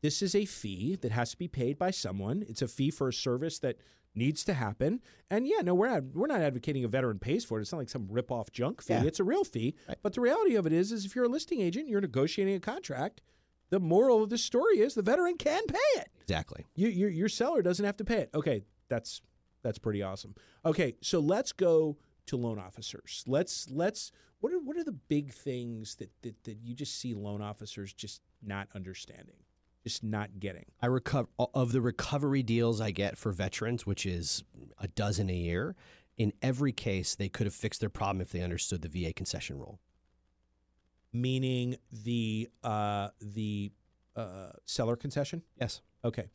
this 0.02 0.22
is 0.22 0.34
a 0.36 0.46
fee 0.46 0.98
that 1.02 1.12
has 1.12 1.32
to 1.32 1.38
be 1.38 1.48
paid 1.48 1.78
by 1.78 1.92
someone. 1.92 2.46
It's 2.48 2.62
a 2.62 2.68
fee 2.68 2.90
for 2.90 3.10
a 3.10 3.14
service 3.14 3.60
that 3.60 3.78
needs 4.16 4.44
to 4.46 4.54
happen. 4.54 5.02
And 5.30 5.46
yeah, 5.46 5.62
no, 5.64 5.76
we're 5.76 5.90
not 5.90 6.04
we're 6.14 6.28
not 6.28 6.42
advocating 6.42 6.84
a 6.86 6.88
veteran 6.88 7.20
pays 7.20 7.44
for 7.44 7.60
it. 7.60 7.64
It's 7.64 7.72
not 7.72 7.80
like 7.80 7.90
some 7.90 8.08
rip 8.10 8.32
off 8.32 8.52
junk 8.52 8.82
fee. 8.82 8.94
Yeah. 8.94 9.04
It's 9.04 9.20
a 9.20 9.24
real 9.24 9.44
fee. 9.44 9.76
Right. 9.88 9.98
But 10.02 10.14
the 10.14 10.22
reality 10.22 10.56
of 10.56 10.66
it 10.66 10.74
is, 10.74 10.92
is 10.92 11.06
if 11.06 11.16
you're 11.16 11.26
a 11.26 11.30
listing 11.30 11.62
agent, 11.62 11.90
you're 11.90 12.02
negotiating 12.02 12.56
a 12.56 12.60
contract. 12.60 13.22
The 13.70 13.80
moral 13.80 14.24
of 14.24 14.30
the 14.30 14.38
story 14.38 14.80
is 14.80 14.96
the 14.96 15.02
veteran 15.02 15.38
can 15.38 15.62
pay 15.68 16.00
it. 16.00 16.08
Exactly. 16.22 16.66
You, 16.76 16.88
your 16.88 17.10
your 17.10 17.30
seller 17.30 17.62
doesn't 17.62 17.86
have 17.86 17.98
to 17.98 18.06
pay 18.06 18.20
it. 18.20 18.30
Okay, 18.34 18.64
that's 18.88 19.22
that's 19.62 19.78
pretty 19.78 20.02
awesome. 20.02 20.36
Okay, 20.66 20.96
so 21.02 21.20
let's 21.20 21.52
go 21.52 21.98
to 22.28 22.38
loan 22.38 22.60
officers. 22.60 23.24
Let's 23.28 23.70
let's 23.70 24.12
what 24.40 24.54
are 24.54 24.60
what 24.60 24.78
are 24.78 24.84
the 24.84 24.92
big 24.92 25.34
things 25.34 25.96
that 25.96 26.10
that, 26.22 26.44
that 26.44 26.58
you 26.64 26.74
just 26.74 27.00
see 27.00 27.14
loan 27.14 27.42
officers 27.42 27.94
just 27.94 28.22
not 28.42 28.68
understanding, 28.74 29.36
just 29.84 30.04
not 30.04 30.40
getting? 30.40 30.66
I 30.82 30.88
recover 30.88 31.28
of 31.54 31.72
the 31.72 31.82
recovery 31.82 32.44
deals 32.44 32.80
I 32.82 32.92
get 32.92 33.18
for 33.18 33.32
veterans, 33.32 33.86
which 33.86 34.06
is 34.06 34.44
a 34.80 34.88
dozen 34.88 35.30
a 35.30 35.36
year. 35.36 35.76
In 36.18 36.34
every 36.42 36.74
case, 36.74 37.16
they 37.16 37.30
could 37.30 37.48
have 37.48 37.54
fixed 37.54 37.80
their 37.80 37.90
problem 37.90 38.22
if 38.22 38.32
they 38.32 38.42
understood 38.42 38.82
the 38.82 38.90
VA 38.90 39.14
concession 39.14 39.58
rule. 39.58 39.80
Meaning 41.14 41.78
the 41.92 42.50
uh, 42.64 43.10
the 43.22 43.72
uh, 44.16 44.52
seller 44.66 44.96
concession. 44.96 45.44
Yes. 45.60 45.82
Okay. 46.04 46.26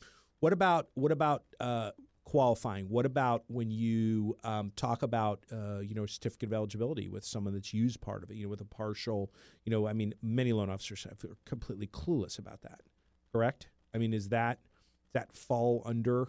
What 0.40 0.52
about 0.52 0.88
what 0.94 1.12
about 1.12 1.44
uh, 1.60 1.92
qualifying? 2.24 2.88
What 2.88 3.06
about 3.06 3.44
when 3.48 3.70
you 3.70 4.36
um, 4.44 4.72
talk 4.76 5.02
about 5.02 5.44
uh, 5.52 5.78
you 5.80 5.94
know 5.94 6.06
certificate 6.06 6.48
of 6.48 6.52
eligibility 6.52 7.08
with 7.08 7.24
someone 7.24 7.54
that's 7.54 7.72
used 7.74 8.00
part 8.00 8.22
of 8.22 8.30
it? 8.30 8.36
You 8.36 8.44
know, 8.44 8.50
with 8.50 8.60
a 8.60 8.66
partial. 8.66 9.32
You 9.64 9.70
know, 9.70 9.86
I 9.86 9.92
mean, 9.92 10.14
many 10.22 10.52
loan 10.52 10.70
officers 10.70 11.06
are 11.06 11.16
completely 11.44 11.86
clueless 11.86 12.38
about 12.38 12.62
that. 12.62 12.80
Correct. 13.32 13.68
I 13.94 13.98
mean, 13.98 14.12
is 14.12 14.28
that 14.30 14.60
does 15.04 15.12
that 15.12 15.32
fall 15.36 15.82
under 15.84 16.28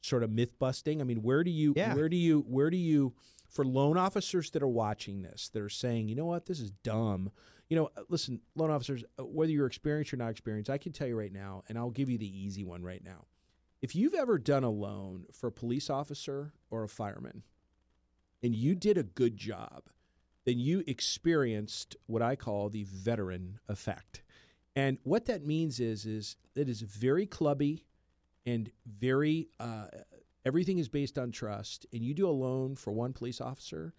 sort 0.00 0.22
of 0.22 0.30
myth 0.30 0.58
busting? 0.58 1.00
I 1.00 1.04
mean, 1.04 1.22
where 1.22 1.42
do 1.42 1.50
you 1.50 1.72
Yeah. 1.76 1.94
where 1.94 2.08
do 2.08 2.16
you 2.16 2.40
where 2.48 2.70
do 2.70 2.76
you 2.76 3.14
for 3.48 3.64
loan 3.64 3.96
officers 3.96 4.50
that 4.50 4.62
are 4.62 4.68
watching 4.68 5.22
this 5.22 5.48
that 5.50 5.62
are 5.62 5.70
saying, 5.70 6.08
you 6.08 6.14
know 6.14 6.26
what, 6.26 6.46
this 6.46 6.60
is 6.60 6.70
dumb. 6.70 7.30
You 7.70 7.76
know, 7.76 7.90
uh, 7.96 8.02
listen, 8.08 8.40
loan 8.54 8.70
officers, 8.70 9.04
uh, 9.18 9.24
whether 9.24 9.50
you're 9.52 9.66
experienced 9.66 10.12
or 10.12 10.16
not 10.18 10.30
experienced, 10.30 10.70
I 10.70 10.78
can 10.78 10.92
tell 10.92 11.06
you 11.06 11.18
right 11.18 11.32
now, 11.32 11.64
and 11.68 11.78
I'll 11.78 11.90
give 11.90 12.08
you 12.10 12.18
the 12.18 12.28
easy 12.28 12.64
one 12.64 12.82
right 12.82 13.02
now. 13.02 13.26
If 13.80 13.94
you've 13.94 14.14
ever 14.14 14.38
done 14.38 14.64
a 14.64 14.70
loan 14.70 15.26
for 15.32 15.46
a 15.46 15.52
police 15.52 15.88
officer 15.88 16.52
or 16.70 16.82
a 16.82 16.88
fireman, 16.88 17.44
and 18.42 18.54
you 18.54 18.74
did 18.74 18.98
a 18.98 19.04
good 19.04 19.36
job, 19.36 19.84
then 20.44 20.58
you 20.58 20.82
experienced 20.86 21.96
what 22.06 22.22
I 22.22 22.34
call 22.34 22.68
the 22.68 22.84
veteran 22.84 23.60
effect. 23.68 24.22
And 24.74 24.98
what 25.04 25.26
that 25.26 25.46
means 25.46 25.78
is, 25.78 26.06
is 26.06 26.36
it 26.56 26.68
is 26.68 26.80
very 26.80 27.26
clubby 27.26 27.84
and 28.46 28.70
very 28.86 29.48
uh, 29.60 29.86
everything 30.44 30.78
is 30.78 30.88
based 30.88 31.18
on 31.18 31.30
trust. 31.30 31.86
And 31.92 32.02
you 32.02 32.14
do 32.14 32.28
a 32.28 32.30
loan 32.30 32.74
for 32.74 32.92
one 32.92 33.12
police 33.12 33.40
officer, 33.40 33.94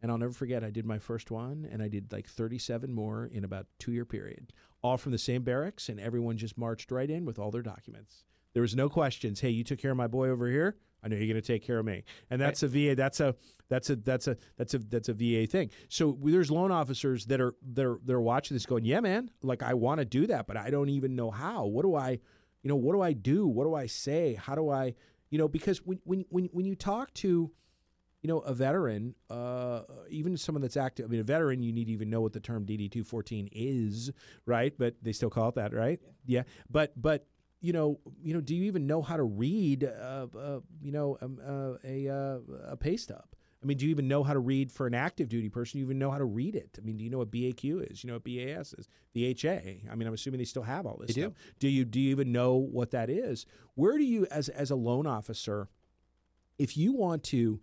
and 0.00 0.12
I'll 0.12 0.18
never 0.18 0.32
forget 0.32 0.62
I 0.62 0.70
did 0.70 0.86
my 0.86 0.98
first 0.98 1.30
one, 1.30 1.66
and 1.70 1.82
I 1.82 1.88
did 1.88 2.12
like 2.12 2.28
37 2.28 2.92
more 2.92 3.26
in 3.32 3.42
about 3.42 3.66
two 3.78 3.92
year 3.92 4.04
period, 4.04 4.52
all 4.82 4.96
from 4.96 5.12
the 5.12 5.18
same 5.18 5.42
barracks, 5.42 5.88
and 5.88 5.98
everyone 5.98 6.36
just 6.36 6.58
marched 6.58 6.92
right 6.92 7.10
in 7.10 7.24
with 7.24 7.38
all 7.38 7.50
their 7.50 7.62
documents. 7.62 8.24
There 8.54 8.62
was 8.62 8.74
no 8.74 8.88
questions. 8.88 9.40
Hey, 9.40 9.50
you 9.50 9.64
took 9.64 9.78
care 9.78 9.90
of 9.90 9.96
my 9.96 10.06
boy 10.06 10.28
over 10.30 10.48
here. 10.48 10.76
I 11.02 11.08
know 11.08 11.16
you're 11.16 11.26
going 11.26 11.40
to 11.40 11.42
take 11.42 11.62
care 11.62 11.78
of 11.78 11.84
me. 11.84 12.02
And 12.30 12.40
that's 12.40 12.62
right. 12.62 12.74
a 12.74 12.88
VA. 12.88 12.94
That's 12.94 13.20
a 13.20 13.34
that's 13.68 13.90
a 13.90 13.96
that's 13.96 14.26
a 14.26 14.36
that's 14.56 14.74
a 14.74 14.78
that's 14.78 15.08
a 15.10 15.12
VA 15.12 15.46
thing. 15.46 15.70
So 15.88 16.16
there's 16.22 16.50
loan 16.50 16.70
officers 16.70 17.26
that 17.26 17.40
are 17.40 17.54
they're 17.62 17.98
they're 18.02 18.20
watching 18.20 18.54
this 18.54 18.64
going, 18.64 18.86
yeah, 18.86 19.00
man, 19.00 19.30
like 19.42 19.62
I 19.62 19.74
want 19.74 19.98
to 19.98 20.06
do 20.06 20.26
that, 20.28 20.46
but 20.46 20.56
I 20.56 20.70
don't 20.70 20.88
even 20.88 21.14
know 21.14 21.30
how. 21.30 21.66
What 21.66 21.82
do 21.82 21.94
I, 21.94 22.10
you 22.62 22.68
know, 22.68 22.76
what 22.76 22.94
do 22.94 23.02
I 23.02 23.12
do? 23.12 23.46
What 23.46 23.64
do 23.64 23.74
I 23.74 23.86
say? 23.86 24.34
How 24.34 24.54
do 24.54 24.70
I, 24.70 24.94
you 25.28 25.36
know, 25.36 25.48
because 25.48 25.84
when 25.84 26.00
when 26.04 26.24
when 26.30 26.46
when 26.52 26.64
you 26.64 26.74
talk 26.74 27.12
to 27.14 27.50
you 28.22 28.28
know, 28.28 28.38
a 28.38 28.54
veteran, 28.54 29.14
uh, 29.28 29.82
even 30.08 30.34
someone 30.38 30.62
that's 30.62 30.78
active. 30.78 31.04
I 31.04 31.08
mean, 31.08 31.20
a 31.20 31.24
veteran, 31.24 31.62
you 31.62 31.74
need 31.74 31.88
to 31.88 31.92
even 31.92 32.08
know 32.08 32.22
what 32.22 32.32
the 32.32 32.40
term 32.40 32.64
DD 32.64 32.90
two 32.90 33.04
fourteen 33.04 33.50
is, 33.52 34.10
right? 34.46 34.72
But 34.78 34.94
they 35.02 35.12
still 35.12 35.28
call 35.28 35.50
it 35.50 35.56
that, 35.56 35.74
right? 35.74 36.00
Yeah. 36.24 36.38
yeah. 36.38 36.42
But 36.70 36.94
but 36.96 37.26
you 37.64 37.72
know, 37.72 37.98
you 38.22 38.34
know, 38.34 38.42
do 38.42 38.54
you 38.54 38.64
even 38.64 38.86
know 38.86 39.00
how 39.00 39.16
to 39.16 39.22
read, 39.22 39.84
uh, 39.84 40.26
uh, 40.38 40.60
you 40.82 40.92
know, 40.92 41.16
um, 41.22 41.40
uh, 41.42 41.78
a 41.82 42.08
uh, 42.08 42.38
a 42.72 42.76
pay 42.76 42.98
stub? 42.98 43.24
I 43.62 43.66
mean, 43.66 43.78
do 43.78 43.86
you 43.86 43.90
even 43.90 44.06
know 44.06 44.22
how 44.22 44.34
to 44.34 44.38
read 44.38 44.70
for 44.70 44.86
an 44.86 44.92
active 44.92 45.30
duty 45.30 45.48
person? 45.48 45.72
Do 45.72 45.78
you 45.78 45.86
even 45.86 45.98
know 45.98 46.10
how 46.10 46.18
to 46.18 46.26
read 46.26 46.56
it? 46.56 46.78
I 46.78 46.84
mean, 46.84 46.98
do 46.98 47.04
you 47.04 47.08
know 47.08 47.16
what 47.16 47.30
BAQ 47.30 47.90
is? 47.90 48.04
You 48.04 48.08
know 48.08 48.14
what 48.14 48.24
BAS 48.24 48.74
is? 48.74 48.86
VHA. 49.16 49.90
I 49.90 49.94
mean, 49.94 50.06
I'm 50.06 50.12
assuming 50.12 50.36
they 50.36 50.44
still 50.44 50.62
have 50.62 50.84
all 50.84 50.98
this 50.98 51.14
they 51.14 51.22
stuff. 51.22 51.32
Do. 51.32 51.40
do 51.60 51.68
you 51.68 51.86
do 51.86 51.98
you 51.98 52.10
even 52.10 52.32
know 52.32 52.56
what 52.56 52.90
that 52.90 53.08
is? 53.08 53.46
Where 53.76 53.96
do 53.96 54.04
you, 54.04 54.26
as 54.26 54.50
as 54.50 54.70
a 54.70 54.76
loan 54.76 55.06
officer, 55.06 55.70
if 56.58 56.76
you 56.76 56.92
want 56.92 57.24
to 57.24 57.60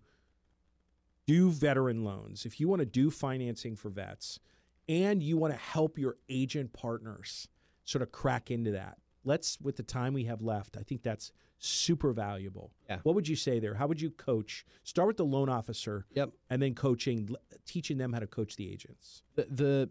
do 1.27 1.51
veteran 1.51 2.03
loans, 2.03 2.47
if 2.47 2.59
you 2.59 2.67
want 2.67 2.79
to 2.79 2.87
do 2.87 3.11
financing 3.11 3.75
for 3.75 3.89
vets, 3.89 4.39
and 4.89 5.21
you 5.21 5.37
want 5.37 5.53
to 5.53 5.59
help 5.59 5.99
your 5.99 6.15
agent 6.27 6.73
partners 6.73 7.47
sort 7.83 8.01
of 8.01 8.11
crack 8.11 8.49
into 8.49 8.71
that, 8.71 8.97
let's 9.23 9.57
with 9.61 9.75
the 9.75 9.83
time 9.83 10.13
we 10.13 10.25
have 10.25 10.41
left 10.41 10.77
i 10.77 10.83
think 10.83 11.03
that's 11.03 11.31
super 11.61 12.11
valuable. 12.11 12.71
Yeah. 12.89 12.97
what 13.03 13.15
would 13.15 13.27
you 13.27 13.35
say 13.35 13.59
there? 13.59 13.75
How 13.75 13.87
would 13.87 14.01
you 14.01 14.09
coach? 14.09 14.65
Start 14.83 15.07
with 15.07 15.17
the 15.17 15.25
loan 15.25 15.47
officer 15.47 16.05
yep. 16.13 16.31
and 16.49 16.61
then 16.61 16.73
coaching 16.73 17.29
teaching 17.65 17.97
them 17.97 18.11
how 18.11 18.19
to 18.19 18.27
coach 18.27 18.55
the 18.55 18.69
agents. 18.69 19.21
The, 19.35 19.47
the 19.49 19.89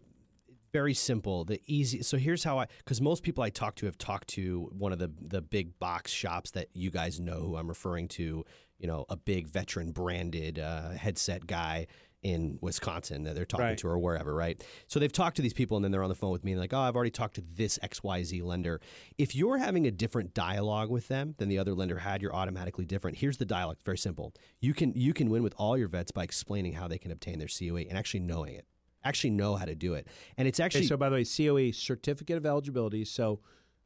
very 0.71 0.93
simple 0.93 1.43
the 1.43 1.59
easy 1.67 2.01
so 2.01 2.15
here's 2.15 2.45
how 2.45 2.57
i 2.57 2.65
because 2.77 3.01
most 3.01 3.23
people 3.23 3.43
i 3.43 3.49
talk 3.49 3.75
to 3.75 3.85
have 3.85 3.97
talked 3.97 4.29
to 4.29 4.69
one 4.77 4.93
of 4.93 4.99
the 4.99 5.11
the 5.19 5.41
big 5.41 5.77
box 5.79 6.11
shops 6.11 6.51
that 6.51 6.69
you 6.71 6.89
guys 6.89 7.19
know 7.19 7.41
who 7.41 7.57
i'm 7.57 7.67
referring 7.67 8.07
to 8.07 8.45
you 8.77 8.87
know 8.87 9.03
a 9.09 9.17
big 9.17 9.49
veteran 9.49 9.91
branded 9.91 10.59
uh, 10.59 10.91
headset 10.91 11.45
guy 11.45 11.87
in 12.23 12.59
Wisconsin 12.61 13.23
that 13.23 13.35
they're 13.35 13.45
talking 13.45 13.65
right. 13.65 13.77
to 13.79 13.87
or 13.87 13.97
wherever, 13.97 14.33
right? 14.33 14.63
So 14.87 14.99
they've 14.99 15.11
talked 15.11 15.35
to 15.37 15.41
these 15.41 15.53
people 15.53 15.77
and 15.77 15.83
then 15.83 15.91
they're 15.91 16.03
on 16.03 16.09
the 16.09 16.15
phone 16.15 16.31
with 16.31 16.43
me 16.43 16.51
and 16.51 16.61
like, 16.61 16.73
oh, 16.73 16.79
I've 16.79 16.95
already 16.95 17.11
talked 17.11 17.35
to 17.35 17.43
this 17.55 17.79
XYZ 17.79 18.43
lender. 18.43 18.79
If 19.17 19.35
you're 19.35 19.57
having 19.57 19.87
a 19.87 19.91
different 19.91 20.33
dialogue 20.33 20.89
with 20.89 21.07
them 21.07 21.35
than 21.37 21.49
the 21.49 21.57
other 21.57 21.73
lender 21.73 21.97
had, 21.97 22.21
you're 22.21 22.35
automatically 22.35 22.85
different. 22.85 23.17
Here's 23.17 23.37
the 23.37 23.45
dialogue. 23.45 23.77
Very 23.83 23.97
simple. 23.97 24.33
You 24.59 24.73
can 24.73 24.93
you 24.95 25.13
can 25.13 25.29
win 25.29 25.41
with 25.41 25.55
all 25.57 25.77
your 25.77 25.87
vets 25.87 26.11
by 26.11 26.23
explaining 26.23 26.73
how 26.73 26.87
they 26.87 26.97
can 26.97 27.11
obtain 27.11 27.39
their 27.39 27.47
COE 27.47 27.87
and 27.89 27.97
actually 27.97 28.21
knowing 28.21 28.53
it. 28.53 28.65
Actually 29.03 29.31
know 29.31 29.55
how 29.55 29.65
to 29.65 29.73
do 29.73 29.95
it. 29.95 30.07
And 30.37 30.47
it's 30.47 30.59
actually 30.59 30.81
okay, 30.81 30.87
so 30.87 30.97
by 30.97 31.09
the 31.09 31.15
way, 31.15 31.23
COE 31.25 31.71
certificate 31.71 32.37
of 32.37 32.45
eligibility. 32.45 33.03
So 33.03 33.39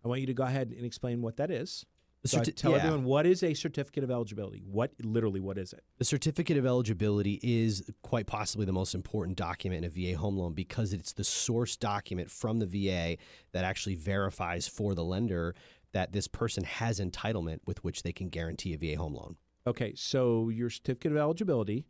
I 0.03 0.09
want 0.09 0.19
you 0.19 0.27
to 0.27 0.33
go 0.33 0.43
ahead 0.43 0.73
and 0.75 0.85
explain 0.85 1.21
what 1.21 1.37
that 1.37 1.49
is. 1.49 1.85
So 2.25 2.39
certi- 2.39 2.55
tell 2.55 2.71
yeah. 2.71 2.77
everyone 2.77 3.03
what 3.03 3.25
is 3.25 3.43
a 3.43 3.53
certificate 3.53 4.03
of 4.03 4.09
eligibility. 4.09 4.63
What 4.65 4.91
literally 5.03 5.39
what 5.39 5.57
is 5.57 5.73
it? 5.73 5.83
The 5.97 6.05
certificate 6.05 6.57
of 6.57 6.65
eligibility 6.65 7.39
is 7.43 7.83
quite 8.01 8.25
possibly 8.25 8.65
the 8.65 8.73
most 8.73 8.95
important 8.95 9.37
document 9.37 9.85
in 9.85 9.91
a 9.91 10.13
VA 10.13 10.17
home 10.17 10.37
loan 10.37 10.53
because 10.53 10.91
it's 10.93 11.13
the 11.13 11.23
source 11.23 11.77
document 11.77 12.31
from 12.31 12.59
the 12.59 12.65
VA 12.65 13.17
that 13.51 13.63
actually 13.63 13.95
verifies 13.95 14.67
for 14.67 14.95
the 14.95 15.03
lender 15.03 15.55
that 15.93 16.11
this 16.11 16.27
person 16.27 16.63
has 16.63 16.99
entitlement 16.99 17.59
with 17.65 17.83
which 17.83 18.03
they 18.03 18.11
can 18.11 18.29
guarantee 18.29 18.73
a 18.73 18.77
VA 18.77 18.97
home 18.97 19.13
loan. 19.13 19.35
Okay, 19.67 19.93
so 19.95 20.49
your 20.49 20.69
certificate 20.69 21.11
of 21.11 21.17
eligibility, 21.17 21.85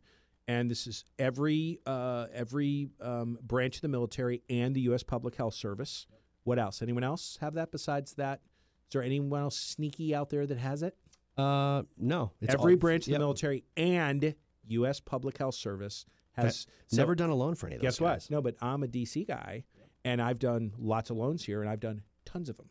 and 0.48 0.70
this 0.70 0.86
is 0.86 1.04
every 1.18 1.80
uh, 1.86 2.26
every 2.32 2.88
um, 3.00 3.38
branch 3.42 3.76
of 3.76 3.82
the 3.82 3.88
military 3.88 4.42
and 4.48 4.74
the 4.74 4.80
U.S. 4.82 5.02
Public 5.02 5.34
Health 5.34 5.54
Service. 5.54 6.06
What 6.44 6.58
else? 6.58 6.80
Anyone 6.80 7.04
else 7.04 7.38
have 7.40 7.54
that 7.54 7.72
besides 7.72 8.14
that? 8.14 8.40
Is 8.88 8.92
there 8.92 9.02
anyone 9.02 9.40
else 9.40 9.58
sneaky 9.58 10.14
out 10.14 10.30
there 10.30 10.46
that 10.46 10.58
has 10.58 10.82
it? 10.82 10.96
Uh, 11.36 11.82
no. 11.98 12.32
Every 12.48 12.74
all, 12.74 12.78
branch 12.78 13.04
of 13.04 13.08
yep. 13.08 13.16
the 13.16 13.24
military 13.24 13.64
and 13.76 14.34
U.S. 14.68 15.00
Public 15.00 15.38
Health 15.38 15.54
Service 15.54 16.06
has 16.32 16.66
so, 16.86 16.96
never 16.96 17.14
done 17.14 17.30
a 17.30 17.34
loan 17.34 17.54
for 17.54 17.66
any 17.66 17.76
of 17.76 17.82
those. 17.82 17.92
Guess 17.92 17.98
guys. 17.98 18.30
what? 18.30 18.30
No, 18.30 18.42
but 18.42 18.56
I'm 18.60 18.82
a 18.82 18.86
DC 18.86 19.26
guy, 19.26 19.64
and 20.04 20.20
I've 20.20 20.38
done 20.38 20.72
lots 20.78 21.10
of 21.10 21.16
loans 21.16 21.44
here, 21.44 21.62
and 21.62 21.70
I've 21.70 21.80
done 21.80 22.02
tons 22.24 22.48
of 22.48 22.56
them 22.56 22.68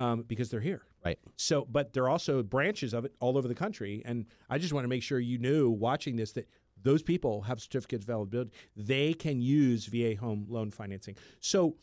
um, 0.00 0.22
because 0.22 0.50
they're 0.50 0.60
here. 0.60 0.82
Right. 1.04 1.18
So, 1.36 1.66
but 1.70 1.92
there 1.92 2.04
are 2.04 2.10
also 2.10 2.42
branches 2.42 2.94
of 2.94 3.04
it 3.04 3.14
all 3.20 3.36
over 3.38 3.48
the 3.48 3.54
country, 3.54 4.02
and 4.04 4.26
I 4.50 4.58
just 4.58 4.72
want 4.72 4.84
to 4.84 4.88
make 4.88 5.02
sure 5.02 5.18
you 5.20 5.38
knew 5.38 5.70
watching 5.70 6.16
this 6.16 6.32
that 6.32 6.48
those 6.82 7.02
people 7.02 7.42
have 7.42 7.60
certificates 7.60 8.04
of 8.04 8.08
availability. 8.08 8.52
They 8.76 9.14
can 9.14 9.40
use 9.40 9.86
VA 9.86 10.16
home 10.16 10.46
loan 10.48 10.70
financing. 10.70 11.16
So, 11.40 11.76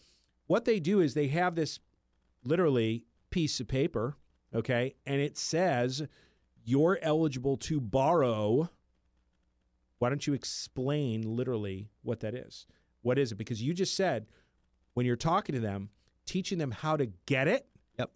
what 0.47 0.65
they 0.65 0.79
do 0.79 0.99
is 0.99 1.13
they 1.13 1.27
have 1.27 1.55
this 1.55 1.79
literally 2.43 3.05
piece 3.29 3.59
of 3.59 3.67
paper, 3.67 4.17
okay, 4.53 4.95
and 5.05 5.21
it 5.21 5.37
says 5.37 6.03
you're 6.63 6.99
eligible 7.01 7.57
to 7.57 7.79
borrow. 7.79 8.69
Why 9.99 10.09
don't 10.09 10.25
you 10.25 10.33
explain 10.33 11.21
literally 11.35 11.89
what 12.03 12.21
that 12.21 12.33
is? 12.33 12.65
What 13.01 13.17
is 13.17 13.31
it? 13.31 13.35
Because 13.35 13.61
you 13.61 13.73
just 13.73 13.95
said 13.95 14.27
when 14.93 15.05
you're 15.05 15.15
talking 15.15 15.55
to 15.55 15.61
them, 15.61 15.89
teaching 16.25 16.57
them 16.57 16.71
how 16.71 16.95
to 16.97 17.07
get 17.25 17.47
it 17.47 17.65
yep. 17.97 18.11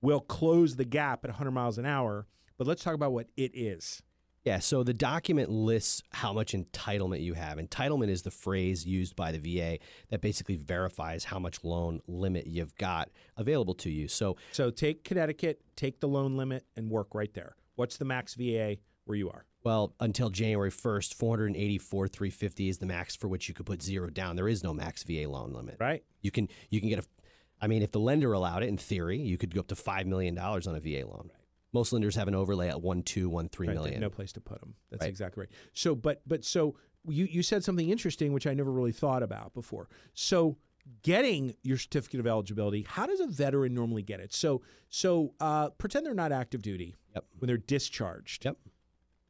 will 0.00 0.20
close 0.20 0.76
the 0.76 0.84
gap 0.84 1.24
at 1.24 1.30
100 1.30 1.50
miles 1.50 1.78
an 1.78 1.86
hour. 1.86 2.26
But 2.58 2.66
let's 2.66 2.82
talk 2.82 2.94
about 2.94 3.12
what 3.12 3.28
it 3.36 3.52
is. 3.54 4.02
Yeah, 4.46 4.60
so 4.60 4.84
the 4.84 4.94
document 4.94 5.50
lists 5.50 6.04
how 6.12 6.32
much 6.32 6.52
entitlement 6.52 7.20
you 7.20 7.34
have. 7.34 7.58
Entitlement 7.58 8.10
is 8.10 8.22
the 8.22 8.30
phrase 8.30 8.86
used 8.86 9.16
by 9.16 9.32
the 9.32 9.38
VA 9.38 9.78
that 10.10 10.20
basically 10.20 10.54
verifies 10.54 11.24
how 11.24 11.40
much 11.40 11.64
loan 11.64 12.00
limit 12.06 12.46
you've 12.46 12.74
got 12.76 13.10
available 13.36 13.74
to 13.74 13.90
you. 13.90 14.06
So 14.06 14.36
So 14.52 14.70
take 14.70 15.02
Connecticut, 15.02 15.60
take 15.74 15.98
the 15.98 16.06
loan 16.06 16.36
limit 16.36 16.64
and 16.76 16.88
work 16.88 17.12
right 17.12 17.34
there. 17.34 17.56
What's 17.74 17.96
the 17.96 18.04
max 18.04 18.34
VA 18.34 18.76
where 19.06 19.18
you 19.18 19.28
are? 19.30 19.46
Well, 19.64 19.94
until 19.98 20.30
January 20.30 20.70
1st, 20.70 21.14
484 21.14 22.06
350 22.06 22.68
is 22.68 22.78
the 22.78 22.86
max 22.86 23.16
for 23.16 23.26
which 23.26 23.48
you 23.48 23.54
could 23.54 23.66
put 23.66 23.82
zero 23.82 24.10
down. 24.10 24.36
There 24.36 24.46
is 24.46 24.62
no 24.62 24.72
max 24.72 25.02
VA 25.02 25.28
loan 25.28 25.54
limit. 25.54 25.78
Right. 25.80 26.04
You 26.20 26.30
can 26.30 26.48
you 26.70 26.78
can 26.78 26.88
get 26.88 27.00
a 27.00 27.04
I 27.60 27.66
mean, 27.66 27.82
if 27.82 27.90
the 27.90 27.98
lender 27.98 28.32
allowed 28.32 28.62
it 28.62 28.68
in 28.68 28.76
theory, 28.76 29.18
you 29.18 29.38
could 29.38 29.52
go 29.52 29.60
up 29.60 29.68
to 29.68 29.76
5 29.76 30.06
million 30.06 30.36
dollars 30.36 30.68
on 30.68 30.76
a 30.76 30.80
VA 30.80 31.04
loan. 31.04 31.30
Right. 31.32 31.45
Most 31.72 31.92
lenders 31.92 32.16
have 32.16 32.28
an 32.28 32.34
overlay 32.34 32.68
at 32.68 32.80
one, 32.80 33.02
two, 33.02 33.28
one, 33.28 33.48
three 33.48 33.68
right, 33.68 33.74
million. 33.74 34.00
No 34.00 34.10
place 34.10 34.32
to 34.32 34.40
put 34.40 34.60
them. 34.60 34.74
That's 34.90 35.02
right. 35.02 35.08
exactly 35.08 35.42
right. 35.42 35.50
So, 35.72 35.94
but 35.94 36.22
but 36.26 36.44
so 36.44 36.76
you 37.08 37.26
you 37.26 37.42
said 37.42 37.64
something 37.64 37.90
interesting 37.90 38.32
which 38.32 38.46
I 38.46 38.54
never 38.54 38.70
really 38.70 38.92
thought 38.92 39.22
about 39.22 39.54
before. 39.54 39.88
So 40.14 40.56
getting 41.02 41.54
your 41.62 41.78
certificate 41.78 42.20
of 42.20 42.26
eligibility, 42.26 42.86
how 42.88 43.06
does 43.06 43.20
a 43.20 43.26
veteran 43.26 43.74
normally 43.74 44.02
get 44.02 44.20
it? 44.20 44.32
So 44.32 44.62
so 44.88 45.34
uh, 45.40 45.70
pretend 45.70 46.06
they're 46.06 46.14
not 46.14 46.32
active 46.32 46.62
duty 46.62 46.94
yep. 47.14 47.24
when 47.38 47.48
they're 47.48 47.56
discharged. 47.56 48.44
Yep 48.44 48.56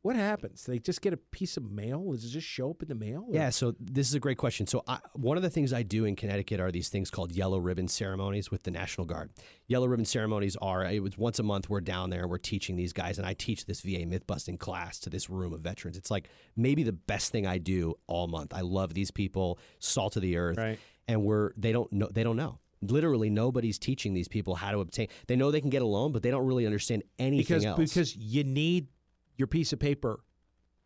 what 0.06 0.14
happens? 0.14 0.64
They 0.64 0.78
just 0.78 1.02
get 1.02 1.12
a 1.12 1.16
piece 1.16 1.56
of 1.56 1.68
mail? 1.68 2.12
Does 2.12 2.24
it 2.24 2.28
just 2.28 2.46
show 2.46 2.70
up 2.70 2.80
in 2.80 2.86
the 2.86 2.94
mail? 2.94 3.24
Or? 3.28 3.34
Yeah, 3.34 3.50
so 3.50 3.74
this 3.80 4.08
is 4.08 4.14
a 4.14 4.20
great 4.20 4.38
question. 4.38 4.64
So 4.68 4.84
I, 4.86 5.00
one 5.14 5.36
of 5.36 5.42
the 5.42 5.50
things 5.50 5.72
I 5.72 5.82
do 5.82 6.04
in 6.04 6.14
Connecticut 6.14 6.60
are 6.60 6.70
these 6.70 6.88
things 6.88 7.10
called 7.10 7.32
yellow 7.32 7.58
ribbon 7.58 7.88
ceremonies 7.88 8.48
with 8.48 8.62
the 8.62 8.70
National 8.70 9.04
Guard. 9.04 9.32
Yellow 9.66 9.88
ribbon 9.88 10.04
ceremonies 10.04 10.54
are 10.62 10.84
it 10.84 11.02
was 11.02 11.18
once 11.18 11.40
a 11.40 11.42
month 11.42 11.68
we're 11.68 11.80
down 11.80 12.10
there 12.10 12.20
and 12.20 12.30
we're 12.30 12.38
teaching 12.38 12.76
these 12.76 12.92
guys 12.92 13.18
and 13.18 13.26
I 13.26 13.34
teach 13.34 13.66
this 13.66 13.80
VA 13.80 14.06
myth 14.06 14.28
busting 14.28 14.58
class 14.58 15.00
to 15.00 15.10
this 15.10 15.28
room 15.28 15.52
of 15.52 15.62
veterans. 15.62 15.96
It's 15.96 16.10
like 16.10 16.28
maybe 16.54 16.84
the 16.84 16.92
best 16.92 17.32
thing 17.32 17.44
I 17.44 17.58
do 17.58 17.96
all 18.06 18.28
month. 18.28 18.54
I 18.54 18.60
love 18.60 18.94
these 18.94 19.10
people, 19.10 19.58
salt 19.80 20.14
of 20.14 20.22
the 20.22 20.36
earth, 20.36 20.56
right. 20.56 20.78
and 21.08 21.24
we're 21.24 21.50
they 21.56 21.72
don't 21.72 21.92
know 21.92 22.08
they 22.12 22.22
don't 22.22 22.36
know 22.36 22.60
literally 22.82 23.30
nobody's 23.30 23.78
teaching 23.78 24.12
these 24.12 24.28
people 24.28 24.54
how 24.54 24.70
to 24.70 24.80
obtain 24.80 25.08
they 25.26 25.34
know 25.34 25.50
they 25.50 25.62
can 25.62 25.70
get 25.70 25.80
a 25.80 25.86
loan 25.86 26.12
but 26.12 26.22
they 26.22 26.30
don't 26.30 26.44
really 26.44 26.66
understand 26.66 27.02
anything 27.18 27.56
because, 27.56 27.64
else 27.64 27.78
because 27.78 28.14
you 28.14 28.44
need 28.44 28.86
your 29.36 29.46
piece 29.46 29.72
of 29.72 29.78
paper 29.78 30.20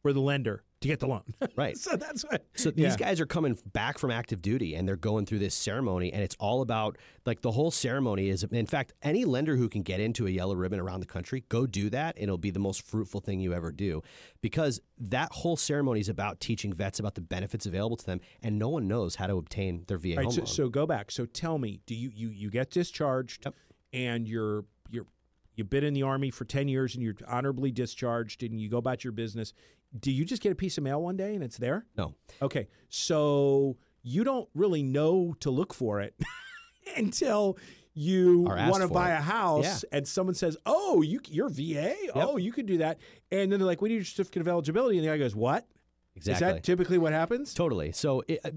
for 0.03 0.13
the 0.13 0.21
lender 0.21 0.65
to 0.81 0.89
get 0.89 0.99
the 0.99 1.07
loan. 1.07 1.23
Right. 1.57 1.77
so 1.77 1.97
that's 1.97 2.23
what. 2.23 2.47
So 2.55 2.73
yeah. 2.75 2.89
these 2.89 2.97
guys 2.97 3.21
are 3.21 3.27
coming 3.27 3.59
back 3.73 3.99
from 3.99 4.11
active 4.11 4.41
duty 4.41 4.75
and 4.75 4.89
they're 4.89 4.97
going 4.97 5.27
through 5.27 5.41
this 5.41 5.55
ceremony, 5.55 6.13
and 6.13 6.23
it's 6.23 6.37
all 6.39 6.63
about 6.63 6.97
like 7.27 7.43
the 7.43 7.51
whole 7.51 7.71
ceremony 7.71 8.31
is. 8.31 8.45
In 8.45 8.67
fact, 8.67 8.95
any 9.03 9.25
lender 9.27 9.57
who 9.57 9.69
can 9.69 9.83
get 9.83 10.01
into 10.01 10.27
a 10.27 10.31
yellow 10.31 10.55
ribbon 10.55 10.81
around 10.81 11.01
the 11.01 11.07
country, 11.07 11.45
go 11.49 11.67
do 11.67 11.91
that, 11.91 12.17
and 12.17 12.25
it'll 12.25 12.39
be 12.39 12.51
the 12.51 12.61
most 12.61 12.87
fruitful 12.87 13.21
thing 13.21 13.41
you 13.41 13.53
ever 13.53 13.73
do, 13.73 14.03
because 14.41 14.81
that 14.99 15.33
whole 15.33 15.57
ceremony 15.57 16.01
is 16.01 16.09
about 16.09 16.41
teaching 16.41 16.73
vets 16.73 16.99
about 16.99 17.15
the 17.15 17.21
benefits 17.21 17.67
available 17.67 17.97
to 17.97 18.07
them, 18.07 18.21
and 18.43 18.59
no 18.59 18.69
one 18.71 18.89
knows 18.89 19.17
how 19.17 19.27
to 19.27 19.37
obtain 19.37 19.85
their 19.87 19.99
VA 19.99 20.15
right, 20.17 20.25
home 20.25 20.33
so, 20.33 20.41
loan. 20.41 20.47
So 20.47 20.69
go 20.69 20.87
back. 20.87 21.11
So 21.11 21.27
tell 21.27 21.59
me, 21.59 21.81
do 21.85 21.95
you 21.95 22.11
you 22.15 22.31
you 22.31 22.49
get 22.49 22.71
discharged, 22.71 23.45
yep. 23.45 23.55
and 23.93 24.27
you're 24.27 24.65
you're 24.89 25.07
you've 25.61 25.71
been 25.71 25.85
in 25.85 25.95
the 25.95 26.03
army 26.03 26.31
for 26.31 26.45
10 26.45 26.67
years 26.67 26.95
and 26.95 27.05
you're 27.05 27.15
honorably 27.29 27.71
discharged 27.71 28.43
and 28.43 28.61
you 28.61 28.69
go 28.69 28.79
about 28.79 29.05
your 29.05 29.13
business 29.13 29.53
do 29.99 30.13
you 30.13 30.25
just 30.25 30.43
get 30.43 30.53
a 30.53 30.55
piece 30.55 30.79
of 30.79 30.85
mail 30.85 31.03
one 31.03 31.17
day 31.17 31.35
and 31.35 31.43
it's 31.43 31.57
there? 31.57 31.87
No. 31.97 32.15
Okay. 32.41 32.69
So 32.89 33.77
you 34.03 34.25
don't 34.25 34.49
really 34.55 34.83
know 34.83 35.35
to 35.41 35.51
look 35.51 35.75
for 35.75 36.01
it 36.01 36.15
until 36.97 37.59
you 37.93 38.41
want 38.41 38.83
to 38.83 38.89
buy 38.89 39.11
it. 39.11 39.19
a 39.19 39.23
house 39.23 39.85
and 39.91 40.07
someone 40.07 40.35
says, 40.35 40.57
"Oh, 40.65 41.03
you 41.03 41.21
you're 41.29 41.49
VA. 41.49 41.95
Oh, 42.15 42.37
you 42.37 42.53
could 42.53 42.67
do 42.67 42.79
that," 42.79 42.99
and 43.33 43.51
then 43.51 43.59
they're 43.59 43.67
like, 43.67 43.83
"We 43.83 43.89
need 43.89 43.97
your 43.97 44.05
certificate 44.05 44.43
of 44.43 44.49
eligibility," 44.49 44.97
and 44.97 45.05
the 45.05 45.11
guy 45.11 45.19
goes, 45.19 45.35
"What? 45.35 45.67
Exactly. 46.15 46.47
Is 46.47 46.55
that 46.55 46.63
typically 46.63 46.99
what 46.99 47.13
happens?" 47.13 47.53
Totally. 47.53 47.91
So 47.91 48.23
it, 48.29 48.41
uh, 48.45 48.51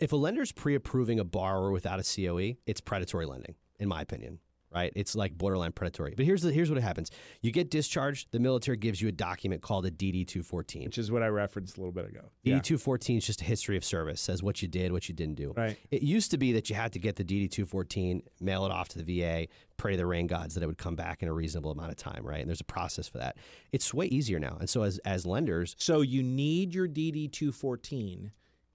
if 0.00 0.12
a 0.12 0.16
lender's 0.16 0.52
pre-approving 0.52 1.18
a 1.18 1.24
borrower 1.24 1.72
without 1.72 1.98
a 1.98 2.02
COE, 2.02 2.56
it's 2.66 2.82
predatory 2.82 3.24
lending, 3.24 3.54
in 3.78 3.88
my 3.88 4.02
opinion. 4.02 4.40
Right? 4.74 4.92
It's 4.94 5.14
like 5.14 5.36
borderline 5.38 5.72
predatory. 5.72 6.12
But 6.16 6.26
here's 6.26 6.42
the, 6.42 6.52
here's 6.52 6.70
what 6.70 6.80
happens: 6.82 7.10
you 7.40 7.50
get 7.50 7.70
discharged. 7.70 8.28
The 8.32 8.40
military 8.40 8.76
gives 8.76 9.00
you 9.00 9.08
a 9.08 9.12
document 9.12 9.62
called 9.62 9.86
a 9.86 9.90
DD 9.90 10.26
two 10.26 10.42
fourteen. 10.42 10.84
Which 10.84 10.98
is 10.98 11.10
what 11.10 11.22
I 11.22 11.28
referenced 11.28 11.76
a 11.76 11.80
little 11.80 11.92
bit 11.92 12.06
ago. 12.06 12.30
DD 12.44 12.62
two 12.62 12.76
fourteen 12.76 13.16
is 13.18 13.24
just 13.26 13.40
a 13.40 13.44
history 13.44 13.76
of 13.76 13.84
service. 13.84 14.20
Says 14.20 14.42
what 14.42 14.60
you 14.60 14.68
did, 14.68 14.92
what 14.92 15.08
you 15.08 15.14
didn't 15.14 15.36
do. 15.36 15.54
Right. 15.56 15.78
It 15.90 16.02
used 16.02 16.30
to 16.32 16.38
be 16.38 16.52
that 16.52 16.68
you 16.68 16.76
had 16.76 16.92
to 16.92 16.98
get 16.98 17.16
the 17.16 17.24
DD 17.24 17.50
two 17.50 17.64
fourteen, 17.64 18.22
mail 18.40 18.66
it 18.66 18.72
off 18.72 18.88
to 18.88 19.02
the 19.02 19.20
VA, 19.20 19.46
pray 19.76 19.92
to 19.92 19.96
the 19.96 20.06
rain 20.06 20.26
gods 20.26 20.54
that 20.54 20.62
it 20.62 20.66
would 20.66 20.78
come 20.78 20.96
back 20.96 21.22
in 21.22 21.28
a 21.28 21.32
reasonable 21.32 21.70
amount 21.70 21.90
of 21.90 21.96
time. 21.96 22.24
Right. 22.26 22.40
And 22.40 22.48
there's 22.48 22.60
a 22.60 22.64
process 22.64 23.08
for 23.08 23.18
that. 23.18 23.36
It's 23.72 23.94
way 23.94 24.06
easier 24.06 24.38
now. 24.38 24.56
And 24.60 24.68
so 24.68 24.82
as 24.82 24.98
as 24.98 25.24
lenders, 25.24 25.74
So 25.78 26.00
you 26.02 26.22
need 26.22 26.74
your 26.74 26.88
DD 26.88 27.30
two 27.32 27.52
fourteen 27.52 28.32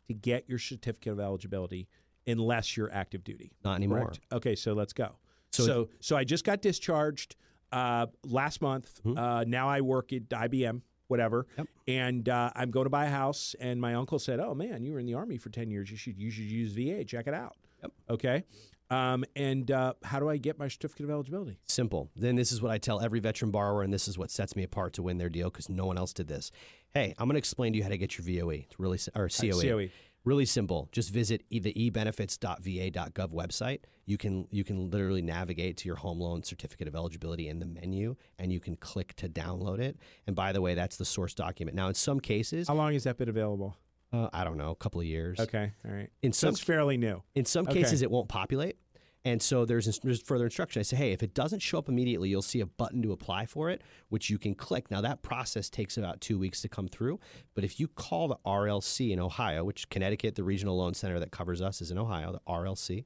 to 0.07 0.13
get 0.15 0.49
your 0.49 0.57
certificate 0.59 1.13
of 1.13 1.19
eligibility, 1.19 1.87
unless 2.25 2.75
you're 2.75 2.91
active 2.91 3.23
duty. 3.23 3.51
not 3.63 3.75
anymore. 3.75 4.05
Correct. 4.05 4.19
Okay, 4.31 4.55
so 4.55 4.73
let's 4.73 4.93
go. 4.93 5.15
So- 5.51 5.65
So 5.65 5.89
so, 5.99 6.15
I 6.17 6.23
just 6.23 6.43
got 6.45 6.61
discharged 6.61 7.35
uh, 7.71 8.07
last 8.25 8.61
month. 8.61 8.99
Uh, 9.05 9.43
now 9.47 9.69
I 9.69 9.81
work 9.81 10.11
at 10.13 10.27
IBM, 10.29 10.81
whatever, 11.07 11.45
Yep. 11.57 11.67
and 11.87 12.27
uh, 12.29 12.51
I'm 12.55 12.69
going 12.71 12.85
to 12.85 12.89
buy 12.89 13.05
a 13.05 13.09
house. 13.09 13.55
And 13.59 13.79
my 13.79 13.93
uncle 13.95 14.19
said, 14.19 14.39
"Oh 14.39 14.53
man, 14.53 14.83
you 14.83 14.93
were 14.93 14.99
in 14.99 15.05
the 15.05 15.13
army 15.13 15.37
for 15.37 15.49
ten 15.49 15.69
years. 15.69 15.89
You 15.91 15.97
should 15.97 16.17
you 16.17 16.31
should 16.31 16.45
use 16.45 16.73
VA. 16.73 17.03
Check 17.05 17.27
it 17.27 17.33
out." 17.33 17.55
Yep. 17.81 17.91
Okay. 18.09 18.43
Um, 18.89 19.23
and 19.37 19.71
uh, 19.71 19.93
how 20.03 20.19
do 20.19 20.29
I 20.29 20.35
get 20.35 20.59
my 20.59 20.67
certificate 20.67 21.05
of 21.05 21.11
eligibility? 21.11 21.57
Simple. 21.65 22.09
Then 22.13 22.35
this 22.35 22.51
is 22.51 22.61
what 22.61 22.71
I 22.71 22.77
tell 22.77 22.99
every 22.99 23.21
veteran 23.21 23.49
borrower, 23.49 23.83
and 23.83 23.93
this 23.93 24.09
is 24.09 24.17
what 24.17 24.29
sets 24.29 24.53
me 24.53 24.63
apart 24.63 24.91
to 24.93 25.01
win 25.01 25.17
their 25.17 25.29
deal 25.29 25.49
because 25.49 25.69
no 25.69 25.85
one 25.85 25.97
else 25.97 26.11
did 26.11 26.27
this. 26.27 26.51
Hey, 26.93 27.13
I'm 27.17 27.27
going 27.27 27.35
to 27.35 27.39
explain 27.39 27.71
to 27.71 27.77
you 27.77 27.83
how 27.83 27.89
to 27.89 27.97
get 27.97 28.17
your 28.17 28.25
VOE. 28.25 28.49
It's 28.69 28.77
really 28.77 28.99
or 29.15 29.29
COE. 29.29 29.61
COE. 29.61 29.89
Really 30.23 30.45
simple. 30.45 30.87
Just 30.91 31.09
visit 31.11 31.43
the 31.49 31.73
ebenefits.va.gov 31.73 33.29
website. 33.33 33.79
You 34.05 34.17
can 34.17 34.47
you 34.51 34.63
can 34.63 34.89
literally 34.91 35.21
navigate 35.21 35.77
to 35.77 35.87
your 35.87 35.95
home 35.95 36.19
loan 36.19 36.43
certificate 36.43 36.87
of 36.87 36.95
eligibility 36.95 37.47
in 37.47 37.59
the 37.59 37.65
menu, 37.65 38.15
and 38.37 38.51
you 38.53 38.59
can 38.59 38.75
click 38.75 39.15
to 39.15 39.27
download 39.29 39.79
it. 39.79 39.97
And 40.27 40.35
by 40.35 40.51
the 40.51 40.61
way, 40.61 40.75
that's 40.75 40.97
the 40.97 41.05
source 41.05 41.33
document. 41.33 41.75
Now, 41.75 41.87
in 41.87 41.95
some 41.95 42.19
cases, 42.19 42.67
How 42.67 42.75
long 42.75 42.93
has 42.93 43.03
that 43.05 43.17
been 43.17 43.29
available? 43.29 43.75
uh, 44.13 44.29
I 44.33 44.43
don't 44.43 44.57
know, 44.57 44.71
a 44.71 44.75
couple 44.75 44.99
of 44.99 45.07
years. 45.07 45.39
Okay, 45.39 45.71
all 45.85 45.91
right. 45.91 46.09
In 46.21 46.33
So 46.33 46.47
some 46.47 46.49
it's 46.49 46.59
fairly 46.59 46.97
new. 46.97 47.23
in 47.33 47.45
some 47.45 47.65
Okay. 47.67 47.81
cases, 47.81 48.01
it 48.01 48.11
won't 48.11 48.27
populate. 48.27 48.77
And 49.23 49.41
so 49.41 49.65
there's, 49.65 49.99
there's 49.99 50.21
further 50.21 50.45
instruction. 50.45 50.79
I 50.79 50.83
say, 50.83 50.95
hey, 50.95 51.11
if 51.11 51.21
it 51.21 51.35
doesn't 51.35 51.59
show 51.59 51.77
up 51.77 51.89
immediately, 51.89 52.29
you'll 52.29 52.41
see 52.41 52.59
a 52.59 52.65
button 52.65 53.03
to 53.03 53.11
apply 53.11 53.45
for 53.45 53.69
it, 53.69 53.81
which 54.09 54.31
you 54.31 54.39
can 54.39 54.55
click. 54.55 54.89
Now, 54.89 55.01
that 55.01 55.21
process 55.21 55.69
takes 55.69 55.97
about 55.97 56.21
two 56.21 56.39
weeks 56.39 56.61
to 56.61 56.69
come 56.69 56.87
through. 56.87 57.19
But 57.53 57.63
if 57.63 57.79
you 57.79 57.87
call 57.87 58.27
the 58.27 58.37
RLC 58.45 59.11
in 59.11 59.19
Ohio, 59.19 59.63
which 59.63 59.89
Connecticut, 59.89 60.33
the 60.35 60.43
regional 60.43 60.75
loan 60.75 60.95
center 60.95 61.19
that 61.19 61.31
covers 61.31 61.61
us, 61.61 61.81
is 61.81 61.91
in 61.91 61.99
Ohio, 61.99 62.31
the 62.31 62.41
RLC. 62.51 63.05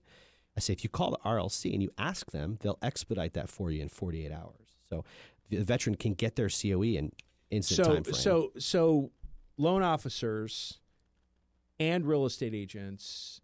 I 0.55 0.61
say, 0.61 0.71
if 0.71 0.85
you 0.85 0.89
call 0.89 1.11
the 1.11 1.17
RLC 1.29 1.73
and 1.73 1.83
you 1.83 1.91
ask 1.97 2.31
them, 2.31 2.59
they'll 2.61 2.79
expedite 2.81 3.33
that 3.33 3.49
for 3.49 3.69
you 3.69 3.81
in 3.81 3.89
48 3.89 4.31
hours. 4.31 4.77
So 4.89 5.03
the 5.49 5.63
veteran 5.63 5.95
can 5.95 6.13
get 6.13 6.37
their 6.37 6.49
COE 6.49 6.83
in 6.83 7.11
instant 7.51 7.85
So 7.85 7.93
time 7.93 8.03
frame. 8.03 8.15
so 8.15 8.51
so 8.57 9.11
loan 9.57 9.83
officers 9.83 10.79
and 11.79 12.05
real 12.05 12.25
estate 12.25 12.53
agents 12.53 13.41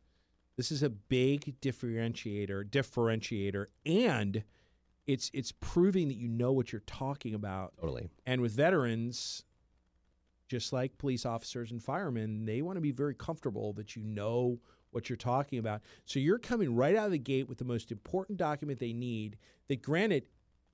this 0.61 0.71
is 0.71 0.83
a 0.83 0.91
big 0.91 1.59
differentiator 1.59 2.63
differentiator 2.69 3.65
and 3.83 4.43
it's 5.07 5.31
it's 5.33 5.51
proving 5.53 6.07
that 6.07 6.17
you 6.17 6.27
know 6.27 6.51
what 6.51 6.71
you're 6.71 6.83
talking 6.85 7.33
about 7.33 7.73
totally. 7.81 8.11
and 8.27 8.39
with 8.39 8.51
veterans 8.51 9.43
just 10.47 10.71
like 10.71 10.95
police 10.99 11.25
officers 11.25 11.71
and 11.71 11.81
firemen 11.81 12.45
they 12.45 12.61
want 12.61 12.77
to 12.77 12.81
be 12.81 12.91
very 12.91 13.15
comfortable 13.15 13.73
that 13.73 13.95
you 13.95 14.03
know 14.03 14.59
what 14.91 15.09
you're 15.09 15.17
talking 15.17 15.57
about 15.57 15.81
so 16.05 16.19
you're 16.19 16.37
coming 16.37 16.75
right 16.75 16.95
out 16.95 17.07
of 17.07 17.11
the 17.11 17.17
gate 17.17 17.49
with 17.49 17.57
the 17.57 17.65
most 17.65 17.91
important 17.91 18.37
document 18.37 18.77
they 18.77 18.93
need 18.93 19.37
that 19.67 19.81
granted 19.81 20.25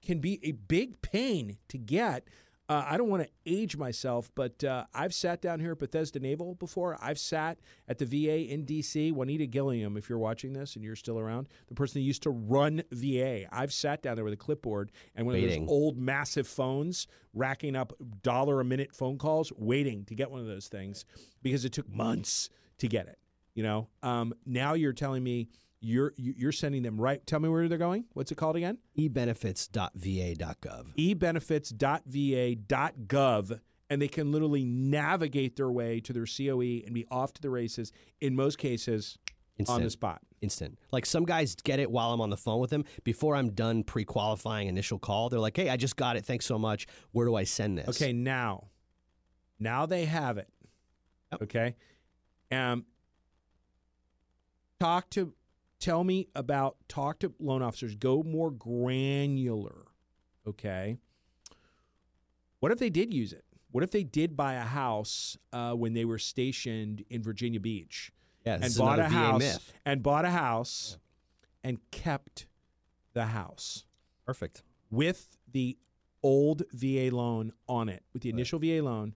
can 0.01 0.19
be 0.19 0.38
a 0.43 0.51
big 0.51 1.01
pain 1.01 1.55
to 1.69 1.77
get 1.77 2.27
uh, 2.70 2.84
I 2.86 2.97
don't 2.97 3.07
want 3.09 3.24
to 3.24 3.30
age 3.45 3.78
myself, 3.78 4.30
but 4.36 4.61
uh, 4.63 4.86
I've 4.93 5.13
sat 5.13 5.41
down 5.41 5.61
here 5.61 5.72
at 5.72 5.80
Bethesda 5.80 6.20
Naval 6.20 6.55
before. 6.55 6.97
I've 7.01 7.18
sat 7.18 7.59
at 7.88 7.97
the 7.97 8.05
VA 8.05 8.51
in 8.51 8.65
DC. 8.65 9.13
Juanita 9.13 9.45
Gilliam, 9.45 9.95
if 9.95 10.09
you're 10.09 10.20
watching 10.20 10.51
this 10.51 10.76
and 10.76 10.84
you're 10.84 10.97
still 10.97 11.18
around, 11.18 11.47
the 11.70 11.76
person 11.76 12.01
that 12.01 12.05
used 12.05 12.24
to 12.24 12.30
run 12.30 12.84
VA. 12.91 13.45
I've 13.55 13.72
sat 13.72 14.01
down 14.01 14.15
there 14.15 14.26
with 14.26 14.34
a 14.34 14.38
clipboard 14.38 14.91
and 15.15 15.26
one 15.26 15.36
of 15.36 15.41
those 15.41 15.59
old 15.68 15.97
massive 15.97 16.47
phones, 16.47 17.07
racking 17.34 17.76
up 17.76 17.93
dollar 18.22 18.59
a 18.59 18.65
minute 18.65 18.93
phone 18.93 19.18
calls, 19.18 19.53
waiting 19.55 20.03
to 20.05 20.15
get 20.15 20.30
one 20.30 20.41
of 20.41 20.47
those 20.47 20.68
things 20.68 21.05
because 21.41 21.63
it 21.63 21.72
took 21.72 21.89
months 21.89 22.49
to 22.80 22.89
get 22.89 23.07
it. 23.07 23.18
You 23.53 23.63
know, 23.63 23.88
um, 24.03 24.34
now 24.45 24.74
you're 24.74 24.93
telling 24.93 25.24
me 25.24 25.47
you're 25.88 26.13
you- 26.17 26.33
you're 26.38 26.51
sending 26.51 26.83
them 26.83 26.99
right. 26.99 27.25
Tell 27.25 27.39
me 27.39 27.47
where 27.49 27.67
they're 27.69 27.77
going. 27.77 28.05
What's 28.13 28.31
it 28.31 28.35
called 28.35 28.55
again? 28.55 28.77
ebenefits.va.gov. 28.97 30.95
ebenefits.va.gov 30.97 33.59
and 33.89 34.01
they 34.01 34.07
can 34.09 34.31
literally 34.31 34.65
navigate 34.65 35.55
their 35.55 35.71
way 35.71 35.99
to 36.01 36.11
their 36.13 36.25
COE 36.25 36.83
and 36.85 36.93
be 36.93 37.05
off 37.09 37.31
to 37.33 37.41
the 37.41 37.49
races 37.49 37.91
in 38.19 38.35
most 38.35 38.57
cases 38.57 39.17
on 39.69 39.81
the 39.81 39.89
spot. 39.89 40.21
instant. 40.41 40.77
Like 40.91 41.05
some 41.05 41.25
guys 41.25 41.55
get 41.55 41.79
it 41.79 41.89
while 41.89 42.11
I'm 42.13 42.21
on 42.21 42.29
the 42.29 42.38
phone 42.38 42.59
with 42.59 42.69
them. 42.69 42.83
Before 43.03 43.35
I'm 43.35 43.51
done 43.53 43.83
pre-qualifying 43.83 44.67
initial 44.67 44.99
call, 44.99 45.29
they're 45.29 45.39
like, 45.39 45.57
"Hey, 45.57 45.67
I 45.69 45.77
just 45.77 45.95
got 45.95 46.15
it. 46.15 46.25
Thanks 46.25 46.45
so 46.45 46.59
much. 46.59 46.85
Where 47.11 47.25
do 47.25 47.33
I 47.35 47.43
send 47.45 47.77
this?" 47.79 47.88
Okay, 47.89 48.13
now 48.13 48.67
now 49.57 49.85
they 49.88 50.05
have 50.05 50.38
it. 50.38 50.47
Yep. 51.31 51.41
Okay? 51.43 51.75
Um 52.51 52.85
talk 54.79 55.09
to 55.11 55.33
tell 55.80 56.03
me 56.03 56.28
about 56.36 56.78
talk 56.88 57.19
to 57.19 57.34
loan 57.39 57.61
officers 57.61 57.95
go 57.95 58.23
more 58.23 58.51
granular 58.51 59.88
okay? 60.47 60.97
What 62.59 62.71
if 62.71 62.80
they 62.80 62.89
did 62.89 63.13
use 63.13 63.34
it? 63.34 63.43
What 63.71 63.84
if 63.84 63.91
they 63.91 64.03
did 64.03 64.36
buy 64.36 64.53
a 64.53 64.61
house 64.63 65.38
uh, 65.53 65.73
when 65.73 65.93
they 65.93 66.05
were 66.05 66.17
stationed 66.17 67.03
in 67.09 67.21
virginia 67.21 67.59
beach? 67.59 68.11
Yeah, 68.45 68.57
this 68.57 68.78
and 68.78 68.86
bought 68.86 68.99
a 68.99 69.09
house 69.09 69.71
and 69.86 70.01
bought 70.01 70.25
a 70.25 70.30
house 70.30 70.97
and 71.63 71.80
kept 71.91 72.47
the 73.13 73.25
house. 73.25 73.84
Perfect. 74.25 74.63
with 74.91 75.38
the 75.49 75.78
old 76.21 76.63
VA 76.73 77.09
loan 77.15 77.53
on 77.67 77.88
it, 77.88 78.03
with 78.13 78.23
the 78.23 78.30
initial 78.30 78.59
VA 78.59 78.82
loan. 78.82 79.13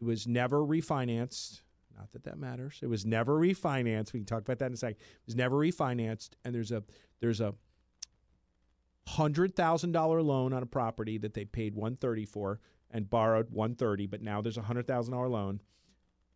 It 0.00 0.04
was 0.04 0.26
never 0.26 0.58
refinanced. 0.60 1.60
Not 1.96 2.12
that 2.12 2.24
that 2.24 2.38
matters. 2.38 2.78
It 2.82 2.88
was 2.88 3.04
never 3.04 3.34
refinanced. 3.34 4.12
We 4.12 4.20
can 4.20 4.26
talk 4.26 4.40
about 4.40 4.58
that 4.58 4.66
in 4.66 4.72
a 4.72 4.76
second. 4.76 4.96
It 5.00 5.26
was 5.26 5.36
never 5.36 5.56
refinanced, 5.56 6.30
and 6.44 6.54
there's 6.54 6.72
a 6.72 6.82
there's 7.20 7.40
a 7.40 7.54
hundred 9.06 9.54
thousand 9.54 9.92
dollar 9.92 10.22
loan 10.22 10.52
on 10.52 10.62
a 10.62 10.66
property 10.66 11.18
that 11.18 11.34
they 11.34 11.44
paid 11.44 11.74
one 11.74 11.96
thirty 11.96 12.24
for 12.24 12.60
and 12.90 13.08
borrowed 13.08 13.50
one 13.50 13.74
thirty, 13.74 14.06
but 14.06 14.22
now 14.22 14.40
there's 14.40 14.58
a 14.58 14.62
hundred 14.62 14.86
thousand 14.86 15.12
dollar 15.12 15.28
loan 15.28 15.60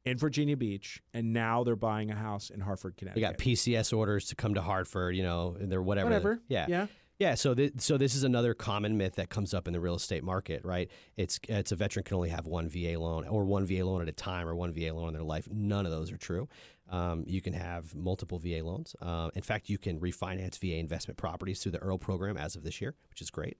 in 0.04 0.16
Virginia 0.18 0.57
Beach, 0.57 1.02
and 1.12 1.32
now 1.32 1.64
they're 1.64 1.76
buying 1.76 2.11
a 2.11 2.14
house 2.14 2.50
in 2.50 2.61
Hartford, 2.61 2.96
Connecticut. 2.96 3.22
They 3.22 3.28
got 3.28 3.38
PCS 3.38 3.96
orders 3.96 4.26
to 4.26 4.36
come 4.36 4.54
to 4.54 4.62
Hartford. 4.62 5.16
You 5.16 5.22
know, 5.22 5.57
and 5.59 5.70
they're 5.70 5.82
whatever. 5.82 6.07
Whatever. 6.09 6.40
Yeah. 6.48 6.66
Yeah. 6.68 6.86
Yeah, 7.19 7.35
so 7.35 7.55
th- 7.55 7.73
so 7.79 7.97
this 7.97 8.14
is 8.14 8.25
another 8.25 8.53
common 8.53 8.99
myth 8.99 9.14
that 9.14 9.31
comes 9.31 9.55
up 9.55 9.67
in 9.67 9.73
the 9.73 9.81
real 9.81 9.95
estate 9.95 10.23
market, 10.23 10.62
right? 10.64 10.91
It's 11.17 11.41
it's 11.49 11.73
a 11.73 11.77
veteran 11.77 12.05
can 12.05 12.17
only 12.17 12.29
have 12.29 12.47
one 12.47 12.69
VA 12.69 12.99
loan 12.99 13.27
or 13.27 13.45
one 13.45 13.64
VA 13.64 13.85
loan 13.85 14.03
at 14.03 14.09
a 14.09 14.12
time 14.12 14.47
or 14.47 14.55
one 14.55 14.73
VA 14.73 14.93
loan 14.93 15.09
in 15.09 15.14
their 15.14 15.23
life. 15.23 15.49
None 15.51 15.87
of 15.87 15.93
those 15.93 16.12
are 16.12 16.19
true. 16.19 16.47
Um, 16.91 17.25
you 17.27 17.41
can 17.41 17.55
have 17.55 17.95
multiple 17.95 18.39
VA 18.39 18.62
loans. 18.62 18.95
Uh, 19.01 19.31
in 19.35 19.43
fact, 19.43 19.71
you 19.71 19.79
can 19.79 19.99
refinance 19.99 20.59
VA 20.59 20.77
investment 20.77 21.17
properties 21.17 21.62
through 21.62 21.73
the 21.73 21.79
IRRRL 21.79 22.01
program 22.01 22.37
as 22.37 22.55
of 22.55 22.62
this 22.62 22.81
year, 22.81 22.95
which 23.09 23.23
is 23.23 23.31
great. 23.31 23.57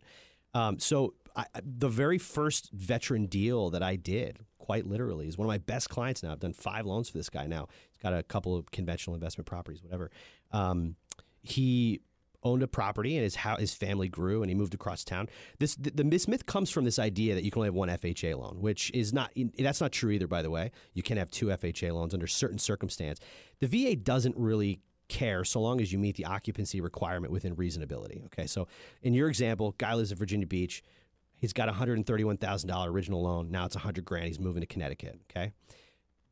Um, 0.55 0.79
so 0.79 1.15
I, 1.35 1.47
the 1.63 1.89
very 1.89 2.19
first 2.19 2.71
veteran 2.73 3.27
deal 3.27 3.71
that 3.71 3.83
I 3.83 3.97
did, 3.97 4.39
quite 4.59 4.87
literally, 4.87 5.29
is 5.29 5.37
one 5.37 5.47
of 5.47 5.49
my 5.49 5.59
best 5.59 5.89
clients 5.89 6.23
now. 6.23 6.33
I've 6.33 6.41
done 6.41 6.53
five 6.53 6.87
loans 6.87 7.09
for 7.09 7.19
this 7.19 7.31
guy 7.31 7.47
now. 7.47 7.69
He's 7.91 8.03
got 8.03 8.15
a 8.15 8.23
couple 8.23 8.55
of 8.55 8.71
conventional 8.71 9.15
investment 9.15 9.47
properties, 9.47 9.83
whatever. 9.83 10.11
Um, 10.53 10.97
he 11.43 12.01
owned 12.43 12.63
a 12.63 12.69
property 12.69 13.17
and 13.17 13.25
his 13.25 13.37
how 13.37 13.57
his 13.57 13.75
family 13.75 14.09
grew 14.09 14.43
and 14.43 14.51
he 14.51 14.55
moved 14.55 14.75
across 14.75 15.05
town. 15.05 15.29
This 15.59 15.75
the, 15.77 15.91
the 15.91 16.05
myth 16.05 16.47
comes 16.47 16.71
from 16.71 16.85
this 16.85 16.99
idea 16.99 17.35
that 17.35 17.45
you 17.45 17.51
can 17.51 17.61
only 17.61 17.69
have 17.69 17.75
one 17.75 17.89
FHA 17.89 18.39
loan, 18.39 18.61
which 18.61 18.91
is 18.93 19.13
not 19.13 19.33
that's 19.59 19.81
not 19.81 19.93
true 19.93 20.11
either. 20.11 20.27
By 20.27 20.43
the 20.43 20.51
way, 20.51 20.71
you 20.95 21.03
can 21.03 21.17
have 21.17 21.31
two 21.31 21.47
FHA 21.47 21.93
loans 21.93 22.15
under 22.15 22.27
certain 22.27 22.59
circumstance. 22.59 23.21
The 23.61 23.67
VA 23.67 23.97
doesn't 23.97 24.37
really 24.37 24.81
care 25.09 25.45
so 25.45 25.61
long 25.61 25.81
as 25.81 25.93
you 25.93 25.99
meet 25.99 26.17
the 26.17 26.25
occupancy 26.25 26.81
requirement 26.81 27.33
within 27.33 27.55
reasonability. 27.57 28.25
Okay, 28.27 28.47
so 28.47 28.67
in 29.03 29.15
your 29.15 29.29
example, 29.29 29.75
guy 29.79 29.95
lives 29.95 30.13
in 30.13 30.19
Virginia 30.19 30.47
Beach. 30.47 30.83
He's 31.39 31.53
got 31.53 31.69
a 31.69 31.73
hundred 31.73 31.99
and 31.99 32.07
thirty-one 32.07 32.39
thousand 32.39 32.69
dollar 32.69 32.91
original 32.91 33.23
loan. 33.23 33.51
Now 33.51 33.67
it's 33.67 33.77
a 33.77 33.81
hundred 33.81 34.05
grand. 34.05 34.27
He's 34.27 34.41
moving 34.41 34.63
to 34.63 34.67
Connecticut. 34.67 35.21
Okay. 35.31 35.53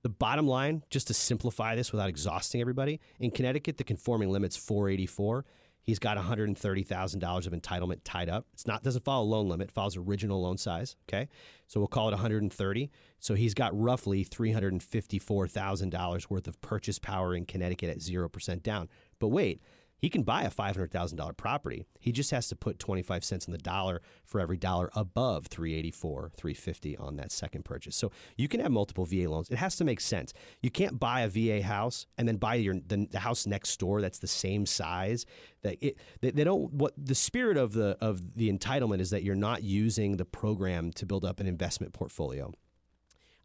The 0.03 0.11
bottom 0.11 0.47
line, 0.47 0.83
just 0.91 1.07
to 1.07 1.15
simplify 1.15 1.75
this 1.75 1.91
without 1.91 2.11
exhausting 2.11 2.61
everybody, 2.61 3.01
in 3.21 3.31
Connecticut, 3.31 3.79
the 3.79 3.85
conforming 3.85 4.29
limit's 4.29 4.55
484. 4.55 5.47
He's 5.85 5.99
got 5.99 6.17
$130,000 6.17 7.47
of 7.47 7.53
entitlement 7.53 8.01
tied 8.05 8.31
up. 8.31 8.47
It's 8.55 8.67
not 8.67 8.83
doesn't 8.83 9.05
follow 9.05 9.25
loan 9.25 9.49
limit, 9.49 9.71
follows 9.71 9.99
original 9.99 10.41
loan 10.43 10.57
size, 10.57 10.97
okay? 11.09 11.29
So 11.67 11.79
we'll 11.79 11.89
call 11.89 12.09
it 12.09 12.13
130. 12.13 12.91
So 13.21 13.35
he's 13.35 13.53
got 13.53 13.79
roughly 13.79 14.25
$354,000 14.25 16.31
worth 16.31 16.49
of 16.49 16.59
purchase 16.63 16.99
power 16.99 17.35
in 17.35 17.45
Connecticut 17.45 17.91
at 17.91 17.99
0% 17.99 18.63
down. 18.63 18.89
But 19.19 19.29
wait, 19.29 19.61
he 20.05 20.11
can 20.11 20.23
buy 20.23 20.43
a 20.43 20.51
$500,000 20.51 21.35
property. 21.39 21.87
He 21.99 22.13
just 22.13 22.31
has 22.31 22.47
to 22.49 22.57
put 22.57 22.79
25 22.79 23.25
cents 23.25 23.47
in 23.47 23.53
the 23.53 23.59
dollar 23.59 24.03
for 24.23 24.39
every 24.39 24.59
dollar 24.59 24.91
above 24.95 25.47
384, 25.47 26.33
350 26.37 26.99
on 26.99 27.17
that 27.17 27.33
second 27.33 27.65
purchase. 27.65 27.97
So 27.97 28.13
you 28.37 28.47
can 28.47 28.61
have 28.61 28.71
multiple 28.71 29.07
VA 29.07 29.31
loans. 29.31 29.49
It 29.49 29.57
has 29.57 29.77
to 29.77 29.85
make 29.87 30.03
sense. 30.03 30.35
You 30.61 30.71
can't 30.71 31.01
buy 31.01 31.23
a 31.23 31.29
VA 31.31 31.63
house 31.63 32.05
and 32.19 32.29
then 32.29 32.37
buy 32.37 32.57
your 32.57 32.75
the, 32.75 33.09
the 33.11 33.21
house 33.21 33.47
next 33.47 33.81
door 33.81 34.03
that's 34.03 34.19
the 34.19 34.27
same 34.27 34.67
size. 34.67 35.25
That 35.63 35.79
it 35.81 35.97
they, 36.21 36.33
they 36.33 36.45
don't 36.45 36.71
what 36.75 36.93
the 36.99 37.15
spirit 37.15 37.57
of 37.57 37.73
the 37.73 37.97
of 38.03 38.37
the 38.37 38.53
entitlement 38.53 39.01
is 39.01 39.09
that 39.09 39.23
you're 39.23 39.35
not 39.35 39.63
using 39.63 40.19
the 40.19 40.27
program 40.27 40.93
to 40.97 41.07
build 41.07 41.25
up 41.25 41.41
an 41.41 41.47
investment 41.47 41.95
portfolio. 41.95 42.53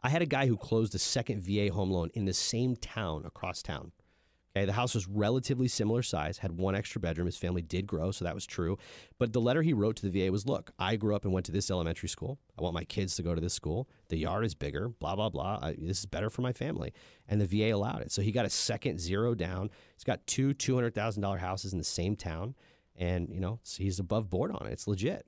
I 0.02 0.10
had 0.10 0.20
a 0.20 0.26
guy 0.26 0.46
who 0.46 0.58
closed 0.58 0.94
a 0.94 0.98
second 0.98 1.42
VA 1.42 1.72
home 1.72 1.90
loan 1.90 2.10
in 2.12 2.26
the 2.26 2.34
same 2.34 2.76
town 2.76 3.24
across 3.24 3.62
town. 3.62 3.92
Okay, 4.60 4.66
the 4.66 4.74
house 4.74 4.94
was 4.94 5.08
relatively 5.08 5.68
similar 5.68 6.02
size, 6.02 6.36
had 6.36 6.52
one 6.52 6.74
extra 6.74 7.00
bedroom. 7.00 7.24
His 7.24 7.38
family 7.38 7.62
did 7.62 7.86
grow, 7.86 8.10
so 8.10 8.26
that 8.26 8.34
was 8.34 8.44
true. 8.44 8.76
But 9.18 9.32
the 9.32 9.40
letter 9.40 9.62
he 9.62 9.72
wrote 9.72 9.96
to 9.96 10.06
the 10.06 10.26
VA 10.26 10.30
was 10.30 10.44
Look, 10.44 10.70
I 10.78 10.96
grew 10.96 11.16
up 11.16 11.24
and 11.24 11.32
went 11.32 11.46
to 11.46 11.52
this 11.52 11.70
elementary 11.70 12.10
school. 12.10 12.38
I 12.58 12.62
want 12.62 12.74
my 12.74 12.84
kids 12.84 13.16
to 13.16 13.22
go 13.22 13.34
to 13.34 13.40
this 13.40 13.54
school. 13.54 13.88
The 14.10 14.18
yard 14.18 14.44
is 14.44 14.54
bigger, 14.54 14.90
blah, 14.90 15.16
blah, 15.16 15.30
blah. 15.30 15.60
I, 15.62 15.76
this 15.78 16.00
is 16.00 16.06
better 16.06 16.28
for 16.28 16.42
my 16.42 16.52
family. 16.52 16.92
And 17.26 17.40
the 17.40 17.46
VA 17.46 17.74
allowed 17.74 18.02
it. 18.02 18.12
So 18.12 18.20
he 18.20 18.32
got 18.32 18.44
a 18.44 18.50
second 18.50 19.00
zero 19.00 19.34
down. 19.34 19.70
He's 19.94 20.04
got 20.04 20.26
two 20.26 20.52
$200,000 20.52 21.38
houses 21.38 21.72
in 21.72 21.78
the 21.78 21.84
same 21.84 22.14
town. 22.14 22.54
And, 22.96 23.30
you 23.32 23.40
know, 23.40 23.60
he's 23.78 23.98
above 23.98 24.28
board 24.28 24.50
on 24.50 24.66
it. 24.66 24.72
It's 24.72 24.86
legit. 24.86 25.24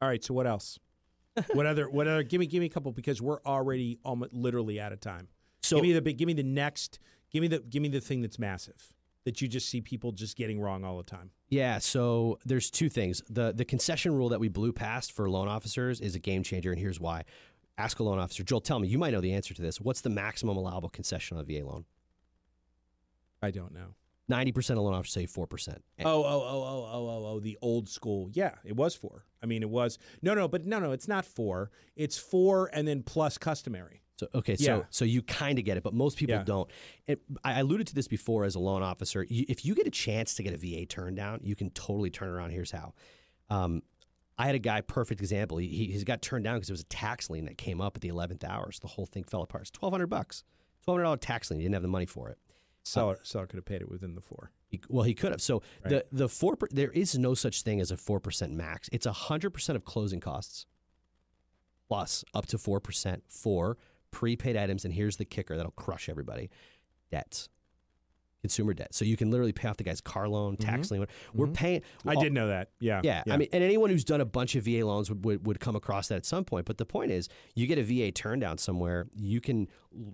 All 0.00 0.08
right, 0.08 0.24
so 0.24 0.32
what 0.32 0.46
else? 0.46 0.78
what 1.52 1.66
other? 1.66 1.90
What 1.90 2.06
other? 2.06 2.22
Give 2.22 2.40
me, 2.40 2.46
give 2.46 2.60
me 2.60 2.66
a 2.66 2.70
couple 2.70 2.92
because 2.92 3.20
we're 3.20 3.42
already 3.42 3.98
almost 4.04 4.32
literally 4.32 4.80
out 4.80 4.92
of 4.92 5.00
time. 5.00 5.28
So 5.62 5.76
give 5.76 5.82
me 5.82 5.92
the 5.92 6.00
big. 6.00 6.16
Give 6.16 6.26
me 6.26 6.32
the 6.32 6.42
next. 6.42 6.98
Give 7.34 7.42
me 7.42 7.48
the. 7.48 7.58
Give 7.58 7.82
me 7.82 7.88
the 7.88 8.00
thing 8.00 8.22
that's 8.22 8.38
massive 8.38 8.94
that 9.24 9.40
you 9.40 9.48
just 9.48 9.68
see 9.68 9.80
people 9.80 10.12
just 10.12 10.36
getting 10.36 10.60
wrong 10.60 10.84
all 10.84 10.96
the 10.96 11.02
time. 11.02 11.30
Yeah, 11.48 11.78
so 11.78 12.38
there's 12.44 12.70
two 12.70 12.88
things. 12.88 13.22
The 13.28 13.52
the 13.52 13.64
concession 13.64 14.14
rule 14.14 14.28
that 14.28 14.40
we 14.40 14.48
blew 14.48 14.72
past 14.72 15.12
for 15.12 15.28
loan 15.28 15.48
officers 15.48 16.00
is 16.00 16.14
a 16.14 16.18
game 16.18 16.42
changer, 16.42 16.70
and 16.70 16.78
here's 16.78 17.00
why. 17.00 17.24
Ask 17.76 17.98
a 17.98 18.04
loan 18.04 18.20
officer, 18.20 18.44
Joel. 18.44 18.60
Tell 18.60 18.78
me, 18.78 18.86
you 18.86 18.98
might 18.98 19.12
know 19.12 19.20
the 19.20 19.32
answer 19.32 19.52
to 19.52 19.60
this. 19.60 19.80
What's 19.80 20.00
the 20.00 20.10
maximum 20.10 20.56
allowable 20.56 20.88
concession 20.88 21.36
on 21.36 21.42
a 21.42 21.44
VA 21.44 21.66
loan? 21.66 21.84
I 23.42 23.50
don't 23.50 23.74
know. 23.74 23.96
Ninety 24.28 24.52
percent 24.52 24.78
of 24.78 24.84
loan 24.84 24.94
officers 24.94 25.14
say 25.14 25.26
four 25.26 25.48
percent. 25.48 25.82
Oh, 26.04 26.22
oh, 26.22 26.24
oh, 26.24 26.24
oh, 26.24 26.62
oh, 26.62 26.88
oh, 26.92 27.08
oh, 27.08 27.26
oh, 27.34 27.40
the 27.40 27.58
old 27.60 27.88
school. 27.88 28.30
Yeah, 28.32 28.54
it 28.64 28.76
was 28.76 28.94
four. 28.94 29.24
I 29.42 29.46
mean, 29.46 29.62
it 29.62 29.70
was 29.70 29.98
no, 30.22 30.34
no, 30.34 30.46
but 30.46 30.64
no, 30.64 30.78
no, 30.78 30.92
it's 30.92 31.08
not 31.08 31.24
four. 31.24 31.70
It's 31.96 32.16
four 32.16 32.70
and 32.72 32.86
then 32.86 33.02
plus 33.02 33.38
customary. 33.38 34.03
So 34.16 34.28
okay, 34.34 34.56
Yeah. 34.58 34.66
so 34.80 34.86
so 34.90 35.04
you 35.04 35.22
kind 35.22 35.58
of 35.58 35.64
get 35.64 35.76
it, 35.76 35.82
but 35.82 35.92
most 35.94 36.16
people 36.18 36.36
Yeah. 36.36 36.44
don't. 36.44 36.70
And 37.08 37.18
I 37.42 37.58
alluded 37.58 37.86
to 37.88 37.94
this 37.94 38.06
before 38.08 38.44
as 38.44 38.54
a 38.54 38.60
loan 38.60 38.82
officer. 38.82 39.24
You, 39.28 39.44
if 39.48 39.64
you 39.64 39.74
get 39.74 39.86
a 39.86 39.90
chance 39.90 40.34
to 40.34 40.42
get 40.42 40.54
a 40.54 40.56
VA 40.56 40.86
turned 40.86 41.16
down, 41.16 41.40
you 41.42 41.56
can 41.56 41.70
totally 41.70 42.10
turn 42.10 42.28
around. 42.28 42.50
Here's 42.50 42.70
how. 42.70 42.94
Um, 43.50 43.82
I 44.38 44.46
had 44.46 44.54
a 44.54 44.60
guy, 44.60 44.80
perfect 44.80 45.20
example. 45.20 45.58
He, 45.58 45.68
he 45.68 46.02
got 46.04 46.20
turned 46.22 46.44
down 46.44 46.56
because 46.56 46.68
it 46.70 46.72
was 46.72 46.80
a 46.80 46.84
tax 46.86 47.30
lien 47.30 47.44
that 47.46 47.56
came 47.58 47.80
up 47.80 47.96
at 47.96 48.02
the 48.02 48.08
eleventh 48.08 48.44
hour. 48.44 48.70
So 48.72 48.80
the 48.82 48.88
whole 48.88 49.06
thing 49.06 49.24
fell 49.24 49.42
apart. 49.42 49.62
It's 49.62 49.70
twelve 49.70 49.92
hundred 49.92 50.08
bucks, 50.08 50.44
twelve 50.82 50.96
hundred 50.96 51.04
dollar 51.04 51.16
tax 51.16 51.50
lien. 51.50 51.60
He 51.60 51.64
didn't 51.64 51.74
have 51.74 51.82
the 51.82 51.88
money 51.88 52.06
for 52.06 52.28
it. 52.30 52.38
Seller, 52.86 53.18
seller 53.22 53.46
could 53.46 53.56
have 53.56 53.64
paid 53.64 53.80
it 53.80 53.88
within 53.88 54.14
the 54.14 54.20
four. 54.20 54.50
He, 54.68 54.80
well, 54.90 55.04
he 55.04 55.14
could 55.14 55.30
have. 55.32 55.40
So 55.40 55.62
the 55.84 56.04
the 56.12 56.28
four 56.28 56.54
per, 56.56 56.66
there 56.70 56.90
is 56.90 57.16
no 57.18 57.34
such 57.34 57.62
thing 57.62 57.80
as 57.80 57.90
a 57.90 57.96
four 57.96 58.20
percent 58.20 58.52
max. 58.52 58.88
It's 58.92 59.06
hundred 59.06 59.50
percent 59.50 59.76
of 59.76 59.84
closing 59.84 60.20
costs 60.20 60.66
plus 61.88 62.24
up 62.34 62.46
to 62.46 62.58
four 62.58 62.80
percent 62.80 63.22
for 63.28 63.76
prepaid 64.14 64.56
items. 64.56 64.84
And 64.84 64.94
here's 64.94 65.16
the 65.16 65.24
kicker 65.24 65.56
that'll 65.56 65.72
crush 65.72 66.08
everybody: 66.08 66.48
debts, 67.10 67.48
consumer 68.44 68.74
debt. 68.74 68.94
So 68.94 69.06
you 69.06 69.16
can 69.16 69.30
literally 69.30 69.52
pay 69.52 69.68
off 69.68 69.78
the 69.78 69.84
guy's 69.84 70.02
car 70.02 70.28
loan, 70.28 70.58
tax 70.58 70.90
lien. 70.90 71.06
We're 71.32 71.46
paying. 71.48 71.80
Mm-hmm. 71.80 72.08
I 72.10 72.14
did 72.16 72.32
know 72.32 72.48
that. 72.48 72.68
Yeah. 72.78 73.00
Yeah, 73.02 73.22
I 73.28 73.38
mean, 73.38 73.48
and 73.54 73.64
anyone 73.64 73.88
who's 73.88 74.04
done 74.04 74.20
a 74.20 74.26
bunch 74.26 74.54
of 74.54 74.64
VA 74.64 74.84
loans 74.84 75.08
would, 75.08 75.24
would, 75.24 75.46
would 75.46 75.60
come 75.60 75.74
across 75.74 76.08
that 76.08 76.16
at 76.16 76.26
some 76.26 76.44
point. 76.44 76.66
But 76.66 76.76
the 76.76 76.84
point 76.84 77.10
is, 77.10 77.30
you 77.54 77.66
get 77.66 77.78
a 77.78 77.82
VA 77.82 78.12
turn 78.12 78.40
down 78.40 78.58
somewhere, 78.58 79.06
you 79.16 79.40
can 79.40 79.68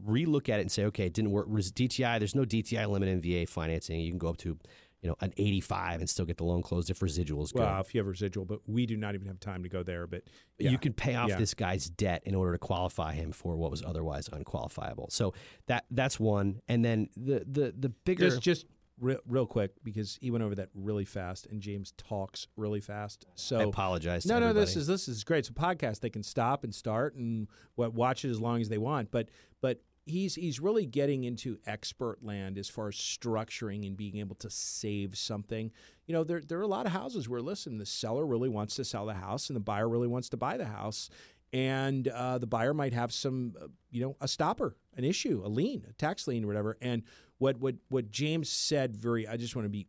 relook 0.07 0.49
at 0.49 0.61
it 0.61 0.63
and 0.63 0.71
say, 0.71 0.85
okay, 0.85 1.07
it 1.07 1.13
didn't 1.13 1.33
work. 1.33 1.49
DTI, 1.49 2.19
there's 2.21 2.37
no 2.37 2.45
DTI 2.45 2.89
limit 2.89 3.09
in 3.09 3.21
VA 3.21 3.51
financing. 3.51 3.99
You 3.99 4.11
can 4.11 4.19
go 4.19 4.29
up 4.29 4.37
to, 4.39 4.57
you 5.03 5.09
know, 5.09 5.17
an 5.21 5.33
85 5.37 6.01
and 6.01 6.11
still 6.11 6.27
get 6.27 6.37
the 6.37 6.45
loan 6.45 6.63
closed 6.63 6.91
if 6.91 7.01
residuals 7.01 7.55
go. 7.55 7.61
Well, 7.61 7.81
if 7.81 7.95
you 7.95 8.01
have 8.01 8.07
residual, 8.07 8.45
but 8.45 8.61
we 8.67 8.85
do 8.85 8.97
not 8.97 9.15
even 9.15 9.27
have 9.29 9.41
time 9.41 9.63
to 9.63 9.69
go 9.69 9.83
there. 9.83 10.07
But 10.07 10.25
yeah. 10.59 10.71
You 10.71 10.79
can 10.79 10.93
pay 10.93 11.15
off 11.15 11.31
Yeah. 11.31 11.39
this 11.39 11.55
guy's 11.55 11.89
debt 11.89 12.23
in 12.27 12.35
order 12.35 12.53
to 12.53 12.59
qualify 12.59 13.15
him 13.15 13.33
for 13.33 13.57
what 13.57 13.71
was 13.71 13.83
otherwise 13.83 14.29
unqualifiable. 14.29 15.11
So 15.11 15.33
that 15.67 15.87
that's 15.91 16.21
one. 16.21 16.61
And 16.69 16.85
then 16.85 17.09
the 17.17 17.45
the 17.51 17.75
the 17.79 17.89
bigger 17.89 18.29
just 18.29 18.43
just 18.43 18.67
real, 18.99 19.19
real 19.27 19.47
quick 19.47 19.73
because 19.83 20.19
he 20.21 20.31
went 20.31 20.45
over 20.45 20.55
that 20.57 20.69
really 20.75 21.07
fast, 21.07 21.47
and 21.47 21.61
James 21.63 21.93
talks 21.97 22.47
really 22.57 22.81
fast. 22.81 23.25
So 23.35 23.59
I 23.59 23.63
apologize. 23.63 24.25
To 24.25 24.29
No, 24.29 24.39
no, 24.39 24.53
this 24.53 24.77
is 24.77 24.87
this 24.87 25.09
is 25.09 25.25
great. 25.25 25.41
It's 25.41 25.49
a 25.49 25.53
podcast. 25.55 26.01
They 26.01 26.11
can 26.11 26.23
stop 26.23 26.63
and 26.63 26.75
start 26.75 27.15
and 27.15 27.49
watch 27.77 28.25
it 28.25 28.31
as 28.31 28.41
long 28.41 28.61
as 28.61 28.69
they 28.69 28.79
want. 28.79 29.11
But 29.11 29.31
but 29.63 29.81
he's 30.11 30.35
he's 30.35 30.61
really 30.61 30.87
getting 30.87 31.25
into 31.25 31.59
expert 31.67 32.23
land 32.23 32.59
as 32.59 32.69
far 32.69 32.89
as 32.89 32.97
structuring 32.97 33.87
and 33.87 33.97
being 33.97 34.19
able 34.19 34.37
to 34.37 34.51
save 34.51 35.17
something. 35.17 35.71
You 36.07 36.15
know, 36.15 36.25
there 36.25 36.41
there 36.41 36.59
are 36.59 36.63
a 36.63 36.69
lot 36.69 36.87
of 36.87 36.93
houses 36.93 37.29
where 37.29 37.41
listen, 37.41 37.79
the 37.79 37.87
seller 37.87 38.27
really 38.27 38.49
wants 38.49 38.75
to 38.77 38.85
sell 38.85 39.07
the 39.07 39.15
house 39.15 39.49
and 39.49 39.57
the 39.57 39.61
buyer 39.61 39.89
really 39.89 40.09
wants 40.09 40.29
to 40.31 40.37
buy 40.37 40.57
the 40.57 40.67
house. 40.67 41.09
And 41.53 42.07
uh, 42.07 42.39
the 42.39 42.47
buyer 42.47 42.73
might 42.73 42.93
have 42.93 43.13
some, 43.13 43.55
uh, 43.61 43.67
you 43.91 44.01
know, 44.01 44.17
a 44.21 44.29
stopper, 44.29 44.77
an 44.97 45.03
issue, 45.03 45.43
a 45.45 45.49
lien, 45.49 45.85
a 45.89 45.93
tax 45.95 46.29
lien, 46.29 46.45
or 46.45 46.47
whatever. 46.47 46.77
And 46.81 47.03
what 47.39 47.59
what 47.59 47.77
what 47.89 48.11
James 48.11 48.49
said, 48.49 48.97
very, 48.97 49.27
I 49.27 49.37
just 49.37 49.57
want 49.57 49.65
to 49.65 49.71
be 49.71 49.87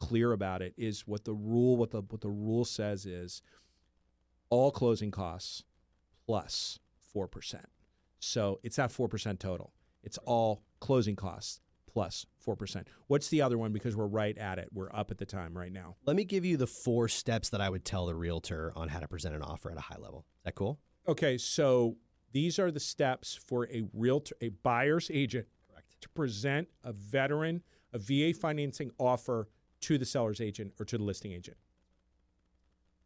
clear 0.00 0.32
about 0.32 0.62
it, 0.62 0.74
is 0.76 1.06
what 1.06 1.24
the 1.24 1.34
rule, 1.34 1.76
what 1.76 1.90
the 1.90 2.02
what 2.02 2.20
the 2.20 2.30
rule 2.30 2.64
says 2.64 3.06
is, 3.06 3.42
all 4.50 4.70
closing 4.70 5.10
costs 5.10 5.62
plus 6.26 6.78
4%. 7.14 7.64
So 8.18 8.60
it's 8.62 8.78
not 8.78 8.90
4% 8.90 9.38
total. 9.38 9.72
It's 10.02 10.18
all 10.18 10.62
closing 10.80 11.16
costs 11.16 11.60
plus 11.86 12.26
4%. 12.46 12.84
What's 13.06 13.28
the 13.28 13.42
other 13.42 13.58
one? 13.58 13.72
Because 13.72 13.96
we're 13.96 14.06
right 14.06 14.36
at 14.38 14.58
it. 14.58 14.68
We're 14.72 14.94
up 14.94 15.10
at 15.10 15.18
the 15.18 15.26
time 15.26 15.56
right 15.56 15.72
now. 15.72 15.96
Let 16.06 16.16
me 16.16 16.24
give 16.24 16.44
you 16.44 16.56
the 16.56 16.66
four 16.66 17.08
steps 17.08 17.48
that 17.50 17.60
I 17.60 17.68
would 17.68 17.84
tell 17.84 18.06
the 18.06 18.14
realtor 18.14 18.72
on 18.76 18.88
how 18.88 19.00
to 19.00 19.08
present 19.08 19.34
an 19.34 19.42
offer 19.42 19.70
at 19.70 19.76
a 19.76 19.80
high 19.80 19.98
level. 19.98 20.26
Is 20.38 20.44
that 20.44 20.54
cool? 20.54 20.78
Okay, 21.08 21.38
so 21.38 21.96
these 22.32 22.58
are 22.58 22.70
the 22.70 22.80
steps 22.80 23.34
for 23.34 23.66
a 23.72 23.82
realtor, 23.94 24.36
a 24.40 24.50
buyer's 24.50 25.10
agent 25.12 25.46
Correct. 25.70 26.00
to 26.02 26.08
present 26.10 26.68
a 26.84 26.92
veteran, 26.92 27.62
a 27.92 27.98
VA 27.98 28.32
financing 28.38 28.90
offer 28.98 29.48
to 29.80 29.96
the 29.96 30.04
seller's 30.04 30.40
agent 30.40 30.74
or 30.78 30.84
to 30.84 30.98
the 30.98 31.04
listing 31.04 31.32
agent. 31.32 31.56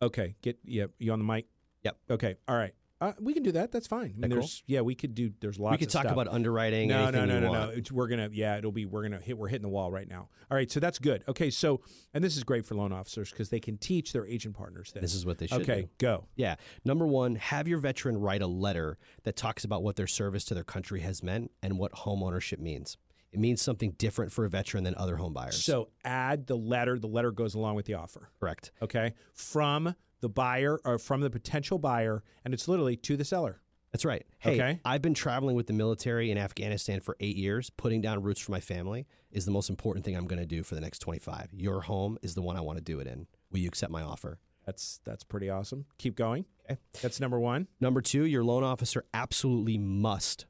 Okay, 0.00 0.34
get 0.42 0.58
yeah, 0.64 0.86
you 0.98 1.12
on 1.12 1.20
the 1.20 1.24
mic? 1.24 1.46
Yep. 1.84 1.96
Okay, 2.10 2.36
all 2.48 2.56
right. 2.56 2.74
Uh, 3.02 3.12
we 3.20 3.34
can 3.34 3.42
do 3.42 3.50
that. 3.50 3.72
That's 3.72 3.88
fine. 3.88 4.00
I 4.00 4.04
mean, 4.04 4.20
That 4.20 4.30
cool? 4.30 4.38
there's 4.38 4.62
yeah, 4.66 4.80
we 4.80 4.94
could 4.94 5.14
do. 5.14 5.32
There's 5.40 5.58
lots. 5.58 5.74
Of. 5.74 5.80
We 5.80 5.86
could 5.86 5.92
talk 5.92 6.02
stuff. 6.02 6.12
about 6.12 6.28
underwriting. 6.28 6.88
No, 6.88 7.10
no, 7.10 7.24
no, 7.24 7.40
no, 7.40 7.50
want. 7.50 7.70
no. 7.70 7.76
It's, 7.76 7.90
we're 7.90 8.06
gonna, 8.06 8.28
yeah, 8.32 8.58
it'll 8.58 8.70
be. 8.70 8.86
We're 8.86 9.02
gonna 9.02 9.18
hit. 9.18 9.36
We're 9.36 9.48
hitting 9.48 9.62
the 9.62 9.68
wall 9.68 9.90
right 9.90 10.08
now. 10.08 10.28
All 10.50 10.56
right, 10.56 10.70
so 10.70 10.78
that's 10.78 11.00
good. 11.00 11.24
Okay, 11.26 11.50
so 11.50 11.80
and 12.14 12.22
this 12.22 12.36
is 12.36 12.44
great 12.44 12.64
for 12.64 12.76
loan 12.76 12.92
officers 12.92 13.30
because 13.30 13.48
they 13.48 13.58
can 13.58 13.76
teach 13.76 14.12
their 14.12 14.24
agent 14.24 14.56
partners 14.56 14.92
this. 14.92 15.00
This 15.00 15.14
is 15.14 15.26
what 15.26 15.38
they 15.38 15.48
should 15.48 15.62
okay. 15.62 15.82
do. 15.82 15.88
Go. 15.98 16.26
Yeah. 16.36 16.54
Number 16.84 17.06
one, 17.06 17.34
have 17.34 17.66
your 17.66 17.78
veteran 17.78 18.16
write 18.16 18.42
a 18.42 18.46
letter 18.46 18.98
that 19.24 19.34
talks 19.34 19.64
about 19.64 19.82
what 19.82 19.96
their 19.96 20.06
service 20.06 20.44
to 20.44 20.54
their 20.54 20.64
country 20.64 21.00
has 21.00 21.24
meant 21.24 21.50
and 21.60 21.78
what 21.78 21.92
home 21.92 22.22
ownership 22.22 22.60
means. 22.60 22.96
It 23.32 23.40
means 23.40 23.62
something 23.62 23.92
different 23.92 24.30
for 24.30 24.44
a 24.44 24.48
veteran 24.50 24.84
than 24.84 24.94
other 24.94 25.16
home 25.16 25.32
buyers. 25.32 25.64
So 25.64 25.88
add 26.04 26.46
the 26.46 26.56
letter. 26.56 26.98
The 26.98 27.08
letter 27.08 27.32
goes 27.32 27.54
along 27.54 27.76
with 27.76 27.86
the 27.86 27.94
offer. 27.94 28.28
Correct. 28.38 28.72
Okay, 28.82 29.14
from 29.32 29.94
the 30.22 30.30
buyer 30.30 30.80
or 30.86 30.98
from 30.98 31.20
the 31.20 31.28
potential 31.28 31.78
buyer, 31.78 32.22
and 32.46 32.54
it's 32.54 32.66
literally 32.66 32.96
to 32.96 33.16
the 33.18 33.24
seller. 33.26 33.60
That's 33.92 34.06
right. 34.06 34.24
Hey, 34.38 34.54
Okay. 34.54 34.80
I've 34.86 35.02
been 35.02 35.12
traveling 35.12 35.54
with 35.54 35.66
the 35.66 35.74
military 35.74 36.30
in 36.30 36.38
Afghanistan 36.38 37.00
for 37.00 37.14
eight 37.20 37.36
years. 37.36 37.68
Putting 37.68 38.00
down 38.00 38.22
roots 38.22 38.40
for 38.40 38.50
my 38.52 38.60
family 38.60 39.06
is 39.30 39.44
the 39.44 39.50
most 39.50 39.68
important 39.68 40.06
thing 40.06 40.16
I'm 40.16 40.26
going 40.26 40.40
to 40.40 40.46
do 40.46 40.62
for 40.62 40.74
the 40.74 40.80
next 40.80 41.00
25. 41.00 41.50
Your 41.52 41.82
home 41.82 42.16
is 42.22 42.34
the 42.34 42.40
one 42.40 42.56
I 42.56 42.62
want 42.62 42.78
to 42.78 42.82
do 42.84 43.00
it 43.00 43.06
in. 43.06 43.26
Will 43.50 43.58
you 43.58 43.68
accept 43.68 43.92
my 43.92 44.00
offer? 44.00 44.38
That's 44.64 45.00
that's 45.04 45.24
pretty 45.24 45.50
awesome. 45.50 45.84
Keep 45.98 46.14
going. 46.16 46.46
Okay. 46.70 46.80
That's 47.02 47.20
number 47.20 47.38
one. 47.38 47.66
Number 47.80 48.00
two, 48.00 48.24
your 48.24 48.44
loan 48.44 48.62
officer 48.64 49.04
absolutely 49.12 49.76
must 49.76 50.46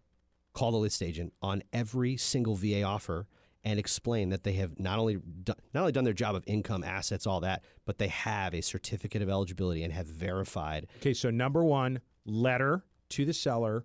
call 0.52 0.70
the 0.70 0.76
list 0.78 1.02
agent 1.02 1.32
on 1.42 1.62
every 1.72 2.16
single 2.18 2.54
VA 2.54 2.82
offer 2.82 3.26
and 3.64 3.78
explain 3.78 4.30
that 4.30 4.42
they 4.42 4.54
have 4.54 4.78
not 4.78 4.98
only 4.98 5.16
done, 5.16 5.56
not 5.72 5.80
only 5.80 5.92
done 5.92 6.04
their 6.04 6.12
job 6.12 6.34
of 6.34 6.42
income, 6.46 6.82
assets, 6.82 7.26
all 7.26 7.40
that, 7.40 7.64
but 7.84 7.98
they 7.98 8.08
have 8.08 8.54
a 8.54 8.60
certificate 8.60 9.22
of 9.22 9.28
eligibility 9.28 9.82
and 9.82 9.92
have 9.92 10.06
verified. 10.06 10.88
Okay, 10.98 11.14
so 11.14 11.30
number 11.30 11.64
one, 11.64 12.00
letter 12.24 12.84
to 13.10 13.24
the 13.24 13.32
seller 13.32 13.84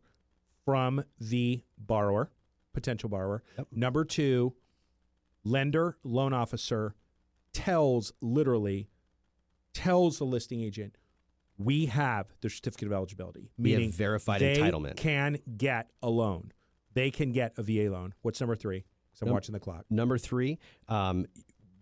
from 0.66 1.04
the 1.20 1.64
borrower, 1.78 2.32
potential 2.74 3.10
borrower. 3.10 3.44
Yep. 3.58 3.68
Number 3.72 4.04
two, 4.04 4.54
lender, 5.44 5.98
loan 6.04 6.34
officer, 6.34 6.96
tells 7.54 8.14
literally 8.22 8.90
tells 9.74 10.18
the 10.18 10.26
listing 10.26 10.62
agent 10.62 10.98
we 11.58 11.88
have 11.88 12.28
the 12.42 12.50
certificate 12.50 12.88
of 12.88 12.94
eligibility, 12.94 13.50
meaning 13.58 13.92
verified 13.92 14.42
they 14.42 14.58
entitlement. 14.58 14.96
can 14.98 15.40
get 15.58 15.90
a 16.04 16.10
loan. 16.10 16.52
They 16.94 17.12
can 17.12 17.32
get 17.32 17.54
a 17.58 17.64
VA 17.64 17.92
loan. 17.92 18.14
What's 18.22 18.40
number 18.40 18.56
three? 18.56 18.86
'Cause 19.18 19.24
I'm 19.24 19.28
Num- 19.30 19.34
watching 19.34 19.54
the 19.54 19.60
clock. 19.60 19.86
Number 19.90 20.18
three, 20.20 20.60
um, 20.88 21.26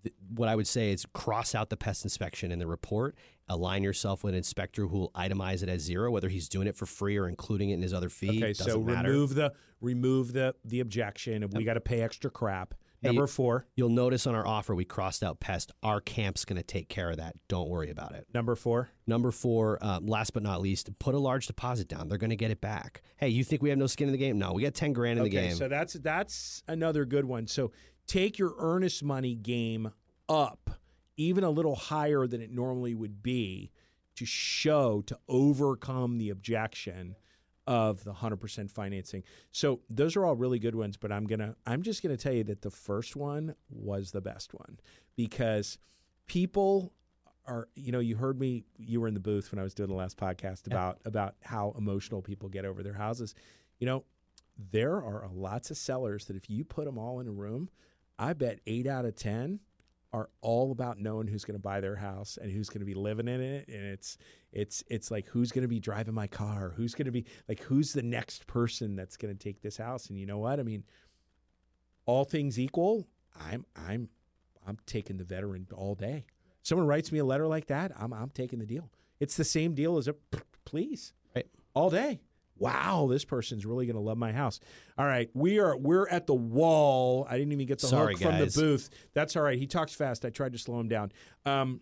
th- 0.04 0.16
what 0.30 0.48
I 0.48 0.56
would 0.56 0.68
say 0.68 0.92
is 0.94 1.06
cross 1.14 1.54
out 1.54 1.70
the 1.70 1.76
pest 1.78 2.06
inspection 2.06 2.50
in 2.52 2.60
the 2.60 2.68
report. 2.68 3.16
Align 3.50 3.84
yourself 3.84 4.24
with 4.24 4.34
an 4.34 4.38
inspector 4.38 4.88
who 4.88 4.98
will 5.00 5.12
itemize 5.12 5.62
it 5.62 5.70
as 5.70 5.82
zero, 5.82 6.10
whether 6.12 6.30
he's 6.30 6.48
doing 6.50 6.66
it 6.68 6.76
for 6.76 6.86
free 6.86 7.18
or 7.18 7.28
including 7.28 7.70
it 7.72 7.74
in 7.76 7.82
his 7.82 7.94
other 7.94 8.10
fee. 8.10 8.30
Okay, 8.30 8.54
doesn't 8.54 8.66
so 8.72 8.82
matter. 8.82 9.10
remove 9.10 9.36
the 9.36 9.54
remove 9.82 10.32
the 10.34 10.56
the 10.64 10.80
objection 10.80 11.44
of 11.44 11.54
we 11.54 11.64
got 11.64 11.74
to 11.76 11.82
pay 11.82 12.02
extra 12.02 12.32
crap. 12.32 12.74
Number 13.06 13.28
four. 13.28 13.66
You'll 13.76 13.90
notice 13.90 14.28
on 14.28 14.36
our 14.36 14.46
offer 14.46 14.76
we 14.76 14.86
crossed 14.86 15.24
out 15.24 15.40
pest. 15.40 15.72
Our 15.84 16.02
camp's 16.02 16.46
going 16.46 16.58
to 16.58 16.64
take 16.64 16.90
care 16.90 17.10
of 17.10 17.18
that. 17.18 17.36
Don't 17.48 17.70
worry 17.70 17.90
about 17.90 18.14
it. 18.14 18.28
Number 18.34 18.56
four. 18.56 18.90
Number 19.08 19.32
four, 19.32 19.78
um, 19.82 20.08
last 20.08 20.34
but 20.34 20.44
not 20.44 20.62
least, 20.62 20.90
put 21.00 21.16
a 21.16 21.20
large 21.20 21.48
deposit 21.48 21.88
down. 21.88 22.08
They're 22.08 22.18
going 22.18 22.30
to 22.30 22.36
get 22.36 22.52
it 22.52 22.62
back. 22.62 23.02
Hey, 23.18 23.30
you 23.30 23.44
think 23.44 23.62
we 23.62 23.70
have 23.70 23.78
no 23.78 23.88
skin 23.88 24.08
in 24.08 24.12
the 24.12 24.18
game? 24.18 24.38
No, 24.38 24.54
we 24.54 24.64
got 24.64 24.74
ten 24.74 24.94
grand 24.94 25.20
in 25.20 25.26
the 25.26 25.30
okay, 25.30 25.50
game. 25.50 25.56
so 25.56 25.68
that's 25.68 25.94
that's 25.94 26.64
another 26.68 27.06
good 27.06 27.26
one. 27.26 27.48
So 27.48 27.72
take 28.08 28.38
your 28.38 28.54
earnest 28.58 29.04
money 29.04 29.36
game 29.36 29.92
up 30.28 30.70
even 31.18 31.44
a 31.44 31.50
little 31.50 31.76
higher 31.76 32.28
than 32.28 32.42
it 32.42 32.52
normally 32.52 32.94
would 32.94 33.24
be 33.24 33.72
to 34.16 34.26
show 34.26 35.02
to 35.02 35.18
overcome 35.28 36.18
the 36.18 36.30
objection 36.30 37.16
of 37.68 38.04
the 38.04 38.14
100% 38.14 38.70
financing. 38.70 39.24
So 39.52 39.80
those 39.90 40.16
are 40.16 40.26
all 40.26 40.36
really 40.36 40.60
good 40.60 40.76
ones, 40.76 40.98
but 40.98 41.12
I'm 41.12 41.26
going 41.26 41.40
to 41.40 41.56
I'm 41.66 41.82
just 41.82 42.04
going 42.04 42.16
to 42.16 42.22
tell 42.22 42.34
you 42.34 42.44
that 42.46 42.62
the 42.62 42.70
first 42.70 43.16
one 43.16 43.56
was 43.70 44.12
the 44.12 44.22
best 44.22 44.54
one 44.54 44.80
because 45.16 45.78
people 46.28 46.94
are 47.48 47.68
you 47.76 47.92
know 47.92 48.00
you 48.00 48.16
heard 48.16 48.40
me 48.40 48.66
you 48.78 49.00
were 49.00 49.08
in 49.08 49.14
the 49.14 49.20
booth 49.20 49.52
when 49.52 49.60
I 49.60 49.64
was 49.64 49.74
doing 49.74 49.90
the 49.90 49.96
last 49.96 50.18
podcast 50.18 50.68
about 50.68 51.00
about 51.06 51.36
how 51.44 51.76
emotional 51.78 52.22
people 52.22 52.50
get 52.50 52.66
over 52.66 52.84
their 52.84 52.94
houses. 52.94 53.36
You 53.80 53.88
know, 53.88 54.04
there 54.72 54.96
are 54.96 55.30
lots 55.34 55.72
of 55.72 55.78
sellers 55.78 56.26
that 56.26 56.36
if 56.36 56.50
you 56.50 56.64
put 56.64 56.86
them 56.86 56.98
all 56.98 57.20
in 57.20 57.28
a 57.28 57.32
room, 57.32 57.70
I 58.18 58.34
bet 58.34 58.60
8 58.66 58.88
out 58.88 59.06
of 59.06 59.16
10 59.16 59.60
are 60.16 60.30
all 60.40 60.72
about 60.72 60.98
knowing 60.98 61.28
who's 61.28 61.44
going 61.44 61.58
to 61.58 61.62
buy 61.62 61.82
their 61.82 61.98
house 61.98 62.38
and 62.42 62.50
who's 62.50 62.70
going 62.70 62.80
to 62.80 62.86
be 62.86 62.94
living 62.94 63.28
in 63.28 63.42
it 63.42 63.68
and 63.68 63.84
it's 63.84 64.18
it's 64.54 64.82
it's 64.88 65.12
like 65.12 65.28
who's 65.28 65.52
going 65.52 65.64
to 65.64 65.68
be 65.68 65.80
driving 65.80 66.14
my 66.14 66.26
car? 66.26 66.74
Who's 66.78 66.96
going 66.96 67.08
to 67.08 67.12
be 67.12 67.26
like 67.50 67.60
who's 67.60 67.92
the 67.92 68.02
next 68.02 68.48
person 68.48 68.96
that's 68.96 69.18
going 69.18 69.36
to 69.36 69.38
take 69.38 69.62
this 69.62 69.76
house? 69.76 70.08
And 70.08 70.18
you 70.18 70.26
know 70.26 70.38
what? 70.38 70.58
I 70.58 70.64
mean 70.64 70.86
all 72.06 72.24
things 72.24 72.60
equal 72.60 73.08
i'm 73.50 73.66
i'm 73.76 74.08
i'm 74.66 74.78
taking 74.86 75.18
the 75.18 75.26
veteran 75.26 75.68
all 75.76 75.96
day. 75.96 76.26
Someone 76.62 76.88
writes 76.88 77.12
me 77.12 77.20
a 77.20 77.26
letter 77.26 77.46
like 77.46 77.68
that 77.68 77.92
i'm 78.00 78.14
i'm 78.14 78.30
taking 78.30 78.60
the 78.60 78.66
deal. 78.66 78.90
It's 79.20 79.36
the 79.36 79.44
same 79.44 79.74
deal 79.74 79.98
as 79.98 80.08
a 80.08 80.16
please. 80.64 81.12
Right. 81.36 81.48
all 81.74 81.90
day 81.90 82.22
wow 82.58 83.08
this 83.10 83.26
person's 83.26 83.66
really 83.66 83.86
going 83.86 83.96
to 83.96 84.02
love 84.02 84.18
my 84.18 84.32
house. 84.32 84.60
All 84.98 85.06
right 85.06 85.30
we 85.34 85.60
are 85.60 85.76
we're 85.78 86.08
at 86.08 86.28
the 86.28 86.34
wall. 86.34 87.28
I 87.30 87.38
didn't 87.38 87.54
even 87.54 87.68
get 87.68 87.80
the 87.80 87.88
Sorry, 87.88 88.14
hook 88.14 88.22
from 88.22 88.40
the 88.40 88.48
booth. 88.48 88.90
That's 89.14 89.36
all 89.36 89.44
right. 89.44 89.58
He 89.58 89.68
talks 89.68 89.94
fast. 89.94 90.26
I 90.26 90.30
tried 90.30 90.54
to 90.54 90.60
slow 90.60 90.80
him 90.80 90.88
down. 90.88 91.12
Um 91.46 91.82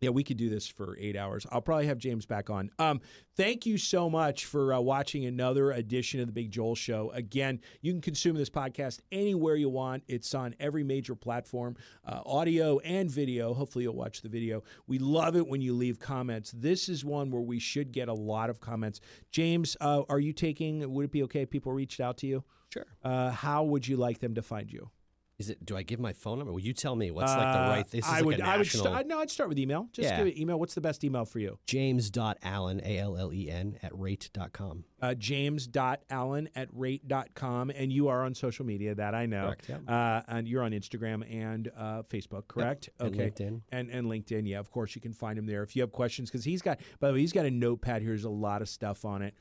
yeah, 0.00 0.10
we 0.10 0.22
could 0.22 0.36
do 0.36 0.48
this 0.48 0.68
for 0.68 0.96
eight 1.00 1.16
hours. 1.16 1.46
I'll 1.50 1.60
probably 1.60 1.86
have 1.86 1.98
James 1.98 2.24
back 2.24 2.50
on. 2.50 2.70
Um, 2.78 3.00
thank 3.36 3.66
you 3.66 3.76
so 3.78 4.08
much 4.08 4.44
for 4.44 4.74
uh, 4.74 4.80
watching 4.80 5.26
another 5.26 5.72
edition 5.72 6.20
of 6.20 6.26
the 6.26 6.32
Big 6.32 6.50
Joel 6.50 6.76
Show. 6.76 7.10
Again, 7.12 7.60
you 7.80 7.92
can 7.92 8.00
consume 8.00 8.36
this 8.36 8.50
podcast 8.50 9.00
anywhere 9.10 9.56
you 9.56 9.68
want. 9.68 10.04
It's 10.06 10.34
on 10.34 10.54
every 10.60 10.84
major 10.84 11.16
platform, 11.16 11.76
uh, 12.04 12.20
audio 12.24 12.78
and 12.80 13.10
video. 13.10 13.52
Hopefully, 13.54 13.84
you'll 13.84 13.94
watch 13.94 14.22
the 14.22 14.28
video. 14.28 14.62
We 14.86 14.98
love 14.98 15.34
it 15.34 15.46
when 15.46 15.60
you 15.60 15.74
leave 15.74 15.98
comments. 15.98 16.52
This 16.56 16.88
is 16.88 17.04
one 17.04 17.30
where 17.30 17.42
we 17.42 17.58
should 17.58 17.90
get 17.90 18.08
a 18.08 18.14
lot 18.14 18.50
of 18.50 18.60
comments. 18.60 19.00
James, 19.32 19.76
uh, 19.80 20.02
are 20.08 20.20
you 20.20 20.32
taking? 20.32 20.92
Would 20.92 21.06
it 21.06 21.12
be 21.12 21.24
okay 21.24 21.42
if 21.42 21.50
people 21.50 21.72
reached 21.72 22.00
out 22.00 22.18
to 22.18 22.26
you? 22.26 22.44
sure. 22.72 22.86
Uh, 23.02 23.30
how 23.30 23.64
would 23.64 23.86
you 23.86 23.96
like 23.96 24.18
them 24.20 24.34
to 24.34 24.42
find 24.42 24.70
you? 24.72 24.90
Is 25.38 25.50
it? 25.50 25.64
Do 25.64 25.76
I 25.76 25.84
give 25.84 26.00
my 26.00 26.12
phone 26.12 26.38
number? 26.38 26.52
Will 26.52 26.58
you 26.58 26.72
tell 26.72 26.96
me 26.96 27.12
what's 27.12 27.30
like 27.30 27.52
the 27.54 27.60
Uh, 27.60 27.68
right? 27.68 27.88
This 27.88 28.04
is 28.04 28.10
I 28.10 28.16
like 28.16 28.24
would. 28.24 28.40
a 28.40 28.44
I 28.44 28.56
would. 28.56 28.66
national. 28.66 28.84
Start, 28.86 29.06
no, 29.06 29.20
I'd 29.20 29.30
start 29.30 29.48
with 29.48 29.58
email. 29.60 29.88
Just 29.92 30.08
Yeah. 30.08 30.18
give 30.18 30.26
it 30.26 30.36
email. 30.36 30.58
What's 30.58 30.74
the 30.74 30.80
best 30.80 31.04
email 31.04 31.24
for 31.24 31.38
you? 31.38 31.60
James.allen, 31.66 32.80
A 32.84 32.98
L 32.98 33.16
L 33.16 33.32
E 33.32 33.48
N, 33.48 33.54
a 33.56 33.60
l 33.60 33.62
l 33.62 33.68
e 33.68 33.74
n 33.74 33.78
at 33.82 33.96
rate.com. 33.96 34.84
uh, 35.00 35.14
james.allen 35.14 36.48
at 36.56 36.68
rate.com. 36.72 37.70
And 37.70 37.92
you 37.92 38.08
are 38.08 38.24
on 38.24 38.34
social 38.34 38.66
media, 38.66 38.96
that 38.96 39.14
I 39.14 39.26
know. 39.26 39.44
Correct, 39.46 39.68
yep. 39.68 39.82
Uh, 39.86 40.22
and 40.26 40.48
you're 40.48 40.64
on 40.64 40.72
Instagram 40.72 41.22
and 41.32 41.70
uh, 41.76 42.02
Facebook, 42.02 42.48
correct? 42.48 42.88
And 42.98 43.14
okay. 43.14 43.30
LinkedIn. 43.30 43.60
And, 43.70 43.90
and 43.90 44.08
LinkedIn, 44.08 44.48
yeah, 44.48 44.58
of 44.58 44.72
course, 44.72 44.96
you 44.96 45.00
can 45.00 45.12
find 45.12 45.38
him 45.38 45.46
there. 45.46 45.62
If 45.62 45.76
you 45.76 45.82
have 45.82 45.92
questions, 45.92 46.30
because 46.30 46.44
he's 46.44 46.62
got, 46.62 46.80
by 46.98 47.08
the 47.08 47.14
way, 47.14 47.20
he's 47.20 47.32
got 47.32 47.46
a 47.46 47.50
notepad 47.52 48.02
here. 48.02 48.10
There's 48.10 48.24
a 48.24 48.28
lot 48.30 48.60
of 48.60 48.68
stuff 48.68 49.04
on 49.04 49.22
it. 49.22 49.34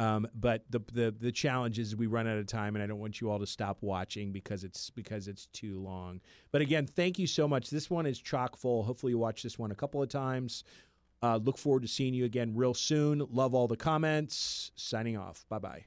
Um, 0.00 0.26
but 0.34 0.64
the, 0.70 0.80
the 0.92 1.14
the 1.18 1.30
challenge 1.30 1.78
is 1.78 1.94
we 1.94 2.08
run 2.08 2.26
out 2.26 2.36
of 2.38 2.46
time, 2.46 2.74
and 2.74 2.82
I 2.82 2.86
don't 2.86 2.98
want 2.98 3.20
you 3.20 3.30
all 3.30 3.38
to 3.38 3.46
stop 3.46 3.78
watching 3.80 4.32
because 4.32 4.64
it's 4.64 4.90
because 4.90 5.28
it's 5.28 5.46
too 5.46 5.80
long. 5.80 6.20
But 6.50 6.62
again, 6.62 6.86
thank 6.86 7.18
you 7.18 7.26
so 7.28 7.46
much. 7.46 7.70
This 7.70 7.88
one 7.88 8.04
is 8.04 8.18
chock 8.18 8.56
full. 8.56 8.82
Hopefully, 8.82 9.12
you 9.12 9.18
watch 9.18 9.42
this 9.42 9.58
one 9.58 9.70
a 9.70 9.76
couple 9.76 10.02
of 10.02 10.08
times. 10.08 10.64
Uh, 11.22 11.36
look 11.36 11.56
forward 11.56 11.82
to 11.82 11.88
seeing 11.88 12.12
you 12.12 12.24
again 12.24 12.52
real 12.54 12.74
soon. 12.74 13.26
Love 13.30 13.54
all 13.54 13.68
the 13.68 13.76
comments. 13.76 14.72
Signing 14.74 15.16
off. 15.16 15.46
Bye 15.48 15.58
bye. 15.58 15.84